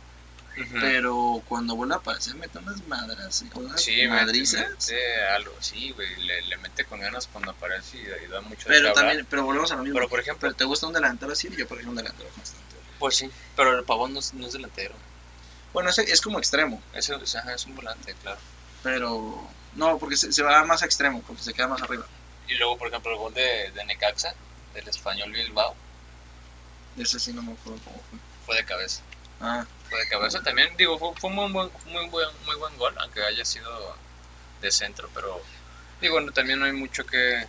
Pero 0.79 1.41
cuando 1.47 1.75
vuelve 1.75 1.93
a 1.93 1.97
aparecer, 1.97 2.35
mete 2.35 2.57
unas 2.57 2.85
madras. 2.87 3.43
Unas 3.55 3.81
Sí, 3.81 4.05
madrizas. 4.07 4.61
mete, 4.61 4.71
mete 4.93 5.25
algo, 5.35 5.55
sí, 5.59 5.91
güey, 5.91 6.15
le, 6.23 6.41
le 6.43 6.57
mete 6.57 6.85
con 6.85 6.99
ganas 6.99 7.27
cuando 7.27 7.51
aparece 7.51 7.97
y, 7.97 8.01
y 8.25 8.27
da 8.27 8.41
mucho 8.41 8.67
de 8.69 8.75
Pero 8.75 8.89
hablar. 8.89 8.93
también, 9.05 9.27
pero 9.29 9.43
volvemos 9.45 9.71
a 9.71 9.75
lo 9.75 9.83
mismo. 9.83 9.95
Pero 9.97 10.09
por 10.09 10.19
ejemplo, 10.19 10.41
Pero 10.41 10.55
te 10.55 10.65
gusta 10.65 10.87
un 10.87 10.93
delantero 10.93 11.31
así, 11.31 11.47
yo 11.49 11.67
prefiero 11.67 11.89
un 11.91 11.95
delantero 11.95 12.29
constante. 12.31 12.75
pues 12.99 13.15
sí, 13.15 13.29
pero 13.55 13.77
el 13.79 13.85
Pavón 13.85 14.13
no 14.13 14.19
es, 14.19 14.33
no 14.33 14.45
es 14.45 14.53
delantero. 14.53 14.93
Bueno, 15.73 15.89
ese 15.89 16.03
es 16.03 16.19
como 16.21 16.37
extremo, 16.37 16.81
Es, 16.93 17.09
es, 17.09 17.35
ajá, 17.35 17.53
es 17.53 17.65
un 17.65 17.75
volante, 17.75 18.13
claro. 18.21 18.39
pero 18.83 19.47
no, 19.75 19.97
porque 19.99 20.17
se, 20.17 20.33
se 20.33 20.43
va 20.43 20.65
más 20.65 20.81
a 20.83 20.85
extremo, 20.85 21.21
porque 21.25 21.41
se 21.43 21.53
queda 21.53 21.67
más 21.69 21.81
arriba. 21.81 22.05
Y 22.49 22.55
luego, 22.55 22.77
por 22.77 22.89
ejemplo, 22.89 23.11
el 23.13 23.17
gol 23.17 23.33
de, 23.33 23.71
de 23.71 23.85
Necaxa, 23.85 24.33
del 24.73 24.85
español 24.89 25.31
Bilbao, 25.31 25.73
Ese 26.97 27.19
sí 27.21 27.31
no 27.31 27.41
me 27.41 27.53
acuerdo 27.53 27.79
cómo 27.85 28.01
fue. 28.09 28.19
fue 28.45 28.55
de 28.57 28.65
cabeza. 28.65 29.01
Ah, 29.39 29.65
de 29.99 30.07
cabeza 30.07 30.41
también, 30.41 30.75
digo, 30.77 30.97
fue, 30.97 31.13
fue 31.19 31.29
muy, 31.29 31.51
buen, 31.51 31.69
muy, 31.85 32.07
buen, 32.09 32.27
muy 32.45 32.55
buen 32.55 32.77
gol, 32.77 32.93
aunque 32.99 33.21
haya 33.23 33.43
sido 33.45 33.95
de 34.61 34.71
centro, 34.71 35.09
pero 35.13 35.41
digo, 36.01 36.19
no, 36.21 36.31
también 36.31 36.59
no 36.59 36.65
hay 36.65 36.71
mucho 36.73 37.05
que 37.05 37.45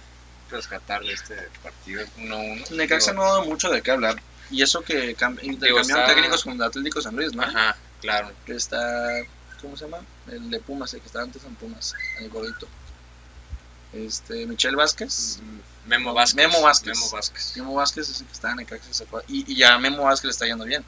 rescatar 0.50 1.02
de 1.02 1.12
este 1.12 1.36
partido 1.62 2.04
1-1. 2.18 2.70
Necaxa 2.72 3.12
no 3.12 3.22
ha 3.22 3.26
dado 3.28 3.44
mucho 3.44 3.70
de 3.70 3.80
qué 3.82 3.90
hablar. 3.90 4.20
Y 4.50 4.62
eso 4.62 4.82
que 4.82 5.16
cam- 5.16 5.38
intercambiaron 5.42 6.02
está- 6.02 6.06
técnicos 6.14 6.44
con 6.44 6.52
el 6.54 6.62
Atlético 6.62 7.00
San 7.00 7.16
Luis, 7.16 7.32
¿no? 7.34 7.42
Ajá, 7.42 7.76
claro. 8.02 8.32
Que 8.44 8.54
está, 8.54 9.22
¿cómo 9.62 9.76
se 9.76 9.84
llama? 9.86 10.04
El 10.30 10.50
de 10.50 10.60
Pumas, 10.60 10.92
el 10.92 11.00
que 11.00 11.06
estaba 11.06 11.24
antes 11.24 11.42
en 11.44 11.54
Pumas, 11.54 11.94
el 12.20 12.28
gordito. 12.28 12.66
Este, 13.92 14.46
Michel 14.46 14.76
Vázquez. 14.76 15.38
Memo 15.86 16.14
Vázquez. 16.14 16.34
Memo 16.36 16.62
Vázquez. 16.62 16.98
Memo 16.98 17.10
Vázquez. 17.10 17.56
Memo 17.56 17.74
Vázquez 17.74 18.08
es 18.08 18.20
el 18.20 18.26
que 18.26 18.32
estaba 18.32 18.52
en 18.52 18.58
Necaxa 18.58 19.04
y. 19.28 19.52
Y, 19.52 19.56
ya 19.56 19.78
Memo 19.78 20.04
Vázquez 20.04 20.24
le 20.24 20.30
está 20.30 20.46
yendo 20.46 20.64
bien. 20.64 20.84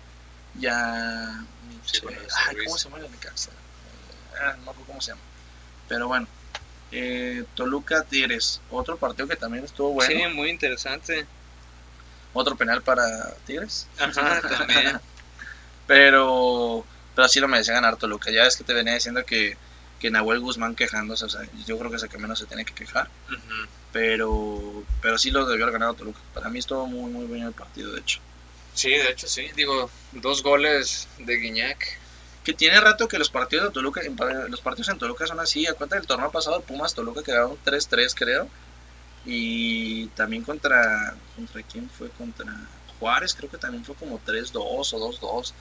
Ya. 0.59 1.45
Sí, 1.85 2.01
ay, 2.47 2.57
¿cómo 2.65 2.79
se 2.79 2.89
llama 2.89 3.03
Necaxa? 3.03 3.51
Eh, 3.51 4.37
ah, 4.41 4.55
no 4.59 4.65
me 4.65 4.71
acuerdo 4.71 4.85
cómo 4.87 5.01
se 5.01 5.11
llama. 5.13 5.23
Pero 5.89 6.09
bueno. 6.09 6.27
Eh, 6.93 7.45
Toluca 7.55 8.05
Tigres. 8.05 8.61
Otro 8.71 8.97
partido 8.97 9.27
que 9.27 9.37
también 9.37 9.65
estuvo 9.65 9.91
bueno. 9.91 10.13
Sí, 10.13 10.35
muy 10.35 10.51
interesante. 10.51 11.27
Otro 12.33 12.57
penal 12.57 12.83
para 12.83 13.35
Tigres. 13.47 13.89
Ajá, 13.99 14.41
también. 14.59 15.01
Pero, 15.87 16.85
pero 17.15 17.29
sí 17.29 17.41
lo 17.41 17.49
merecía 17.49 17.75
ganar 17.75 17.97
Toluca. 17.97 18.31
Ya 18.31 18.45
ves 18.45 18.57
que 18.57 18.65
te 18.65 18.75
venía 18.75 18.95
diciendo 18.95 19.25
que, 19.25 19.57
que 19.99 20.11
Nahuel 20.11 20.41
Guzmán 20.41 20.75
quejándose. 20.75 21.25
O 21.25 21.29
sea, 21.29 21.43
yo 21.67 21.79
creo 21.79 21.91
que 21.91 21.97
es 21.97 22.03
el 22.05 22.09
que 22.09 22.19
menos 22.19 22.39
se 22.39 22.47
tiene 22.47 22.65
que 22.65 22.75
quejar. 22.75 23.09
Pero, 23.93 24.85
pero 25.01 25.19
sí 25.19 25.31
lo 25.31 25.47
debió 25.47 25.65
haber 25.65 25.75
ganado 25.75 25.95
Toluca. 25.95 26.21
Para 26.33 26.49
mí 26.49 26.61
estuvo 26.61 26.87
muy, 26.87 27.11
muy 27.11 27.27
bien 27.27 27.47
el 27.47 27.53
partido, 27.53 27.93
de 27.93 28.01
hecho. 28.01 28.21
Sí, 28.75 28.91
de 28.91 29.11
hecho, 29.11 29.27
sí. 29.29 29.49
Digo, 29.57 29.91
dos 30.13 30.43
goles 30.43 31.09
de 31.19 31.37
Guiñac. 31.37 31.99
Que 32.43 32.53
tiene 32.53 32.79
rato 32.79 33.09
que 33.09 33.19
los 33.19 33.31
partidos 33.31 33.67
de 33.67 33.73
Toluca, 33.73 34.03
en 34.03 34.17
los 34.51 34.61
partidos 34.61 34.91
en 34.91 34.99
Toluca 34.99 35.27
son 35.27 35.41
así. 35.41 35.67
A 35.67 35.73
cuenta 35.75 35.97
del 35.97 36.07
torneo 36.07 36.31
pasado, 36.31 36.61
Pumas 36.61 36.95
Toluca 36.95 37.23
quedaron 37.23 37.57
3-3, 37.65 38.13
creo. 38.15 38.49
Y 39.25 40.09
también 40.09 40.43
contra. 40.43 41.17
¿Contra 41.35 41.63
quién 41.63 41.89
fue? 41.89 42.11
Contra 42.11 42.53
Juárez, 42.99 43.35
creo 43.35 43.51
que 43.51 43.57
también 43.57 43.85
fue 43.85 43.95
como 43.95 44.21
3-2 44.21 44.53
o 44.57 44.83
2-2. 44.83 45.53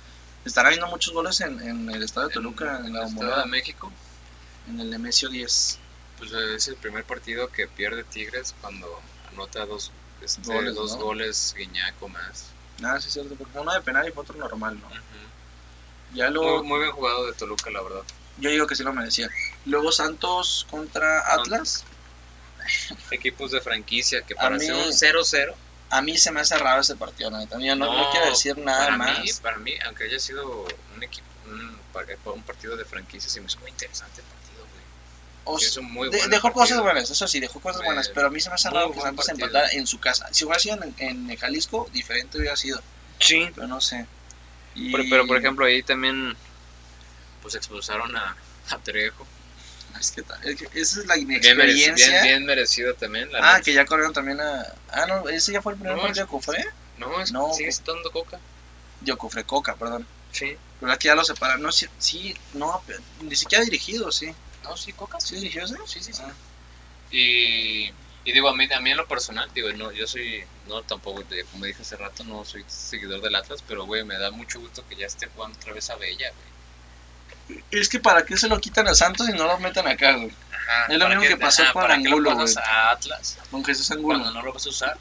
Están 0.44 0.66
habiendo 0.66 0.88
muchos 0.88 1.14
goles 1.14 1.40
en, 1.40 1.62
en 1.62 1.90
el 1.90 2.04
estado 2.04 2.28
de 2.28 2.34
Toluca, 2.34 2.82
en, 2.86 2.94
la 2.94 3.04
el 3.04 3.08
Estado 3.08 3.42
de 3.44 3.48
México. 3.48 3.92
en 4.68 4.80
el 4.82 4.90
Nemesio 4.90 5.30
10. 5.30 5.80
Pues 6.18 6.32
es 6.34 6.68
el 6.68 6.76
primer 6.76 7.06
partido 7.06 7.50
que 7.50 7.68
pierde 7.68 8.04
Tigres 8.04 8.54
cuando 8.60 8.88
anota 9.32 9.66
dos, 9.66 9.92
este, 10.22 10.42
Goles, 10.42 10.76
dos 10.76 10.98
¿no? 10.98 11.06
goles 11.06 11.56
Guiñaco 11.58 12.10
más. 12.10 12.46
Nada, 12.84 13.00
sí 13.00 13.10
cierto, 13.10 13.36
porque 13.36 13.58
uno 13.58 13.72
de 13.74 13.82
penal 13.82 14.06
y 14.08 14.12
fue 14.12 14.24
otro 14.24 14.38
normal, 14.38 14.78
¿no? 14.80 14.90
Ya 16.14 16.30
luego, 16.30 16.58
Muy, 16.60 16.68
muy 16.68 16.80
bien 16.80 16.92
jugado 16.92 17.26
de 17.26 17.34
Toluca, 17.34 17.72
la 17.72 17.82
verdad. 17.82 18.04
yo 18.38 18.50
digo 18.50 18.68
que 18.68 18.76
sí 18.76 18.84
lo 18.84 18.92
merecía. 18.92 19.30
Luego 19.66 19.92
Santos 19.92 20.68
contra 20.70 21.20
Atlas. 21.34 21.86
Equipos 23.12 23.52
de 23.52 23.62
franquicia 23.62 24.22
que 24.22 24.36
para 24.36 24.58
mí- 24.58 24.66
ser 24.66 24.76
un 24.76 24.92
0-0. 24.92 25.56
A 25.90 26.02
mí 26.02 26.18
se 26.18 26.32
me 26.32 26.42
hace 26.42 26.58
raro 26.58 26.82
ese 26.82 26.96
partido, 26.96 27.30
¿no? 27.30 27.46
También 27.48 27.78
no, 27.80 27.86
no 27.86 28.10
quiero 28.12 28.26
decir 28.28 28.58
nada 28.58 28.86
para 28.86 28.98
más. 28.98 29.20
Mí, 29.20 29.30
para 29.42 29.58
mí, 29.58 29.74
aunque 29.86 30.06
haya 30.06 30.20
sido 30.20 30.66
un 30.96 31.04
equipo, 31.04 31.28
un, 31.46 31.80
un 32.34 32.44
partido 32.44 32.76
de 32.76 32.84
franquicia, 32.84 33.30
se 33.30 33.40
me 33.40 33.46
hizo 33.48 33.60
muy 33.60 33.70
interesante 33.70 34.22
el 34.22 34.28
partido, 34.28 34.43
es 35.60 35.78
muy 35.82 36.10
de- 36.10 36.18
dejó 36.28 36.30
partido. 36.30 36.54
cosas 36.54 36.82
buenas, 36.82 37.10
eso 37.12 37.28
sí, 37.28 37.40
dejó 37.40 37.60
cosas 37.60 37.84
buenas, 37.84 38.10
pero 38.10 38.28
a 38.28 38.30
mí 38.30 38.40
se 38.40 38.50
me 38.50 38.56
hace 38.56 38.70
raro 38.70 38.92
que 38.92 39.02
Santos 39.02 39.28
empatara 39.30 39.70
en 39.72 39.86
su 39.88 40.00
casa. 40.00 40.28
Si 40.32 40.46
hubiera 40.46 40.60
sido 40.60 40.80
en, 40.84 41.30
en 41.30 41.36
Jalisco, 41.38 41.90
diferente 41.92 42.38
hubiera 42.38 42.56
sido, 42.56 42.82
Sí. 43.20 43.50
pero 43.54 43.68
no 43.68 43.82
sé. 43.82 44.06
Y- 44.76 44.92
Pero, 44.92 45.04
pero, 45.10 45.28
por 45.28 45.38
ejemplo, 45.38 45.66
ahí 45.66 45.84
también 45.84 46.36
pues 47.42 47.56
expulsaron 47.56 48.16
a, 48.16 48.36
a 48.70 48.78
Trejo. 48.80 49.28
Es 50.00 50.12
que, 50.12 50.24
ta- 50.24 50.40
es 50.44 50.56
que 50.56 50.66
esa 50.80 51.02
es 51.02 51.06
la 51.06 51.16
Bien, 51.16 51.30
inexperiencia. 51.32 52.08
bien, 52.08 52.24
bien 52.24 52.46
merecido 52.46 52.96
también. 52.96 53.32
La 53.32 53.56
ah, 53.56 53.62
que 53.62 53.74
ya 53.74 53.86
corrieron 53.86 54.14
también 54.14 54.42
a. 54.42 54.66
Ah, 54.90 55.06
no, 55.08 55.30
ese 55.30 55.52
ya 55.52 55.62
fue 55.62 55.74
el 55.74 55.78
primer 55.78 55.98
No, 55.98 56.02
partido 56.02 56.26
de 56.26 56.32
Cofre. 56.32 56.66
No, 56.98 57.22
es, 57.22 57.32
No, 57.32 57.54
sigue 57.54 57.70
estando 57.70 58.10
Coca. 58.12 58.40
Yo, 59.02 59.18
Cofre 59.18 59.44
Coca, 59.44 59.76
perdón. 59.76 60.08
Sí. 60.32 60.58
Pero 60.80 60.92
aquí 60.92 61.08
ya 61.08 61.16
lo 61.16 61.24
separan. 61.24 61.62
No, 61.62 61.72
sí, 61.72 61.86
sí, 62.00 62.36
no, 62.54 62.82
ni 63.22 63.36
siquiera 63.36 63.64
dirigido, 63.64 64.12
sí. 64.12 64.34
No, 64.64 64.78
sí, 64.78 64.94
Coca. 64.94 65.20
¿Sí 65.20 65.36
dirigió 65.36 65.64
ese? 65.66 65.76
Sí, 65.86 66.02
sí, 66.02 66.14
sí. 66.14 66.22
Ah. 66.26 66.32
Y, 67.12 67.92
y 68.26 68.32
digo, 68.32 68.50
a 68.50 68.56
mí, 68.56 68.68
a 68.74 68.80
mí 68.80 68.92
en 68.92 68.98
lo 68.98 69.08
personal, 69.08 69.50
digo, 69.54 69.72
no, 69.74 69.92
yo 69.92 70.08
soy, 70.08 70.44
no 70.68 70.82
tampoco, 70.84 71.24
como 71.52 71.66
dije 71.66 71.82
hace 71.82 71.96
rato, 71.98 72.24
no 72.24 72.44
soy 72.46 72.64
seguidor 72.68 73.22
del 73.22 73.36
Atlas, 73.36 73.64
pero 73.68 73.86
güey, 73.86 74.04
me 74.04 74.18
da 74.18 74.32
mucho 74.32 74.60
gusto 74.60 74.84
que 74.88 74.96
ya 74.96 75.06
esté 75.08 75.28
jugando 75.28 75.58
otra 75.60 75.74
vez 75.74 75.90
a 75.90 75.96
Bella, 75.96 76.32
güey. 76.32 77.62
Es 77.72 77.90
que 77.90 78.00
para 78.00 78.26
qué 78.26 78.38
se 78.38 78.48
lo 78.48 78.60
quitan 78.62 78.88
a 78.88 78.96
Santos 78.96 79.28
y 79.30 79.34
no 79.34 79.46
lo 79.46 79.60
metan 79.60 79.86
acá, 79.88 80.14
güey. 80.16 80.32
Ajá, 80.52 80.86
Es 80.94 80.98
lo 80.98 81.06
¿para 81.06 81.20
mismo 81.20 81.36
que 81.36 81.38
pasó 81.42 81.64
con 81.74 81.82
¿para 81.82 81.98
qué 81.98 82.04
lo 82.04 82.16
Angulo, 82.16 82.36
güey. 82.36 82.54
a 82.64 82.92
Atlas 82.92 83.38
Con 83.52 83.66
Jesús 83.66 83.92
Angulo. 83.92 84.20
cuando 84.20 84.34
no 84.34 84.46
lo 84.46 84.54
vas 84.54 84.66
a 84.66 84.70
usar? 84.70 84.98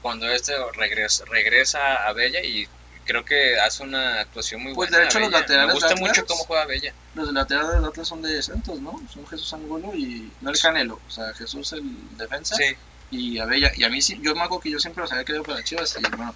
Cuando 0.00 0.26
este 0.30 0.52
regresa, 0.74 1.24
regresa 1.26 2.06
a 2.08 2.12
Bella 2.14 2.40
y 2.42 2.66
creo 3.08 3.24
que 3.24 3.58
hace 3.58 3.82
una 3.82 4.20
actuación 4.20 4.62
muy 4.62 4.74
Pues, 4.74 4.90
buena. 4.90 5.02
de 5.02 5.08
hecho, 5.08 5.18
los 5.18 5.28
Bella. 5.30 5.40
laterales 5.40 5.66
Me 5.68 5.72
gusta 5.80 5.96
mucho 5.96 6.26
cómo 6.26 6.44
juega 6.44 6.66
Bella. 6.66 6.92
Los 7.16 7.32
laterales 7.32 7.72
del 7.72 7.84
Atlas 7.84 8.06
son 8.06 8.22
de 8.22 8.40
Santos, 8.42 8.80
¿no? 8.80 9.00
Son 9.12 9.26
Jesús 9.26 9.52
Angulo 9.54 9.92
y. 9.94 10.30
No 10.40 10.50
el 10.50 10.58
Canelo, 10.60 11.00
o 11.06 11.10
sea, 11.10 11.34
Jesús 11.34 11.72
el 11.72 11.82
defensa. 12.16 12.54
Sí. 12.54 12.76
Y 13.10 13.38
Abella. 13.38 13.72
Y 13.76 13.82
a 13.84 13.88
mí 13.88 14.00
sí, 14.02 14.18
yo 14.22 14.34
me 14.36 14.42
hago 14.42 14.60
que 14.60 14.70
yo 14.70 14.78
siempre 14.78 15.02
los 15.02 15.10
había 15.10 15.24
querido 15.24 15.42
para 15.42 15.64
Chivas 15.64 15.96
y 15.98 16.02
bueno, 16.16 16.34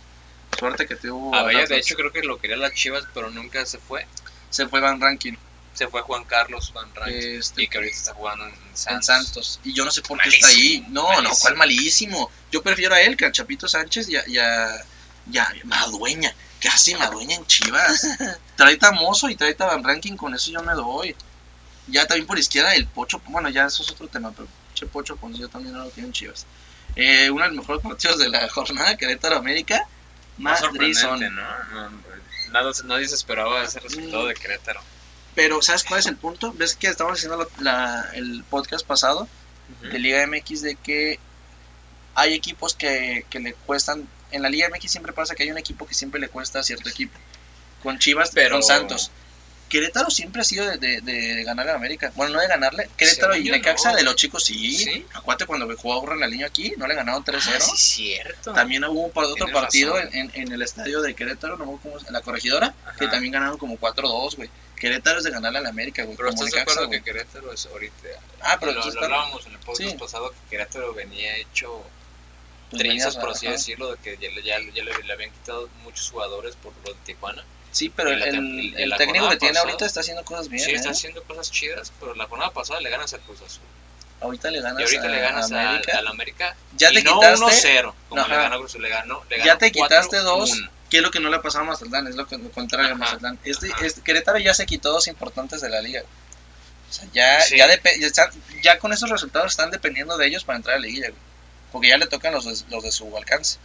suerte 0.59 0.87
que 0.87 0.97
tuvo. 0.97 1.35
A 1.35 1.43
Bella, 1.45 1.67
de 1.67 1.77
hecho, 1.77 1.95
creo 1.95 2.11
que 2.13 2.23
lo 2.23 2.39
quería 2.41 2.57
las 2.57 2.73
Chivas, 2.73 3.05
pero 3.15 3.31
nunca 3.31 3.65
se 3.67 3.79
fue. 3.79 4.07
Se 4.51 4.67
fue 4.67 4.81
Van 4.81 5.01
Rankin 5.01 5.39
Se 5.75 5.89
fue 5.89 6.03
Juan 6.03 6.25
Carlos 6.25 6.73
Van 6.75 6.95
Rankin. 6.95 7.39
este, 7.39 7.63
y 7.63 7.69
que 7.69 7.79
ahorita 7.79 7.97
está 7.97 8.15
jugando 8.15 8.47
en 8.47 8.55
en 8.89 9.03
Santos. 9.03 9.61
Y 9.65 9.73
yo 9.75 9.85
no 9.85 9.91
sé 9.91 10.03
por 10.03 10.19
qué 10.21 10.29
está 10.31 10.47
ahí. 10.49 10.81
Malísimo, 10.81 10.89
No, 10.91 11.23
no, 11.23 11.31
cuál 11.41 11.57
malísimo. 11.57 12.31
Yo 12.51 12.63
prefiero 12.63 12.95
a 12.95 13.01
él 13.01 13.17
que 13.17 13.25
a 13.27 13.33
Chapito 13.33 13.67
Sánchez 13.69 14.09
y 14.11 14.17
a, 14.17 14.27
y 14.29 14.39
a, 14.39 14.85
y 15.31 15.39
a 15.39 15.49
Madueña. 15.65 16.35
¿Qué 16.63 16.69
hace 16.69 16.97
Madueña 16.97 17.35
en 17.37 17.47
Chivas? 17.47 18.07
trae 18.57 18.79
a 18.81 18.93
Mozo 18.93 19.29
y 19.29 19.35
trae 19.37 19.55
a 19.59 19.65
Van 19.67 19.83
Rankin, 19.85 20.17
con 20.17 20.33
eso 20.33 20.51
yo 20.51 20.63
me 20.63 20.73
doy. 20.75 21.15
Ya 21.89 22.07
también 22.07 22.27
por 22.27 22.39
izquierda 22.39 22.73
el 22.75 22.87
Pocho, 22.87 23.21
bueno, 23.27 23.49
ya 23.51 23.67
eso 23.67 23.83
es 23.83 23.91
otro 23.91 24.07
tema, 24.09 24.31
pero 24.31 24.47
che 24.73 24.87
Pocho 24.87 25.17
Ponce 25.17 25.41
yo 25.41 25.49
también 25.49 25.75
no 25.75 25.85
lo 25.85 25.91
quiero 25.91 26.07
en 26.07 26.13
Chivas. 26.13 26.47
Eh, 26.95 27.29
uno 27.31 27.43
de 27.43 27.49
los 27.51 27.59
mejores 27.59 27.83
partidos 27.83 28.19
de 28.21 28.29
la 28.29 28.49
jornada, 28.55 28.97
Querétaro 28.97 29.37
América. 29.37 29.87
Más 30.39 30.63
Madrid 30.63 30.95
¿no? 31.31 31.91
No, 31.91 31.91
Nada, 32.53 32.71
nadie 32.85 33.09
se 33.09 33.17
esperaba 33.17 33.65
ese 33.65 33.81
resultado 33.81 34.27
de 34.27 34.35
Querétaro. 34.35 34.81
Pero, 35.35 35.61
¿sabes 35.63 35.83
cuál 35.85 36.01
es 36.01 36.07
el 36.07 36.17
punto? 36.17 36.53
¿Ves 36.53 36.77
que 36.77 36.87
estábamos 36.87 37.19
haciendo 37.19 37.39
la- 37.39 37.49
la- 37.73 38.11
el 38.15 38.45
podcast 38.49 38.87
pasado 38.87 39.27
de 39.81 39.99
Liga 39.99 40.23
MX 40.27 40.61
de 40.63 40.77
que 40.77 41.19
hay 42.15 42.35
equipos 42.35 42.75
que, 42.75 43.25
que 43.31 43.41
le 43.41 43.55
cuestan. 43.55 44.07
En 44.33 44.43
la 44.43 44.49
Liga 44.49 44.69
MX 44.69 44.91
siempre 44.91 45.13
pasa 45.13 45.35
que 45.35 45.43
hay 45.45 45.51
un 45.51 45.59
equipo 45.59 45.87
que 45.87 45.95
siempre 45.95 46.21
le 46.21 46.29
cuesta 46.29 46.59
a 46.61 46.63
cierto 46.63 46.89
equipo. 46.89 47.19
Con 47.83 47.99
Chivas, 47.99 48.31
Pero- 48.35 48.57
con 48.57 48.63
Santos. 48.63 49.11
Querétaro 49.69 50.11
siempre 50.11 50.43
ha 50.43 50.45
sido 50.45 50.67
de, 50.67 50.77
de, 50.77 51.01
de 51.01 51.45
ganar 51.45 51.67
a 51.71 51.75
América. 51.77 52.13
Bueno, 52.15 52.35
no 52.35 52.41
de 52.41 52.47
ganarle. 52.47 52.91
Querétaro 52.95 53.33
Según 53.33 53.47
y 53.47 53.51
Necaxa 53.53 53.93
no. 53.93 53.97
de 53.97 54.03
los 54.03 54.17
chicos, 54.17 54.45
sí. 54.45 54.77
¿Sí? 54.77 55.07
Acuérdate 55.15 55.47
cuando 55.47 55.75
jugó 55.79 56.05
Ronaldinho 56.05 56.47
aquí, 56.47 56.75
no 56.77 56.87
le 56.87 56.95
ganaron 56.95 57.25
3-0. 57.25 57.39
Ah, 57.57 57.61
sí, 57.61 57.77
cierto. 57.79 58.53
También 58.53 58.85
hubo 58.85 59.07
un 59.07 59.13
par- 59.13 59.25
otro 59.25 59.37
Tienes 59.47 59.55
partido 59.55 59.99
en, 59.99 60.53
el 60.53 60.61
estadio 60.61 61.01
de 61.01 61.15
Querétaro, 61.15 61.57
no 61.57 61.81
se- 61.99 62.07
en 62.07 62.13
la 62.13 62.21
corregidora, 62.21 62.75
Ajá. 62.85 62.97
que 62.99 63.07
también 63.09 63.33
ganaron 63.33 63.57
como 63.57 63.79
4-2, 63.79 64.37
güey. 64.37 64.51
Querétaro 64.77 65.17
es 65.19 65.25
de 65.25 65.31
ganarle 65.31 65.61
a 65.61 65.63
la 65.63 65.71
América, 65.71 66.03
güey. 66.05 66.19
Pero 66.19 66.29
como 66.33 66.45
estás 66.45 66.55
de 66.55 66.61
acuerdo 66.71 66.91
que 66.91 67.03
Querétaro 67.03 67.51
es 67.51 67.65
ahorita. 67.65 68.09
Ah, 68.43 68.59
pero 68.61 68.73
lo, 68.73 68.85
lo 68.85 69.05
hablábamos 69.05 69.47
en 69.47 69.53
el 69.53 69.59
podcast 69.61 69.91
Sí. 69.91 69.97
pasado 69.97 70.33
que 70.33 70.51
Querétaro 70.51 70.93
venía 70.93 71.35
hecho 71.39 71.83
trizas, 72.79 73.17
por 73.17 73.31
así 73.31 73.47
ajá. 73.47 73.55
decirlo, 73.57 73.91
de 73.93 73.99
que 73.99 74.17
ya, 74.21 74.29
ya, 74.43 74.59
ya 74.75 74.85
le, 74.85 74.93
le 75.05 75.13
habían 75.13 75.31
quitado 75.31 75.69
muchos 75.83 76.11
jugadores 76.11 76.57
por 76.57 76.73
lo 76.85 76.93
de 76.95 76.99
Tijuana. 77.05 77.45
Sí, 77.71 77.89
pero 77.89 78.11
Y 78.11 78.15
el, 78.15 78.23
el- 78.23 78.65
y 78.79 78.83
el 78.83 78.95
técnico 78.97 79.29
que 79.31 79.37
tiene 79.37 79.55
pasada- 79.55 79.71
ahorita 79.71 79.87
está 79.87 80.01
haciendo 80.01 80.25
cosas 80.25 80.49
bien. 80.49 80.65
sí, 80.65 80.73
¿eh? 80.73 80.75
está 80.75 80.91
haciendo 80.91 81.23
cosas 81.23 81.51
chidas, 81.51 81.93
pero 82.01 82.15
la 82.15 82.27
jornada 82.27 82.51
pasada 82.53 82.81
le 82.81 82.91
ganas 82.91 83.13
al 83.15 83.21
Cruz 83.21 83.41
Azul. 83.41 83.63
Ahorita 84.21 84.51
le 84.51 84.61
ganas 84.61 84.81
Y 84.81 84.85
ahorita 84.85 85.05
a, 85.05 85.09
le 85.09 85.21
ganas 85.21 85.51
a 85.53 85.61
al 85.61 85.67
América. 85.69 85.99
al 85.99 86.07
América. 86.07 86.57
Ya 86.77 86.91
y 86.93 86.95
te 86.97 87.03
no 87.03 87.15
quitaste. 87.19 87.45
1-0, 87.81 87.95
como 88.09 88.29
le 88.29 88.37
ganó 88.37 88.59
Cruz 88.59 88.71
Azul, 88.71 88.83
le 88.83 88.89
ganó. 88.91 89.25
Le 89.31 89.39
Ya 89.39 89.45
ganó 89.47 89.59
te 89.59 89.73
quitaste 89.73 90.17
4-1. 90.19 90.23
dos. 90.23 90.63
¿Qué 90.91 90.99
es 90.99 91.03
lo 91.03 91.11
que 91.11 91.19
no 91.21 91.31
le 91.31 91.37
ha 91.37 91.43
pasado 91.43 91.65
a 91.65 91.69
Mazatlán? 91.69 92.07
Es 92.07 92.15
lo, 92.17 92.27
que- 92.27 92.37
lo 92.37 92.51
contrario 92.51 92.93
a 92.93 92.95
Mazatlán. 92.95 93.39
Este, 93.43 93.71
este- 93.81 94.03
Querétaro 94.03 94.39
ya 94.39 94.53
se 94.53 94.67
quitó 94.67 94.93
dos 94.93 95.09
importantes 95.09 95.61
de 95.63 95.71
la 95.71 95.81
liga. 95.81 96.03
O 96.91 96.93
sea, 96.93 97.09
ya, 97.15 97.41
Sí. 97.41 97.57
ya, 97.57 97.67
ya, 97.75 98.31
ya 98.63 98.79
con 98.79 98.93
esos 98.93 99.09
resultados 99.09 99.51
están 99.53 99.71
dependiendo 99.71 100.19
de 100.19 100.27
ellos 100.27 100.45
para 100.45 100.59
entrar 100.59 100.77
a 100.77 100.79
la 100.79 100.87
liguilla, 100.87 101.09
güey. 101.09 101.21
Porque 101.73 101.89
ya 101.89 101.97
le 101.97 102.07
tocan 102.07 102.33
los 102.35 102.45
de, 102.45 102.71
los 102.71 102.83
de 102.85 102.93
su 102.93 103.17
alcance. 103.17 103.59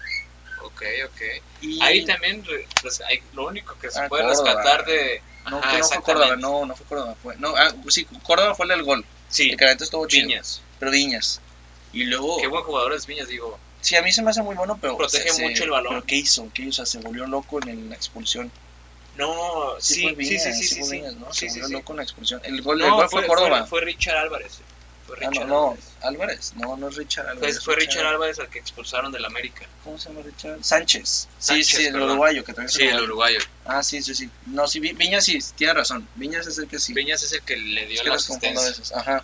Ok, 0.64 0.82
ok. 1.06 1.22
Y 1.62 1.82
Ahí 1.84 2.06
también, 2.06 2.44
pues, 2.82 3.02
hay, 3.02 3.22
lo 3.34 3.48
único 3.48 3.78
que 3.80 3.92
se 3.92 4.00
Ah, 4.00 4.08
puede 4.10 4.24
Córdoba. 4.24 4.54
rescatar 4.54 4.86
de. 4.86 5.22
No, 5.50 5.60
Ajá, 5.60 5.72
que 5.72 5.78
no 5.80 5.88
fue 5.88 6.02
Córdoba, 6.02 6.36
no, 6.38 6.66
no 6.66 6.76
fue 6.76 6.86
Córdoba. 6.88 7.16
Fue, 7.22 7.36
no, 7.38 7.56
ah, 7.56 7.74
sí, 7.90 8.06
Córdoba 8.24 8.56
fue 8.56 8.66
el 8.66 8.70
del 8.70 8.84
gol. 8.84 9.06
Sí, 9.30 9.50
El 9.52 9.58
Cadetes 9.58 9.84
estuvo 9.84 10.08
chido. 10.08 10.28
Viñas. 10.28 10.62
Pero 10.80 10.92
Viñas. 10.92 11.42
Y 11.94 12.04
luego. 12.06 12.38
Qué 12.38 12.48
buen 12.48 12.64
jugador 12.64 12.94
es 12.94 13.06
Viñas, 13.06 13.28
digo. 13.28 13.60
Sí, 13.82 13.96
a 13.96 14.02
mí 14.02 14.12
se 14.12 14.22
me 14.24 14.32
hace 14.32 14.42
muy 14.42 14.56
bueno, 14.56 14.78
pero. 14.82 14.98
Protege 14.98 15.30
se- 15.30 15.42
mucho 15.44 15.64
el 15.64 15.70
balón. 15.70 15.94
Pero 15.94 16.06
¿qué 16.06 16.16
hizo? 16.16 16.50
¿Qué 16.54 16.64
hizo? 16.64 16.86
Se 16.86 16.98
volvió 17.00 17.28
loco 17.28 17.60
en 17.66 17.90
la 17.90 17.96
expulsión. 17.96 18.52
No, 19.16 19.76
Sí, 19.80 19.96
sí, 19.96 20.16
sí, 20.16 20.40
sí, 20.40 20.54
sí, 20.54 20.64
sí 20.64 20.84
se 21.34 21.50
volvió 21.62 21.68
loco 21.80 21.94
en 21.94 21.98
la 21.98 22.04
expulsión. 22.04 22.42
El 22.44 22.62
gol, 22.62 22.82
el 22.82 22.88
No, 22.90 22.96
gol 22.98 23.10
fue, 23.10 23.22
fue, 23.22 23.28
Córdoba. 23.28 23.60
fue, 23.60 23.68
fue 23.68 23.82
Richard 23.82 24.18
Álvarez. 24.18 24.60
Fue 25.08 25.18
Ah, 25.26 25.30
no, 25.34 25.46
no, 25.46 25.66
Álvarez. 25.70 25.86
Álvarez. 26.02 26.54
No, 26.58 26.78
no 26.78 26.90
es 26.90 26.96
Richard 26.98 27.28
Álvarez. 27.30 27.56
Fue, 27.64 27.74
fue 27.74 27.86
Richard 27.86 28.06
Álvarez 28.06 28.40
al 28.40 28.50
que 28.50 28.60
expulsaron 28.60 29.12
del 29.12 29.24
América. 29.26 29.66
¿Cómo 29.84 29.98
se 29.98 30.10
llama 30.10 30.22
Richard? 30.26 30.58
Sánchez. 30.64 31.28
Sí, 31.40 31.46
Sánchez, 31.48 31.68
sí, 31.68 31.86
el 31.86 31.94
perdón. 31.94 32.10
uruguayo 32.12 32.44
que 32.44 32.54
también 32.54 32.68
es 32.70 32.74
Sí, 32.76 32.84
el 32.84 33.02
uruguayo. 33.02 33.40
Ah, 33.66 33.82
sí, 33.84 34.02
sí, 34.04 34.14
sí. 34.14 34.30
No, 34.48 34.68
sí, 34.68 34.80
Vi- 34.82 34.94
Viñas 34.94 35.24
sí, 35.26 35.40
tiene 35.56 35.74
razón. 35.74 36.08
Viñas 36.16 36.46
es 36.46 36.58
el 36.58 36.68
que 36.68 36.78
sí. 36.80 36.94
Viñas 36.94 37.24
es 37.24 37.32
el 37.32 37.42
que 37.42 37.56
le 37.58 37.84
es 37.84 37.90
dio 37.90 38.04
que 38.04 38.10
la 38.10 38.16
asistencia. 38.16 38.98
Ajá. 38.98 39.24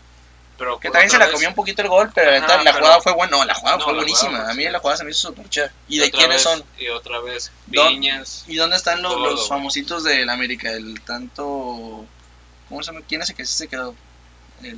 Pero 0.58 0.80
Que 0.80 0.90
también 0.92 1.10
se 1.10 1.18
la 1.18 1.26
vez- 1.26 1.34
comió 1.34 1.50
un 1.50 1.56
poquito 1.56 1.82
el 1.82 1.88
gol, 1.90 2.12
pero 2.14 2.30
la 2.32 2.38
Ajá, 2.38 2.58
la 2.58 2.64
pero- 2.72 2.78
jugada 2.86 3.02
fue 3.02 3.14
buena. 3.14 3.38
No, 3.38 3.44
la 3.44 3.54
jugada 3.56 3.78
No, 3.78 3.84
fue 3.84 3.94
la 3.94 3.98
buenísima. 4.00 4.30
jugada 4.32 4.52
a 4.52 4.54
mí 4.54 4.64
la 4.70 4.80
jugada 4.80 4.98
se 4.98 5.04
me 5.04 5.12
hizo 5.12 5.28
súper 5.30 5.50
chida. 5.50 5.74
¿Y 5.90 5.98
de 5.98 6.12
quiénes 6.12 6.30
vez- 6.30 6.42
son? 6.44 6.64
Y 6.78 6.88
otra 6.90 7.20
vez, 7.20 7.52
Viñas. 7.66 8.46
¿Y 8.48 8.56
dónde 8.56 8.78
están 8.78 9.02
los, 9.02 9.20
los 9.20 9.50
famositos 9.50 10.04
del 10.04 10.30
América? 10.30 10.72
El 10.72 11.02
tanto. 11.02 12.06
¿Cómo 12.70 12.82
se 12.84 12.92
llama? 12.94 13.04
¿Quién 13.08 13.22
es 13.24 13.30
el 13.32 13.36
que 13.36 13.46
se 13.46 13.68
quedó? 13.68 13.96
El. 14.62 14.78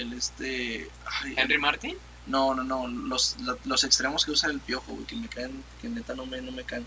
El 0.00 0.12
este. 0.12 0.88
ay, 1.22 1.34
Henry 1.36 1.58
Martin. 1.58 1.96
No, 2.26 2.54
no, 2.54 2.62
no. 2.62 2.86
Los, 2.86 3.36
la- 3.40 3.56
los 3.64 3.84
extremos 3.84 4.24
que 4.24 4.30
usa 4.32 4.50
el 4.50 4.60
piojo, 4.60 4.92
güey, 4.92 5.06
que 5.06 5.16
me 5.16 5.28
caen. 5.28 5.62
Que 5.80 5.88
neta 5.88 6.14
no 6.14 6.26
me, 6.26 6.40
no 6.40 6.52
me 6.52 6.64
caen. 6.64 6.86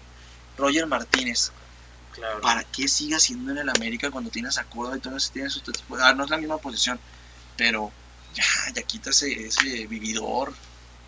Roger 0.57 0.85
Martínez. 0.87 1.51
Claro. 2.13 2.41
¿Para 2.41 2.63
qué 2.65 2.87
sigue 2.87 3.15
haciendo 3.15 3.51
en 3.51 3.59
el 3.59 3.69
América 3.69 4.11
cuando 4.11 4.29
tienes 4.29 4.57
a 4.57 4.65
Córdoba 4.65 4.97
y 4.97 4.99
todo 4.99 5.15
eso 5.17 5.31
tiene 5.31 5.49
su? 5.49 5.61
Ah, 6.01 6.13
no 6.13 6.25
es 6.25 6.29
la 6.29 6.37
misma 6.37 6.57
posición. 6.57 6.99
Pero 7.57 7.91
ya, 8.33 8.43
ya 8.75 8.81
quita 8.83 9.09
ese, 9.11 9.47
ese 9.47 9.87
vividor. 9.87 10.53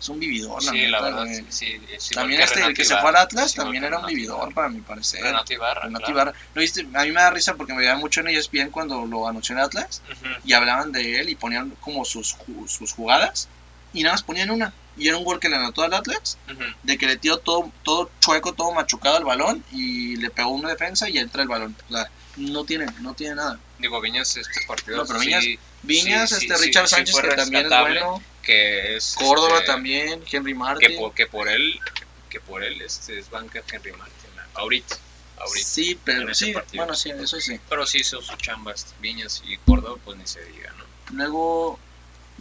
Es 0.04 0.10
un 0.10 0.20
vividor, 0.20 0.62
la 0.62 0.70
Sí, 0.70 0.76
neta, 0.76 0.90
la 0.90 1.00
verdad, 1.00 1.22
güey. 1.24 1.34
sí, 1.36 1.44
sí, 1.48 1.64
es 1.90 2.10
igual 2.10 2.22
También 2.24 2.40
este, 2.42 2.54
el 2.56 2.60
Renato 2.66 2.76
que 2.76 2.84
se 2.84 2.96
fue 2.98 3.08
al 3.08 3.16
Atlas, 3.16 3.54
también 3.54 3.84
era 3.84 3.98
un 4.00 4.06
vividor, 4.06 4.36
Ibarra. 4.36 4.54
para 4.54 4.68
mi 4.68 4.80
parecer. 4.82 5.22
Renato 5.22 5.52
Ibarra, 5.54 5.80
Renato 5.84 6.04
claro. 6.04 6.12
Ibarra. 6.30 6.38
¿Lo 6.52 6.60
viste? 6.60 6.80
A 6.92 7.04
mí 7.04 7.08
me 7.10 7.20
da 7.22 7.30
risa 7.30 7.54
porque 7.54 7.72
me 7.72 7.78
veía 7.78 7.96
mucho 7.96 8.20
en 8.20 8.28
ESPN 8.28 8.68
cuando 8.70 9.06
lo 9.06 9.26
anunció 9.26 9.54
en 9.54 9.62
Atlas 9.62 10.02
y 10.44 10.52
hablaban 10.52 10.92
de 10.92 11.20
él 11.20 11.30
y 11.30 11.36
ponían 11.36 11.70
como 11.80 12.04
sus, 12.04 12.36
sus 12.68 12.92
jugadas 12.92 13.48
y 13.94 14.02
nada 14.02 14.12
más 14.12 14.22
ponían 14.22 14.50
una. 14.50 14.74
Y 14.98 15.08
era 15.08 15.16
un 15.16 15.24
gol 15.24 15.40
que 15.40 15.48
le 15.48 15.56
anotó 15.56 15.82
al 15.84 15.94
Atlas, 15.94 16.36
de 16.82 16.98
que 16.98 17.06
le 17.06 17.16
tiró 17.16 17.38
todo, 17.38 17.72
todo 17.82 18.10
chueco, 18.20 18.52
todo 18.52 18.72
machucado 18.72 19.16
al 19.16 19.24
balón 19.24 19.64
y 19.72 20.16
le 20.16 20.28
pegó 20.28 20.50
una 20.50 20.68
defensa 20.68 21.08
y 21.08 21.16
entra 21.16 21.40
el 21.40 21.48
balón. 21.48 21.74
O 21.88 21.92
sea, 21.94 22.10
no 22.36 22.64
tiene, 22.64 22.84
no 23.00 23.14
tiene 23.14 23.36
nada. 23.36 23.58
Digo, 23.78 24.02
Viñas, 24.02 24.36
este 24.36 24.60
partido. 24.68 24.98
No, 24.98 25.06
pero 25.06 25.18
sí, 25.20 25.58
Viñas- 25.82 26.28
sí, 26.28 26.44
este 26.44 26.56
sí, 26.58 26.62
Richard 26.66 26.88
Sánchez, 26.88 27.16
que 27.22 27.28
también 27.36 27.64
es 27.64 27.70
bueno. 27.80 28.22
Que 28.44 28.96
es 28.96 29.14
Córdoba 29.18 29.54
este, 29.60 29.66
también, 29.66 30.22
Henry 30.30 30.54
Martin. 30.54 30.88
que 30.88 30.96
por, 30.98 31.14
que 31.14 31.26
por 31.26 31.48
él 31.48 31.80
que 32.28 32.40
por 32.40 32.62
él 32.62 32.80
este 32.82 33.18
es 33.18 33.30
banca 33.30 33.62
Henry 33.70 33.92
Martin 33.92 34.30
ahorita 34.54 34.96
ahorita 35.38 35.66
Sí, 35.68 35.98
pero 36.04 36.34
sí, 36.34 36.52
partido. 36.52 36.84
bueno, 36.84 36.94
sí, 36.94 37.10
eso 37.10 37.40
sí. 37.40 37.60
pero 37.68 37.86
sí 37.86 37.98
hizo 37.98 38.20
su 38.22 38.36
chamba 38.36 38.72
este, 38.72 38.92
Viñas 39.00 39.42
y 39.46 39.56
Córdoba 39.58 39.98
pues 40.04 40.16
ni 40.16 40.26
se 40.26 40.44
diga 40.44 40.72
no 40.78 40.84
Luego, 41.10 41.78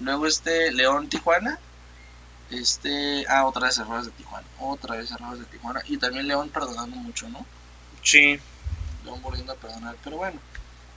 luego 0.02 0.26
este 0.28 0.72
León 0.72 1.10
Tijuana. 1.10 1.60
Este, 2.50 3.26
ah, 3.30 3.46
otra 3.46 3.68
vez 3.68 3.78
errores 3.78 4.06
de 4.06 4.12
Tijuana. 4.12 4.48
Otra 4.60 4.96
vez 4.96 5.12
errores 5.12 5.40
de 5.40 5.46
Tijuana. 5.46 5.82
Y 5.88 5.98
también 5.98 6.28
León 6.28 6.50
perdonando 6.50 6.96
mucho, 6.96 7.28
¿no? 7.30 7.46
sí 8.04 8.40
León 9.04 9.22
volviendo 9.22 9.54
a 9.54 9.56
perdonar. 9.56 9.96
Pero 10.04 10.18
bueno, 10.18 10.40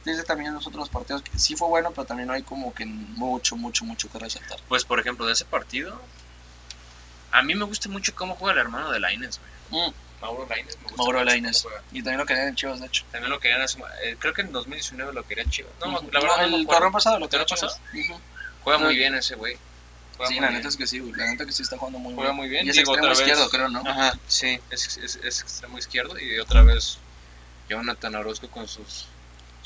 desde 0.07 0.23
también 0.25 0.55
los 0.55 0.67
otros 0.67 0.89
partidos 0.89 1.21
que 1.23 1.39
sí 1.39 1.55
fue 1.57 1.69
bueno, 1.69 1.91
pero 1.91 2.07
también 2.07 2.29
no 2.29 2.33
hay 2.33 2.43
como 2.43 2.73
que 2.73 2.87
mucho, 2.87 3.57
mucho, 3.57 3.85
mucho 3.85 4.09
que 4.11 4.19
resaltar. 4.19 4.59
pues 4.69 4.85
por 4.85 4.99
ejemplo 5.01 5.27
de 5.27 5.33
ese 5.35 5.45
partido 5.45 6.01
a 7.33 7.43
mí 7.43 7.55
me 7.55 7.65
gusta 7.65 7.89
mucho 7.89 8.15
cómo 8.15 8.35
juega 8.37 8.55
el 8.55 8.59
hermano 8.61 8.91
de 8.93 9.01
Lainez 9.01 9.39
güey 9.39 9.57
Mm, 9.89 9.93
Mauro 10.23 10.47
gusta 10.85 10.97
Mauro 10.97 11.19
juega. 11.63 11.83
Y 11.93 11.99
también 12.03 12.19
lo 12.19 12.25
querían 12.25 12.49
en 12.49 12.55
Chivas, 12.55 12.81
de 12.81 12.87
hecho. 12.87 13.05
también 13.11 13.31
lo 13.31 13.41
querían 13.41 13.61
hace- 13.61 13.79
eh, 14.05 14.17
creo 14.19 14.33
que 14.33 14.43
en 14.43 14.53
2019 14.53 15.13
lo 15.13 15.27
querían 15.27 15.51
Chivas 15.51 15.73
no 15.81 15.87
la 16.13 16.21
verdad 16.21 16.37
No, 16.37 16.43
no 16.43 16.49
me 16.51 16.57
el 16.57 16.67
torneo 16.69 16.93
pasado 16.93 17.19
lo 17.19 17.29
¿Torneo 17.29 17.47
querían 17.47 17.69
Chivas. 17.69 17.81
Ujú. 18.13 18.21
juega 18.63 18.79
muy 18.79 18.95
bien 18.97 19.15
ese 19.17 19.35
güey 19.35 19.59
Juega 20.17 20.29
Sí, 20.31 20.35
la 20.41 20.47
bien. 20.47 20.55
neta 20.55 20.69
es 20.69 20.77
que 20.79 20.87
sí, 20.87 20.99
güey. 21.01 21.13
La 21.13 21.27
neta 21.31 21.45
que 21.45 21.53
sí 21.53 21.63
está 21.63 21.77
jugando 21.77 21.99
muy 21.99 22.15
Juega 22.15 22.31
bien. 22.31 22.37
muy 22.37 22.49
bien. 22.49 22.65
Y 22.67 22.71
es 22.71 22.77
Digo, 22.77 22.93
extremo 22.93 23.09
vez- 23.11 23.19
izquierdo, 23.19 23.51
creo, 23.51 23.69
¿no? 23.69 23.81
Ajá, 23.87 24.19
sí, 24.27 24.59
es, 24.71 24.97
es, 24.97 25.17
es 25.17 25.41
extremo 25.43 25.77
izquierdo 25.77 26.19
y 26.19 26.39
otra 26.39 26.63
vez 26.63 26.97
Jonathan 27.69 28.15
Orozco 28.15 28.49
con 28.49 28.67
sus, 28.67 29.09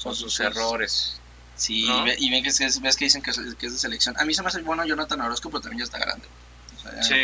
con 0.03 0.15
sus 0.15 0.39
errores. 0.41 1.17
Sí, 1.57 1.87
¿No? 1.87 2.01
y, 2.01 2.05
ve- 2.11 2.17
y 2.19 2.31
ven 2.31 2.43
que, 2.43 2.49
es- 2.49 2.81
ves 2.81 2.97
que 2.97 3.05
dicen 3.05 3.21
que 3.23 3.31
es, 3.31 3.39
que 3.59 3.67
es 3.67 3.73
de 3.73 3.79
selección. 3.79 4.17
A 4.19 4.25
mí 4.25 4.33
se 4.35 4.43
me 4.43 4.49
hace 4.49 4.63
bueno 4.63 4.85
Jonathan 4.85 5.21
Orozco, 5.21 5.51
pero 5.51 5.61
también 5.61 5.81
ya 5.81 5.85
está 5.85 5.99
grande. 5.99 6.27
O 6.79 6.81
sea, 6.83 7.03
Sí. 7.03 7.15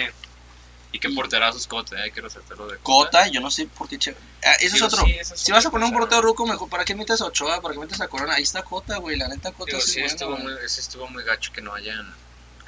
Y 0.92 0.98
qué 0.98 1.08
Y- 1.08 1.14
porterazos 1.14 1.66
Cota, 1.66 2.06
eh, 2.06 2.12
resaltarlo 2.14 2.68
de 2.68 2.78
Cota, 2.78 3.26
yo 3.28 3.40
no 3.40 3.50
sé 3.50 3.66
por 3.66 3.88
qué. 3.88 3.98
che- 3.98 4.16
Ah, 4.44 4.52
eso 4.60 4.76
es 4.76 4.82
otro. 4.82 5.04
sí, 5.04 5.10
es 5.18 5.32
si 5.34 5.52
vas 5.52 5.66
a 5.66 5.70
poner 5.70 5.86
un 5.88 5.92
portero 5.92 6.22
¿no? 6.22 6.28
ruco, 6.28 6.46
mejor, 6.46 6.68
¿para 6.70 6.84
qué 6.84 6.94
metes 6.94 7.20
a 7.20 7.26
Ochoa? 7.26 7.60
¿Para 7.60 7.74
qué 7.74 7.80
metes 7.80 8.00
a 8.00 8.08
Corona? 8.08 8.34
Ahí 8.34 8.44
está 8.44 8.62
Cota, 8.62 8.96
güey. 8.98 9.16
La 9.16 9.28
neta 9.28 9.52
Cota 9.52 9.72
Digo, 9.72 9.80
sí, 9.80 10.00
es 10.00 10.12
estuvo 10.12 10.30
bueno, 10.30 10.44
muy, 10.44 10.64
ese 10.64 10.80
estuvo 10.80 11.08
muy 11.08 11.24
gacho 11.24 11.52
que 11.52 11.60
no 11.60 11.74
hayan. 11.74 12.14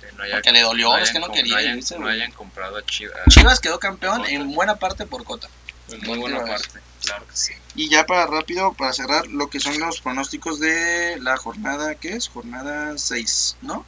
Que, 0.01 0.11
no 0.13 0.25
haya, 0.25 0.41
le 0.41 0.61
dolió, 0.63 0.97
es 0.97 1.03
hayan 1.11 1.13
que 1.15 1.21
no 1.21 1.33
quería 1.33 1.57
hayan, 1.59 1.79
irse, 1.79 1.99
no 1.99 2.09
hayan 2.09 2.33
comprado 2.33 2.77
a 2.77 2.85
Chivas. 2.85 3.19
Chivas 3.29 3.61
quedó 3.61 3.79
campeón 3.79 4.19
Cota. 4.19 4.31
en 4.31 4.53
buena 4.55 4.77
parte 4.77 5.07
por 5.07 5.25
Cota. 5.25 5.49
En 5.91 6.01
muy 6.03 6.19
buena 6.19 6.45
parte, 6.45 6.81
claro 7.03 7.27
que 7.27 7.37
sí. 7.37 7.53
Y 7.75 7.89
ya 7.89 8.05
para 8.07 8.27
rápido, 8.27 8.73
para 8.75 8.93
cerrar, 8.93 9.27
lo 9.29 9.49
que 9.49 9.61
son 9.61 9.79
los 9.79 10.01
pronósticos 10.01 10.59
de 10.61 11.19
la 11.21 11.37
jornada, 11.37 11.95
¿qué 11.95 12.11
es? 12.15 12.29
Jornada 12.29 12.97
6, 12.99 13.57
¿no? 13.63 13.85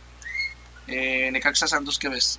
Eh, 0.86 1.30
Necaxa 1.32 1.66
Santos, 1.68 1.98
¿qué 1.98 2.08
ves? 2.08 2.38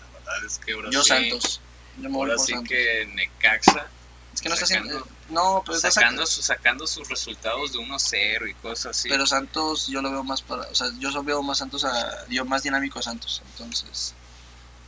La 0.00 0.18
verdad 0.18 0.44
es 0.46 0.58
que 0.58 0.72
ahora 0.72 0.90
Yo 0.90 1.02
sí, 1.02 1.08
Santos. 1.08 1.60
Yo 2.00 2.10
me 2.10 2.16
Ahora 2.16 2.38
sí 2.38 2.52
Santos. 2.52 2.68
que 2.68 3.06
Necaxa 3.14 3.86
Es 4.34 4.40
que 4.40 4.48
no 4.48 4.54
está 4.54 4.64
haciendo... 4.64 5.06
No, 5.30 5.62
pero 5.64 5.78
sacando, 5.78 6.26
su- 6.26 6.42
sacando 6.42 6.86
sus 6.86 7.08
resultados 7.08 7.72
de 7.72 7.78
1-0 7.78 8.50
y 8.50 8.54
cosas 8.54 8.96
así. 8.98 9.08
Pero 9.08 9.26
Santos 9.26 9.86
yo 9.86 10.02
lo 10.02 10.10
veo 10.10 10.24
más 10.24 10.42
para... 10.42 10.62
O 10.68 10.74
sea, 10.74 10.88
yo 10.98 11.10
solo 11.10 11.24
veo 11.24 11.42
más 11.42 11.58
Santos 11.58 11.84
a... 11.84 12.26
Yo 12.28 12.44
más 12.44 12.62
dinámico 12.62 12.98
a 12.98 13.02
Santos, 13.02 13.40
entonces... 13.46 14.14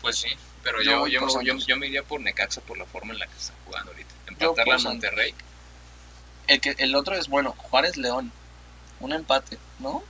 Pues 0.06 0.18
sí, 0.18 0.28
pero 0.62 0.82
Yo 0.82 1.06
yo, 1.08 1.28
yo, 1.28 1.40
yo, 1.42 1.56
yo 1.56 1.76
me 1.76 1.88
iría 1.88 2.02
por 2.04 2.20
Necaxa 2.20 2.60
por 2.60 2.78
la 2.78 2.86
forma 2.86 3.12
en 3.12 3.18
la 3.18 3.26
que 3.26 3.36
está 3.36 3.52
jugando 3.64 3.90
ahorita. 3.90 4.14
Empatarla 4.28 4.74
a. 4.76 4.78
Monterrey. 4.78 5.34
El, 6.46 6.60
que, 6.60 6.76
el 6.78 6.94
otro 6.94 7.16
es, 7.16 7.26
bueno, 7.28 7.54
Juárez-León. 7.58 8.30
Un 9.00 9.12
empate, 9.12 9.58
¿no? 9.80 10.04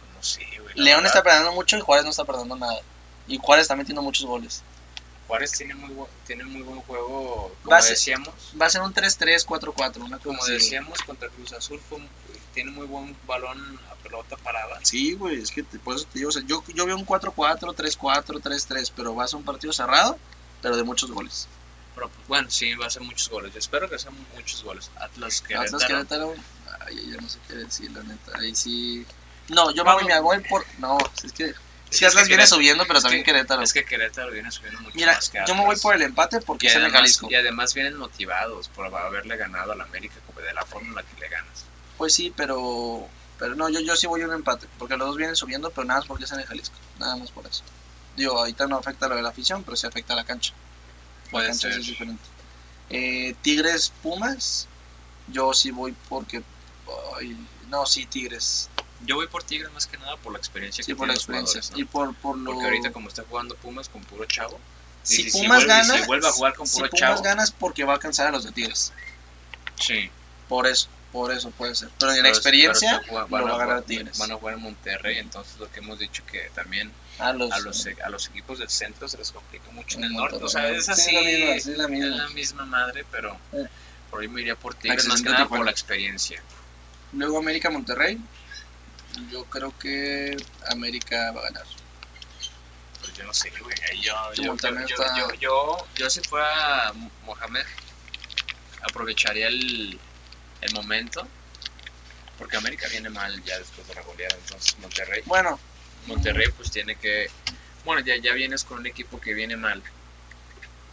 Pues 0.00 0.12
no 0.16 0.22
sé, 0.22 0.60
güey. 0.60 0.74
León 0.74 1.02
verdad. 1.02 1.06
está 1.06 1.22
perdiendo 1.22 1.52
mucho 1.52 1.76
y 1.78 1.80
Juárez 1.80 2.04
no 2.04 2.10
está 2.10 2.24
perdiendo 2.24 2.56
nada. 2.56 2.80
Y 3.28 3.38
Juárez 3.38 3.62
está 3.62 3.76
metiendo 3.76 4.02
muchos 4.02 4.26
goles. 4.26 4.62
Juárez 5.28 5.52
tiene 5.52 5.74
muy, 5.74 5.94
tiene 6.26 6.44
muy 6.44 6.62
buen 6.62 6.80
juego, 6.80 7.54
como 7.62 7.70
Va 7.70 7.78
a 7.78 7.82
ser- 7.82 7.90
decíamos. 7.92 8.34
Va 8.60 8.66
a 8.66 8.70
ser 8.70 8.80
un 8.80 8.92
3-3, 8.94 9.44
4-4, 9.46 9.96
una 9.98 10.16
cosa 10.18 10.22
Como 10.24 10.44
decíamos 10.46 11.00
contra 11.02 11.28
Cruz 11.28 11.52
Azul, 11.52 11.80
fue 11.86 11.98
tiene 12.58 12.72
muy 12.72 12.86
buen 12.86 13.16
balón 13.24 13.78
a 13.88 13.94
pelota 14.02 14.36
parada. 14.36 14.80
Sí, 14.82 15.12
güey, 15.14 15.40
es 15.40 15.52
que 15.52 15.62
te- 15.62 15.78
por 15.78 15.94
eso 15.94 16.06
te 16.12 16.18
digo, 16.18 16.30
o 16.30 16.32
sea, 16.32 16.42
yo, 16.44 16.64
yo 16.74 16.86
veo 16.86 16.96
un 16.96 17.06
4-4, 17.06 17.72
3-4, 17.72 18.40
3-3, 18.42 18.92
pero 18.96 19.14
va 19.14 19.22
a 19.24 19.28
ser 19.28 19.36
un 19.36 19.44
partido 19.44 19.72
cerrado, 19.72 20.18
pero 20.60 20.76
de 20.76 20.82
muchos 20.82 21.10
goles. 21.12 21.46
Pero 21.94 22.08
pues, 22.08 22.26
bueno, 22.26 22.50
sí, 22.50 22.74
va 22.74 22.86
a 22.86 22.90
ser 22.90 23.02
muchos 23.02 23.28
goles. 23.28 23.52
Yo 23.52 23.60
espero 23.60 23.88
que 23.88 23.96
sean 23.98 24.14
muchos 24.34 24.64
goles. 24.64 24.90
Atlas 24.96 25.40
que 25.40 25.54
Atlas 25.54 25.84
Querétaro, 25.84 26.34
ay, 26.86 27.10
ya 27.12 27.20
no 27.20 27.28
sé 27.28 27.38
qué 27.46 27.54
decir, 27.54 27.90
la 27.92 28.02
neta, 28.02 28.38
ahí 28.38 28.54
sí... 28.56 29.06
No, 29.48 29.70
yo 29.72 29.84
voy, 29.84 30.04
me 30.04 30.18
voy 30.20 30.40
por... 30.40 30.64
No, 30.78 30.98
es 31.22 31.32
que... 31.32 31.44
Es 31.90 31.96
Sí, 31.96 32.04
Atlas 32.04 32.24
que 32.24 32.28
viene 32.30 32.42
Querétaro- 32.44 32.54
subiendo, 32.56 32.84
pero 32.86 33.00
también 33.00 33.22
que- 33.24 33.32
Querétaro. 33.32 33.62
Es 33.62 33.72
que 33.72 33.84
Querétaro 33.84 34.30
viene 34.30 34.50
subiendo 34.50 34.80
mucho 34.80 34.94
Mira, 34.96 35.14
más 35.14 35.30
que 35.30 35.38
yo 35.46 35.54
me 35.54 35.64
voy 35.64 35.76
por 35.76 35.94
el 35.94 36.02
empate 36.02 36.40
porque 36.40 36.66
y 36.66 36.68
es 36.68 36.74
en 36.74 36.80
el 36.80 36.84
además, 36.86 37.00
Jalisco. 37.00 37.28
y 37.30 37.34
además 37.36 37.72
vienen 37.72 37.96
motivados 37.96 38.68
por 38.68 38.94
haberle 38.94 39.36
ganado 39.38 39.72
al 39.72 39.80
América 39.80 40.16
de 40.36 40.52
la 40.52 40.64
forma 40.66 40.88
en 40.88 40.94
la 40.96 41.02
que 41.02 41.18
le 41.20 41.28
ganas. 41.30 41.64
Pues 41.98 42.14
sí, 42.14 42.32
pero... 42.34 43.06
Pero 43.38 43.54
no, 43.54 43.68
yo, 43.68 43.78
yo 43.80 43.94
sí 43.94 44.06
voy 44.08 44.22
a 44.22 44.26
un 44.26 44.32
empate, 44.32 44.66
porque 44.78 44.96
los 44.96 45.06
dos 45.06 45.16
vienen 45.16 45.36
subiendo, 45.36 45.70
pero 45.70 45.84
nada 45.86 46.00
más 46.00 46.08
porque 46.08 46.24
es 46.24 46.32
en 46.32 46.40
el 46.40 46.46
Jalisco, 46.46 46.74
nada 46.98 47.14
más 47.16 47.30
por 47.30 47.46
eso. 47.46 47.62
Digo, 48.16 48.36
ahorita 48.36 48.66
no 48.66 48.76
afecta 48.76 49.06
lo 49.06 49.14
de 49.14 49.22
la 49.22 49.28
afición, 49.28 49.62
pero 49.62 49.76
sí 49.76 49.86
afecta 49.86 50.14
a 50.14 50.16
la 50.16 50.24
cancha. 50.24 50.54
La 51.26 51.30
Puede 51.30 51.46
cancha 51.48 51.70
ser. 51.70 51.78
es 51.78 51.86
diferente. 51.86 52.24
Eh, 52.90 53.36
Tigres 53.42 53.92
Pumas, 54.02 54.66
yo 55.28 55.52
sí 55.54 55.70
voy 55.70 55.94
porque. 56.08 56.42
ay, 57.16 57.36
no, 57.68 57.86
sí, 57.86 58.06
Tigres. 58.06 58.70
Yo 59.06 59.14
voy 59.14 59.28
por 59.28 59.44
Tigres 59.44 59.70
más 59.72 59.86
que 59.86 59.98
nada 59.98 60.16
por 60.16 60.32
la 60.32 60.38
experiencia 60.38 60.82
Sí, 60.82 60.90
que 60.90 60.96
por 60.96 61.06
la 61.06 61.14
experiencia. 61.14 61.60
Y 61.76 61.84
por, 61.84 62.12
por 62.16 62.36
lo. 62.36 62.50
Porque 62.52 62.64
ahorita 62.66 62.90
como 62.90 63.06
está 63.08 63.22
jugando 63.28 63.54
Pumas 63.54 63.88
con 63.88 64.02
puro 64.02 64.24
chavo, 64.24 64.58
si 65.04 65.30
si 65.30 65.42
Pumas 65.42 65.62
y 65.62 65.66
gana. 65.66 65.96
si 65.96 66.06
vuelve 66.06 66.26
a 66.26 66.32
jugar 66.32 66.54
con 66.54 66.66
si 66.66 66.78
puro 66.78 66.90
Pumas 66.90 67.00
chavo. 67.00 67.22
gana 67.22 67.44
es 67.44 67.52
porque 67.52 67.84
va 67.84 67.92
a 67.92 67.94
alcanzar 67.96 68.26
a 68.26 68.30
los 68.32 68.42
de 68.42 68.50
Tigres. 68.50 68.92
sí. 69.76 70.10
Por 70.48 70.66
eso, 70.66 70.88
por 71.12 71.32
eso 71.32 71.50
puede 71.50 71.74
ser. 71.74 71.88
Pero 71.98 72.10
en 72.12 72.16
Pero- 72.18 72.22
la 72.24 72.28
experiencia 72.28 73.00
pero 73.06 73.26
van 73.28 73.42
lo 73.42 73.48
va 73.48 73.54
a 73.54 73.58
ganar 73.58 73.66
jugar- 73.76 73.82
Tigres. 73.84 74.18
Van 74.18 74.32
a 74.32 74.34
jugar 74.36 74.54
en 74.54 74.60
Monterrey, 74.62 75.18
entonces 75.18 75.58
lo 75.58 75.70
que 75.70 75.80
hemos 75.80 75.98
dicho 75.98 76.22
que 76.30 76.50
también 76.54 76.92
a 77.18 77.32
los. 77.32 77.50
a 77.52 77.58
los, 77.60 77.86
a 78.04 78.08
los 78.10 78.28
equipos 78.28 78.58
del 78.58 78.68
centro 78.68 79.08
se 79.08 79.16
les 79.18 79.32
complica 79.32 79.70
mucho 79.72 79.98
en 79.98 80.04
el 80.04 80.12
norte. 80.12 80.36
O 80.42 80.48
sea, 80.48 80.68
es 80.68 80.84
Sí, 80.86 80.92
así, 80.92 81.12
la 81.12 81.88
misma, 81.88 82.14
es 82.16 82.18
la 82.18 82.28
misma 82.28 82.64
madre, 82.66 83.04
pero 83.10 83.38
Eh. 83.52 83.66
por 84.10 84.20
ahí 84.20 84.28
me 84.28 84.40
iría 84.42 84.54
por 84.56 84.74
Tigres 84.74 85.06
más 85.06 85.22
que 85.22 85.30
nada 85.30 85.48
por 85.48 85.64
la 85.64 85.70
experiencia. 85.70 86.42
Luego 87.12 87.38
América 87.38 87.70
Monterrey. 87.70 88.18
Yo 89.32 89.44
creo 89.46 89.76
que 89.78 90.36
América 90.70 91.32
va 91.32 91.40
a 91.40 91.44
ganar. 91.44 91.64
Pues 93.00 93.14
yo 93.14 93.24
no 93.24 93.32
sé, 93.32 93.50
güey. 93.62 93.74
Yo, 94.02 94.14
yo, 94.34 94.54
yo, 95.40 95.86
yo 95.96 96.10
si 96.10 96.20
fuera 96.20 96.92
Mohamed, 97.24 97.64
aprovecharía 98.82 99.48
el, 99.48 99.98
el 100.60 100.72
momento. 100.72 101.26
Porque 102.38 102.56
América 102.56 102.86
viene 102.88 103.10
mal 103.10 103.42
ya 103.42 103.58
después 103.58 103.86
de 103.88 103.94
la 103.94 104.02
goleada. 104.02 104.36
Entonces 104.36 104.78
Monterrey, 104.78 105.22
Bueno, 105.26 105.58
Monterrey 106.06 106.48
pues 106.56 106.70
tiene 106.70 106.94
que... 106.96 107.28
Bueno, 107.84 108.00
ya, 108.04 108.16
ya 108.16 108.32
vienes 108.32 108.64
con 108.64 108.78
un 108.78 108.86
equipo 108.86 109.20
que 109.20 109.34
viene 109.34 109.56
mal. 109.56 109.82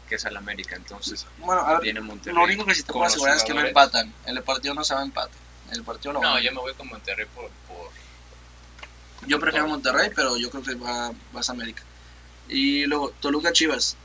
Que 0.10 0.16
es 0.16 0.26
el 0.26 0.36
América. 0.38 0.76
Entonces 0.76 1.26
bueno, 1.38 1.62
a 1.62 1.74
ver, 1.74 1.82
viene 1.82 2.02
Monterrey. 2.02 2.36
Lo 2.36 2.44
único 2.44 2.66
que 2.66 2.74
sí 2.76 2.84
te 2.84 2.92
puedo 2.94 3.06
asegurar 3.06 3.38
es 3.38 3.44
que 3.44 3.54
no 3.54 3.62
empatan. 3.62 4.14
En 4.26 4.38
el 4.38 4.44
partido 4.44 4.74
no 4.74 4.84
se 4.84 4.94
va 4.96 5.02
a 5.02 5.04
empate. 5.04 5.34
El 5.72 5.84
partido 5.84 6.14
No, 6.14 6.20
van. 6.22 6.42
yo 6.42 6.52
me 6.52 6.60
voy 6.60 6.74
con 6.74 6.88
Monterrey 6.88 7.26
por... 7.34 7.50
por 7.68 7.92
Yo 9.28 9.40
prefiero 9.40 9.68
Monterrey, 9.68 10.12
pero 10.16 10.38
yo 10.38 10.50
creo 10.50 10.64
que 10.64 10.76
va, 10.76 11.12
vas 11.32 11.50
a 11.50 11.54
América. 11.54 11.84
Y 12.48 12.86
luego, 12.86 13.12
Toluca 13.20 13.52
Chivas. 13.52 13.98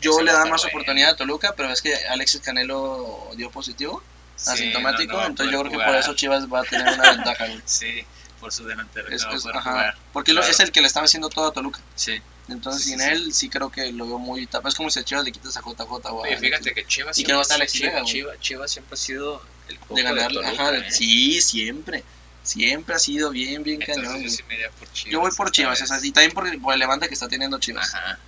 Yo 0.00 0.20
le 0.20 0.32
da 0.32 0.44
más 0.44 0.64
oportunidad 0.66 1.10
a 1.10 1.16
Toluca, 1.16 1.54
pero 1.56 1.70
es 1.70 1.80
que 1.80 1.94
Alexis 1.94 2.42
Canelo 2.42 3.30
dio 3.34 3.50
positivo, 3.50 4.02
Sí, 4.36 4.50
asintomático, 4.50 5.12
no, 5.14 5.20
no 5.20 5.26
entonces 5.28 5.52
yo 5.52 5.60
creo 5.60 5.72
que 5.72 5.78
por 5.84 5.94
eso 5.96 6.14
Chivas 6.14 6.46
va 6.52 6.60
a 6.60 6.64
tener 6.64 6.92
una 6.94 7.10
ventaja. 7.16 7.46
güey. 7.46 7.62
Sí, 7.64 8.04
por 8.40 8.52
su 8.52 8.64
delantero 8.66 9.08
Es- 9.08 9.24
es- 9.34 9.46
ajá, 9.46 9.70
jugar. 9.70 9.96
porque 10.12 10.32
Claro. 10.32 10.46
es 10.46 10.60
el 10.60 10.70
que 10.72 10.80
le 10.82 10.86
estaba 10.86 11.06
haciendo 11.06 11.28
todo 11.30 11.48
a 11.48 11.52
Toluca. 11.52 11.80
Sí. 11.94 12.20
Entonces, 12.48 12.84
sin 12.84 13.00
sí. 13.00 13.04
él, 13.08 13.32
sí 13.34 13.48
creo 13.48 13.70
que 13.70 13.90
lo 13.92 14.06
veo 14.06 14.18
muy 14.18 14.46
tapado. 14.46 14.68
Es 14.68 14.74
como 14.76 14.88
si 14.90 15.00
a 15.00 15.04
Chivas 15.04 15.24
le 15.24 15.32
quitas 15.32 15.56
a 15.56 15.60
JJ 15.62 16.10
Oye, 16.12 16.36
fíjate 16.36 16.72
que 16.74 16.86
Chivas 16.86 17.18
Y 17.18 17.24
que 17.24 17.32
no 17.32 17.40
está 17.40 17.54
Alexis 17.56 17.80
Chivas. 17.80 18.04
Chivas, 18.04 18.38
Chivas 18.40 18.70
siempre 18.70 18.94
ha 18.94 18.96
sido 18.98 19.42
el 19.68 19.78
de 19.96 20.02
ganar. 20.02 20.28
Toluca, 20.32 20.50
ajá, 20.50 20.76
¿eh? 20.76 20.90
Sí, 20.92 21.40
siempre. 21.40 22.04
Siempre 22.44 22.94
ha 22.94 22.98
sido 23.00 23.30
bien, 23.30 23.64
bien 23.64 23.80
Entonces 23.82 24.04
cañón. 24.06 24.22
yo 24.22 24.30
sí 24.30 24.42
me 24.48 24.56
por 24.78 24.92
Chivas. 24.92 25.12
Yo 25.12 25.20
voy 25.20 25.30
por 25.32 25.50
Chivas, 25.50 25.82
o 25.82 25.86
sea, 25.86 25.98
y 26.00 26.12
también 26.12 26.32
por, 26.32 26.60
por 26.60 26.74
el 26.74 26.78
levante 26.78 27.08
que 27.08 27.14
está 27.14 27.26
teniendo 27.26 27.58
Chivas. 27.58 27.92
Ajá. 27.92 28.18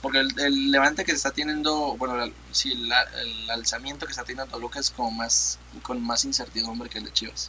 Porque 0.00 0.18
el, 0.20 0.38
el 0.38 0.70
levante 0.70 1.04
que 1.04 1.10
se 1.12 1.16
está 1.16 1.32
teniendo, 1.32 1.96
bueno, 1.96 2.22
el, 2.22 2.32
sí, 2.52 2.74
la- 2.76 3.02
el 3.20 3.50
alzamiento 3.50 4.06
que 4.06 4.12
está 4.12 4.22
teniendo 4.24 4.50
Toluca 4.52 4.78
es 4.78 4.90
como 4.90 5.10
más, 5.10 5.58
con 5.82 6.00
más 6.00 6.24
incertidumbre 6.24 6.88
que 6.88 6.98
el 6.98 7.04
de 7.04 7.12
Chivas. 7.12 7.48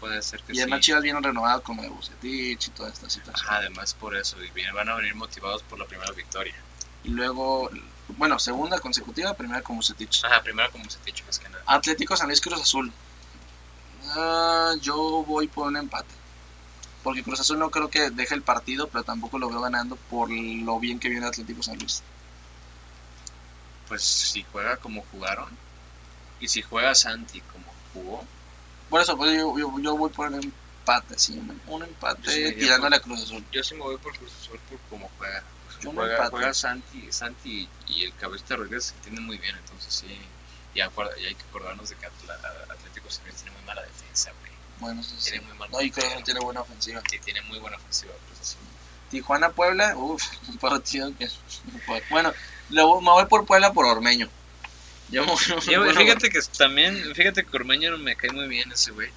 Puede 0.00 0.20
ser 0.22 0.42
que 0.42 0.54
Y 0.54 0.58
además 0.60 0.78
sí. 0.78 0.86
Chivas 0.86 1.02
viene 1.02 1.20
renovado 1.20 1.62
con 1.62 1.76
lo 1.76 1.82
de 1.82 1.88
Bucetich 1.90 2.68
y 2.68 2.70
toda 2.70 2.88
esta 2.90 3.08
situación. 3.10 3.46
Ajá, 3.46 3.58
además 3.58 3.92
por 3.94 4.16
eso. 4.16 4.42
Y 4.42 4.50
bien, 4.50 4.74
van 4.74 4.88
a 4.88 4.94
venir 4.96 5.14
motivados 5.14 5.62
por 5.62 5.78
la 5.78 5.84
primera 5.86 6.10
victoria. 6.12 6.54
Y 7.04 7.10
luego, 7.10 7.70
bueno, 8.16 8.38
segunda 8.38 8.78
consecutiva, 8.80 9.34
primera 9.34 9.60
con 9.62 9.76
Bucetich. 9.76 10.24
Ajá, 10.24 10.42
primero 10.42 10.70
como 10.72 10.88
se 10.88 10.98
te 10.98 11.06
dicho 11.06 11.24
más 11.26 11.38
que 11.38 11.48
nada. 11.50 11.62
Atlético 11.66 12.16
San 12.16 12.28
Luis 12.28 12.40
Cruz 12.40 12.60
Azul. 12.60 12.92
Ah, 14.16 14.74
yo 14.80 14.96
voy 15.26 15.48
por 15.48 15.66
un 15.68 15.76
empate. 15.76 16.14
Porque 17.04 17.22
Cruz 17.22 17.38
Azul 17.38 17.58
no 17.60 17.70
creo 17.70 17.88
que 17.90 18.10
deje 18.10 18.34
el 18.34 18.42
partido, 18.42 18.88
pero 18.88 19.04
tampoco 19.04 19.38
lo 19.38 19.48
veo 19.48 19.60
ganando 19.60 19.94
por 20.10 20.28
lo 20.30 20.80
bien 20.80 20.98
que 20.98 21.08
viene 21.10 21.26
Atlético 21.26 21.62
San 21.62 21.78
Luis. 21.78 22.02
Pues 23.86 24.02
si 24.02 24.42
juega 24.50 24.76
como 24.78 25.04
jugaron 25.12 25.48
y 26.40 26.48
si 26.48 26.62
juega 26.62 26.94
Santi 26.94 27.40
como 27.42 27.66
jugó, 27.92 28.24
Por 28.88 29.00
eso, 29.00 29.16
pues, 29.16 29.36
yo, 29.36 29.56
yo, 29.58 29.78
yo 29.80 29.96
voy 29.96 30.10
por 30.10 30.28
un 30.28 30.42
empate, 30.42 31.18
sí, 31.18 31.38
un, 31.38 31.82
sí 31.82 31.90
empate 31.90 32.38
iría 32.40 32.54
tirándole 32.58 32.96
a 32.96 33.00
Cruz 33.00 33.22
Azul. 33.22 33.44
yo 33.52 33.62
sí 33.62 33.74
me 33.74 33.80
voy 33.82 33.98
por 33.98 34.16
Cruz 34.16 34.32
Azul 34.40 34.58
por 34.70 34.78
cómo 34.90 35.10
juega. 35.18 35.42
Yo 35.82 35.90
un 35.90 35.96
Juega, 35.96 36.14
empate. 36.14 36.30
juega 36.30 36.54
Santi, 36.54 37.12
Santi 37.12 37.68
y 37.88 38.04
el 38.04 38.14
Cabecita 38.16 38.56
Rodríguez 38.56 38.84
se 38.86 38.94
entienden 38.94 39.26
muy 39.26 39.36
bien, 39.38 39.54
entonces 39.56 39.92
sí. 39.92 40.18
Y, 40.74 40.80
acuerda- 40.80 41.18
y 41.20 41.26
hay 41.26 41.34
que 41.34 41.42
acordarnos 41.42 41.88
de 41.90 41.96
que 41.96 42.06
Atlético 42.06 43.10
San 43.10 43.24
Luis 43.26 43.36
tiene 43.36 43.50
muy 43.52 43.62
mala 43.66 43.82
defensa, 43.82 44.32
güey. 44.40 44.53
Bueno, 44.80 45.00
eso 45.00 45.14
sí. 45.18 45.30
Tiene 45.32 45.46
muy 45.46 45.58
mal 45.58 45.70
No, 45.70 45.80
y 45.80 45.90
portero. 45.90 46.12
Azul 46.14 46.24
tiene 46.24 46.40
buena 46.40 46.60
ofensiva. 46.60 47.02
Sí, 47.10 47.18
tiene 47.20 47.40
muy 47.42 47.58
buena 47.58 47.76
ofensiva. 47.76 48.12
Cruz 48.26 48.40
Azul. 48.40 48.60
Tijuana 49.10 49.50
Puebla, 49.50 49.96
uff, 49.96 50.22
un 50.48 50.58
partido 50.58 51.12
que. 51.18 51.28
Bueno, 52.10 52.32
voy- 52.70 53.02
me 53.04 53.10
voy 53.10 53.26
por 53.26 53.44
Puebla 53.46 53.72
por 53.72 53.86
Ormeño. 53.86 54.28
Yo 55.10 55.24
Yo, 55.66 55.80
bueno, 55.84 56.00
fíjate 56.00 56.30
que 56.30 56.40
también, 56.56 57.14
fíjate 57.14 57.44
que 57.44 57.56
Ormeño 57.56 57.96
me 57.98 58.16
cae 58.16 58.30
muy 58.32 58.48
bien 58.48 58.72
ese 58.72 58.90
güey. 58.90 59.10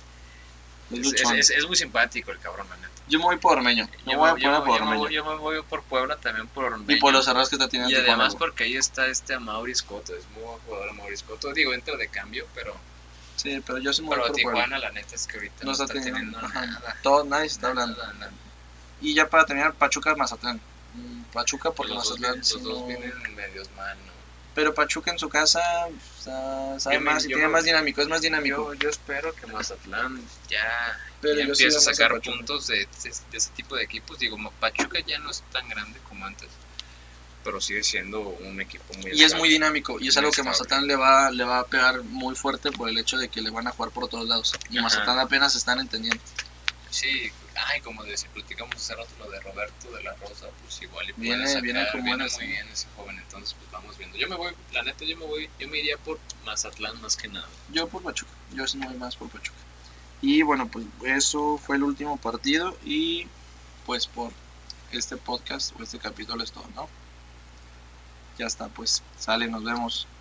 es 0.92 1.14
Es, 1.14 1.32
es- 1.32 1.50
es 1.52 1.66
muy 1.66 1.76
simpático 1.76 2.32
el 2.32 2.40
cabrón, 2.40 2.68
la 2.70 2.76
neta. 2.76 2.90
Yo 3.08 3.20
me 3.20 3.26
voy 3.26 3.38
por 3.38 3.58
Ormeño. 3.58 3.88
Yo 4.06 4.18
voy 4.18 4.42
yo, 4.42 4.64
por 4.66 4.82
Ormeño. 4.82 5.00
voy- 5.00 5.14
yo 5.14 5.26
me 5.26 5.36
voy 5.38 5.62
por 5.64 5.82
Puebla 5.84 6.18
también 6.18 6.48
por 6.50 6.66
Ormeño. 6.66 6.92
Y 6.96 7.00
por 7.00 7.14
los 7.14 7.26
errores 7.28 7.48
que 7.50 7.56
está 7.56 7.70
teniendo 7.70 7.90
Y 7.92 7.96
además 8.00 8.36
porque 8.36 8.66
ahí 8.66 8.76
está 8.76 9.08
este 9.08 9.40
Maurice 9.40 9.84
Coto, 9.86 10.14
es 10.16 10.28
muy 10.32 10.44
buen 10.44 10.60
jugador 10.60 10.94
Maurice 10.94 11.24
Coto. 11.26 11.54
Digo, 11.54 11.74
entra 11.74 11.96
de 11.96 12.10
cambio, 12.10 12.46
pero, 12.54 12.76
Sí, 13.38 13.62
pero 13.66 13.78
yo 13.80 13.94
sí 13.94 14.02
me 14.02 14.10
voy 14.10 14.18
pero 14.18 14.28
por 14.34 14.42
Puebla. 14.42 14.64
Tijuana 14.66 14.80
la 14.80 14.92
neta 14.92 15.16
es 15.16 15.26
que 15.28 15.38
ahorita 15.38 15.64
No 15.66 15.72
está 15.72 15.84
está, 15.86 15.94
teniendo- 15.96 16.42
nada. 16.42 16.98
Todo, 17.02 17.24
nadie 17.24 17.46
está 17.48 17.74
Nada, 17.74 17.84
hablando. 17.94 18.14
nada. 18.20 18.32
Y 19.00 19.14
ya 19.14 19.30
para 19.30 19.46
terminar, 19.46 19.74
Pachuca 19.76 20.14
Mazatlán. 20.16 20.60
Mm, 20.94 21.22
Pachuca 21.32 21.72
porque 21.72 21.94
los 21.94 22.10
dos, 22.10 22.20
Mazatlán 22.20 22.42
dos 22.64 22.80
no- 22.82 22.88
vienen 22.88 23.36
medios 23.36 23.70
mal, 23.78 23.96
¿no? 24.06 24.12
Pero 24.56 24.74
Pachuca 24.74 25.12
en 25.12 25.20
su 25.20 25.30
casa 25.30 25.62
o 25.88 26.22
sea, 26.24 26.80
sabe 26.80 26.96
Yo 26.96 27.02
me- 27.02 27.12
más 27.12 27.24
y 27.26 27.28
tiene 27.28 27.44
me- 27.44 27.50
más 27.50 27.64
dinámico, 27.64 28.02
es 28.02 28.08
más 28.08 28.22
dinámico. 28.22 28.74
Yo, 28.74 28.80
yo 28.80 28.90
espero 28.90 29.34
que 29.36 29.46
Mazatlán 29.46 30.20
ya, 30.50 31.00
Pero 31.22 31.36
ya 31.36 31.46
yo 31.46 31.54
sí 31.54 31.64
empiece 31.66 31.78
a 31.78 31.94
sacar 31.94 32.20
puntos 32.22 32.66
de, 32.66 32.78
de- 32.78 33.14
de 33.30 33.38
ese 33.38 33.52
tipo 33.52 33.76
de 33.76 33.84
equipos. 33.84 34.18
Digo, 34.18 34.36
Pachuca 34.60 35.00
ya 35.06 35.20
no 35.20 35.30
es 35.30 35.44
tan 35.52 35.70
grande 35.70 36.00
como 36.10 36.26
antes, 36.26 36.50
pero 37.48 37.62
sigue 37.62 37.82
siendo 37.82 38.20
un 38.20 38.60
equipo 38.60 38.84
muy 38.96 39.14
Y 39.14 39.24
es 39.24 39.34
muy 39.34 39.48
dinámico 39.48 40.02
y 40.02 40.10
es 40.10 40.18
algo 40.18 40.32
que. 40.32 40.44
Mazatlán 40.44 40.86
le 40.86 40.98
va, 40.98 41.32
le 41.32 41.46
va 41.46 41.60
a 41.60 41.64
pegar 41.66 42.04
muy 42.04 42.36
fuerte 42.36 42.74
por 42.74 42.90
el 42.90 42.98
hecho 42.98 43.18
de 43.18 43.30
que 43.30 43.40
le 43.42 43.52
van 43.52 43.66
a 43.68 43.72
jugar 43.72 43.92
por 43.92 44.10
todos 44.10 44.28
lados. 44.28 44.52
Y 44.70 44.80
Ajá. 44.80 44.84
Mazatlán 44.84 45.18
apenas 45.20 45.56
están 45.56 45.80
entendiendo. 45.80 46.22
Sí, 46.90 47.32
ay, 47.56 47.80
como 47.80 48.04
de, 48.04 48.18
si 48.18 48.28
platicamos 48.28 48.76
hace 48.76 48.96
rato 48.96 49.12
lo 49.18 49.30
de 49.30 49.40
Roberto 49.40 49.90
de 49.92 50.04
la 50.04 50.14
Rosa, 50.16 50.48
pues 50.62 50.82
igual 50.82 51.10
y 51.10 51.14
Viene- 51.14 51.48
sacar, 51.48 51.62
viene 51.62 51.88
con 51.90 52.04
viene 52.04 52.28
muy 52.28 52.48
bien 52.48 52.68
ese 52.68 52.88
joven, 52.98 53.18
entonces 53.18 53.56
pues 53.58 53.72
vamos 53.72 53.98
viendo. 53.98 54.18
Yo 54.18 54.28
me 54.28 54.36
voy, 54.36 54.52
la 54.74 54.84
neta 54.84 55.06
yo 55.06 55.16
me 55.16 55.26
voy, 55.26 55.50
yo 55.58 55.70
me 55.70 55.80
iría 55.80 55.96
por 56.00 56.20
Mazatlán 56.46 57.02
más 57.02 57.16
que 57.16 57.30
nada. 57.30 57.48
Yo 57.72 57.88
por 57.88 58.04
Pachuca, 58.04 58.32
yo 58.54 58.68
sí 58.68 58.78
me 58.78 58.88
voy 58.88 58.98
más 58.98 59.16
por 59.16 59.30
Pachuca. 59.30 59.58
Y 60.22 60.42
bueno, 60.42 60.68
pues 60.68 60.86
eso 61.06 61.58
fue 61.66 61.78
el 61.78 61.84
último 61.84 62.18
partido 62.18 62.78
y 62.84 63.26
pues 63.86 64.06
por 64.06 64.34
este 64.92 65.16
podcast 65.16 65.72
o 65.80 65.84
este 65.84 65.98
capítulo 65.98 66.44
es 66.44 66.52
todo, 66.52 66.68
¿no? 66.76 66.90
Ya 68.38 68.46
está, 68.46 68.70
pues 68.70 69.04
sale, 69.16 69.48
nos 69.50 69.64
vemos. 69.64 70.17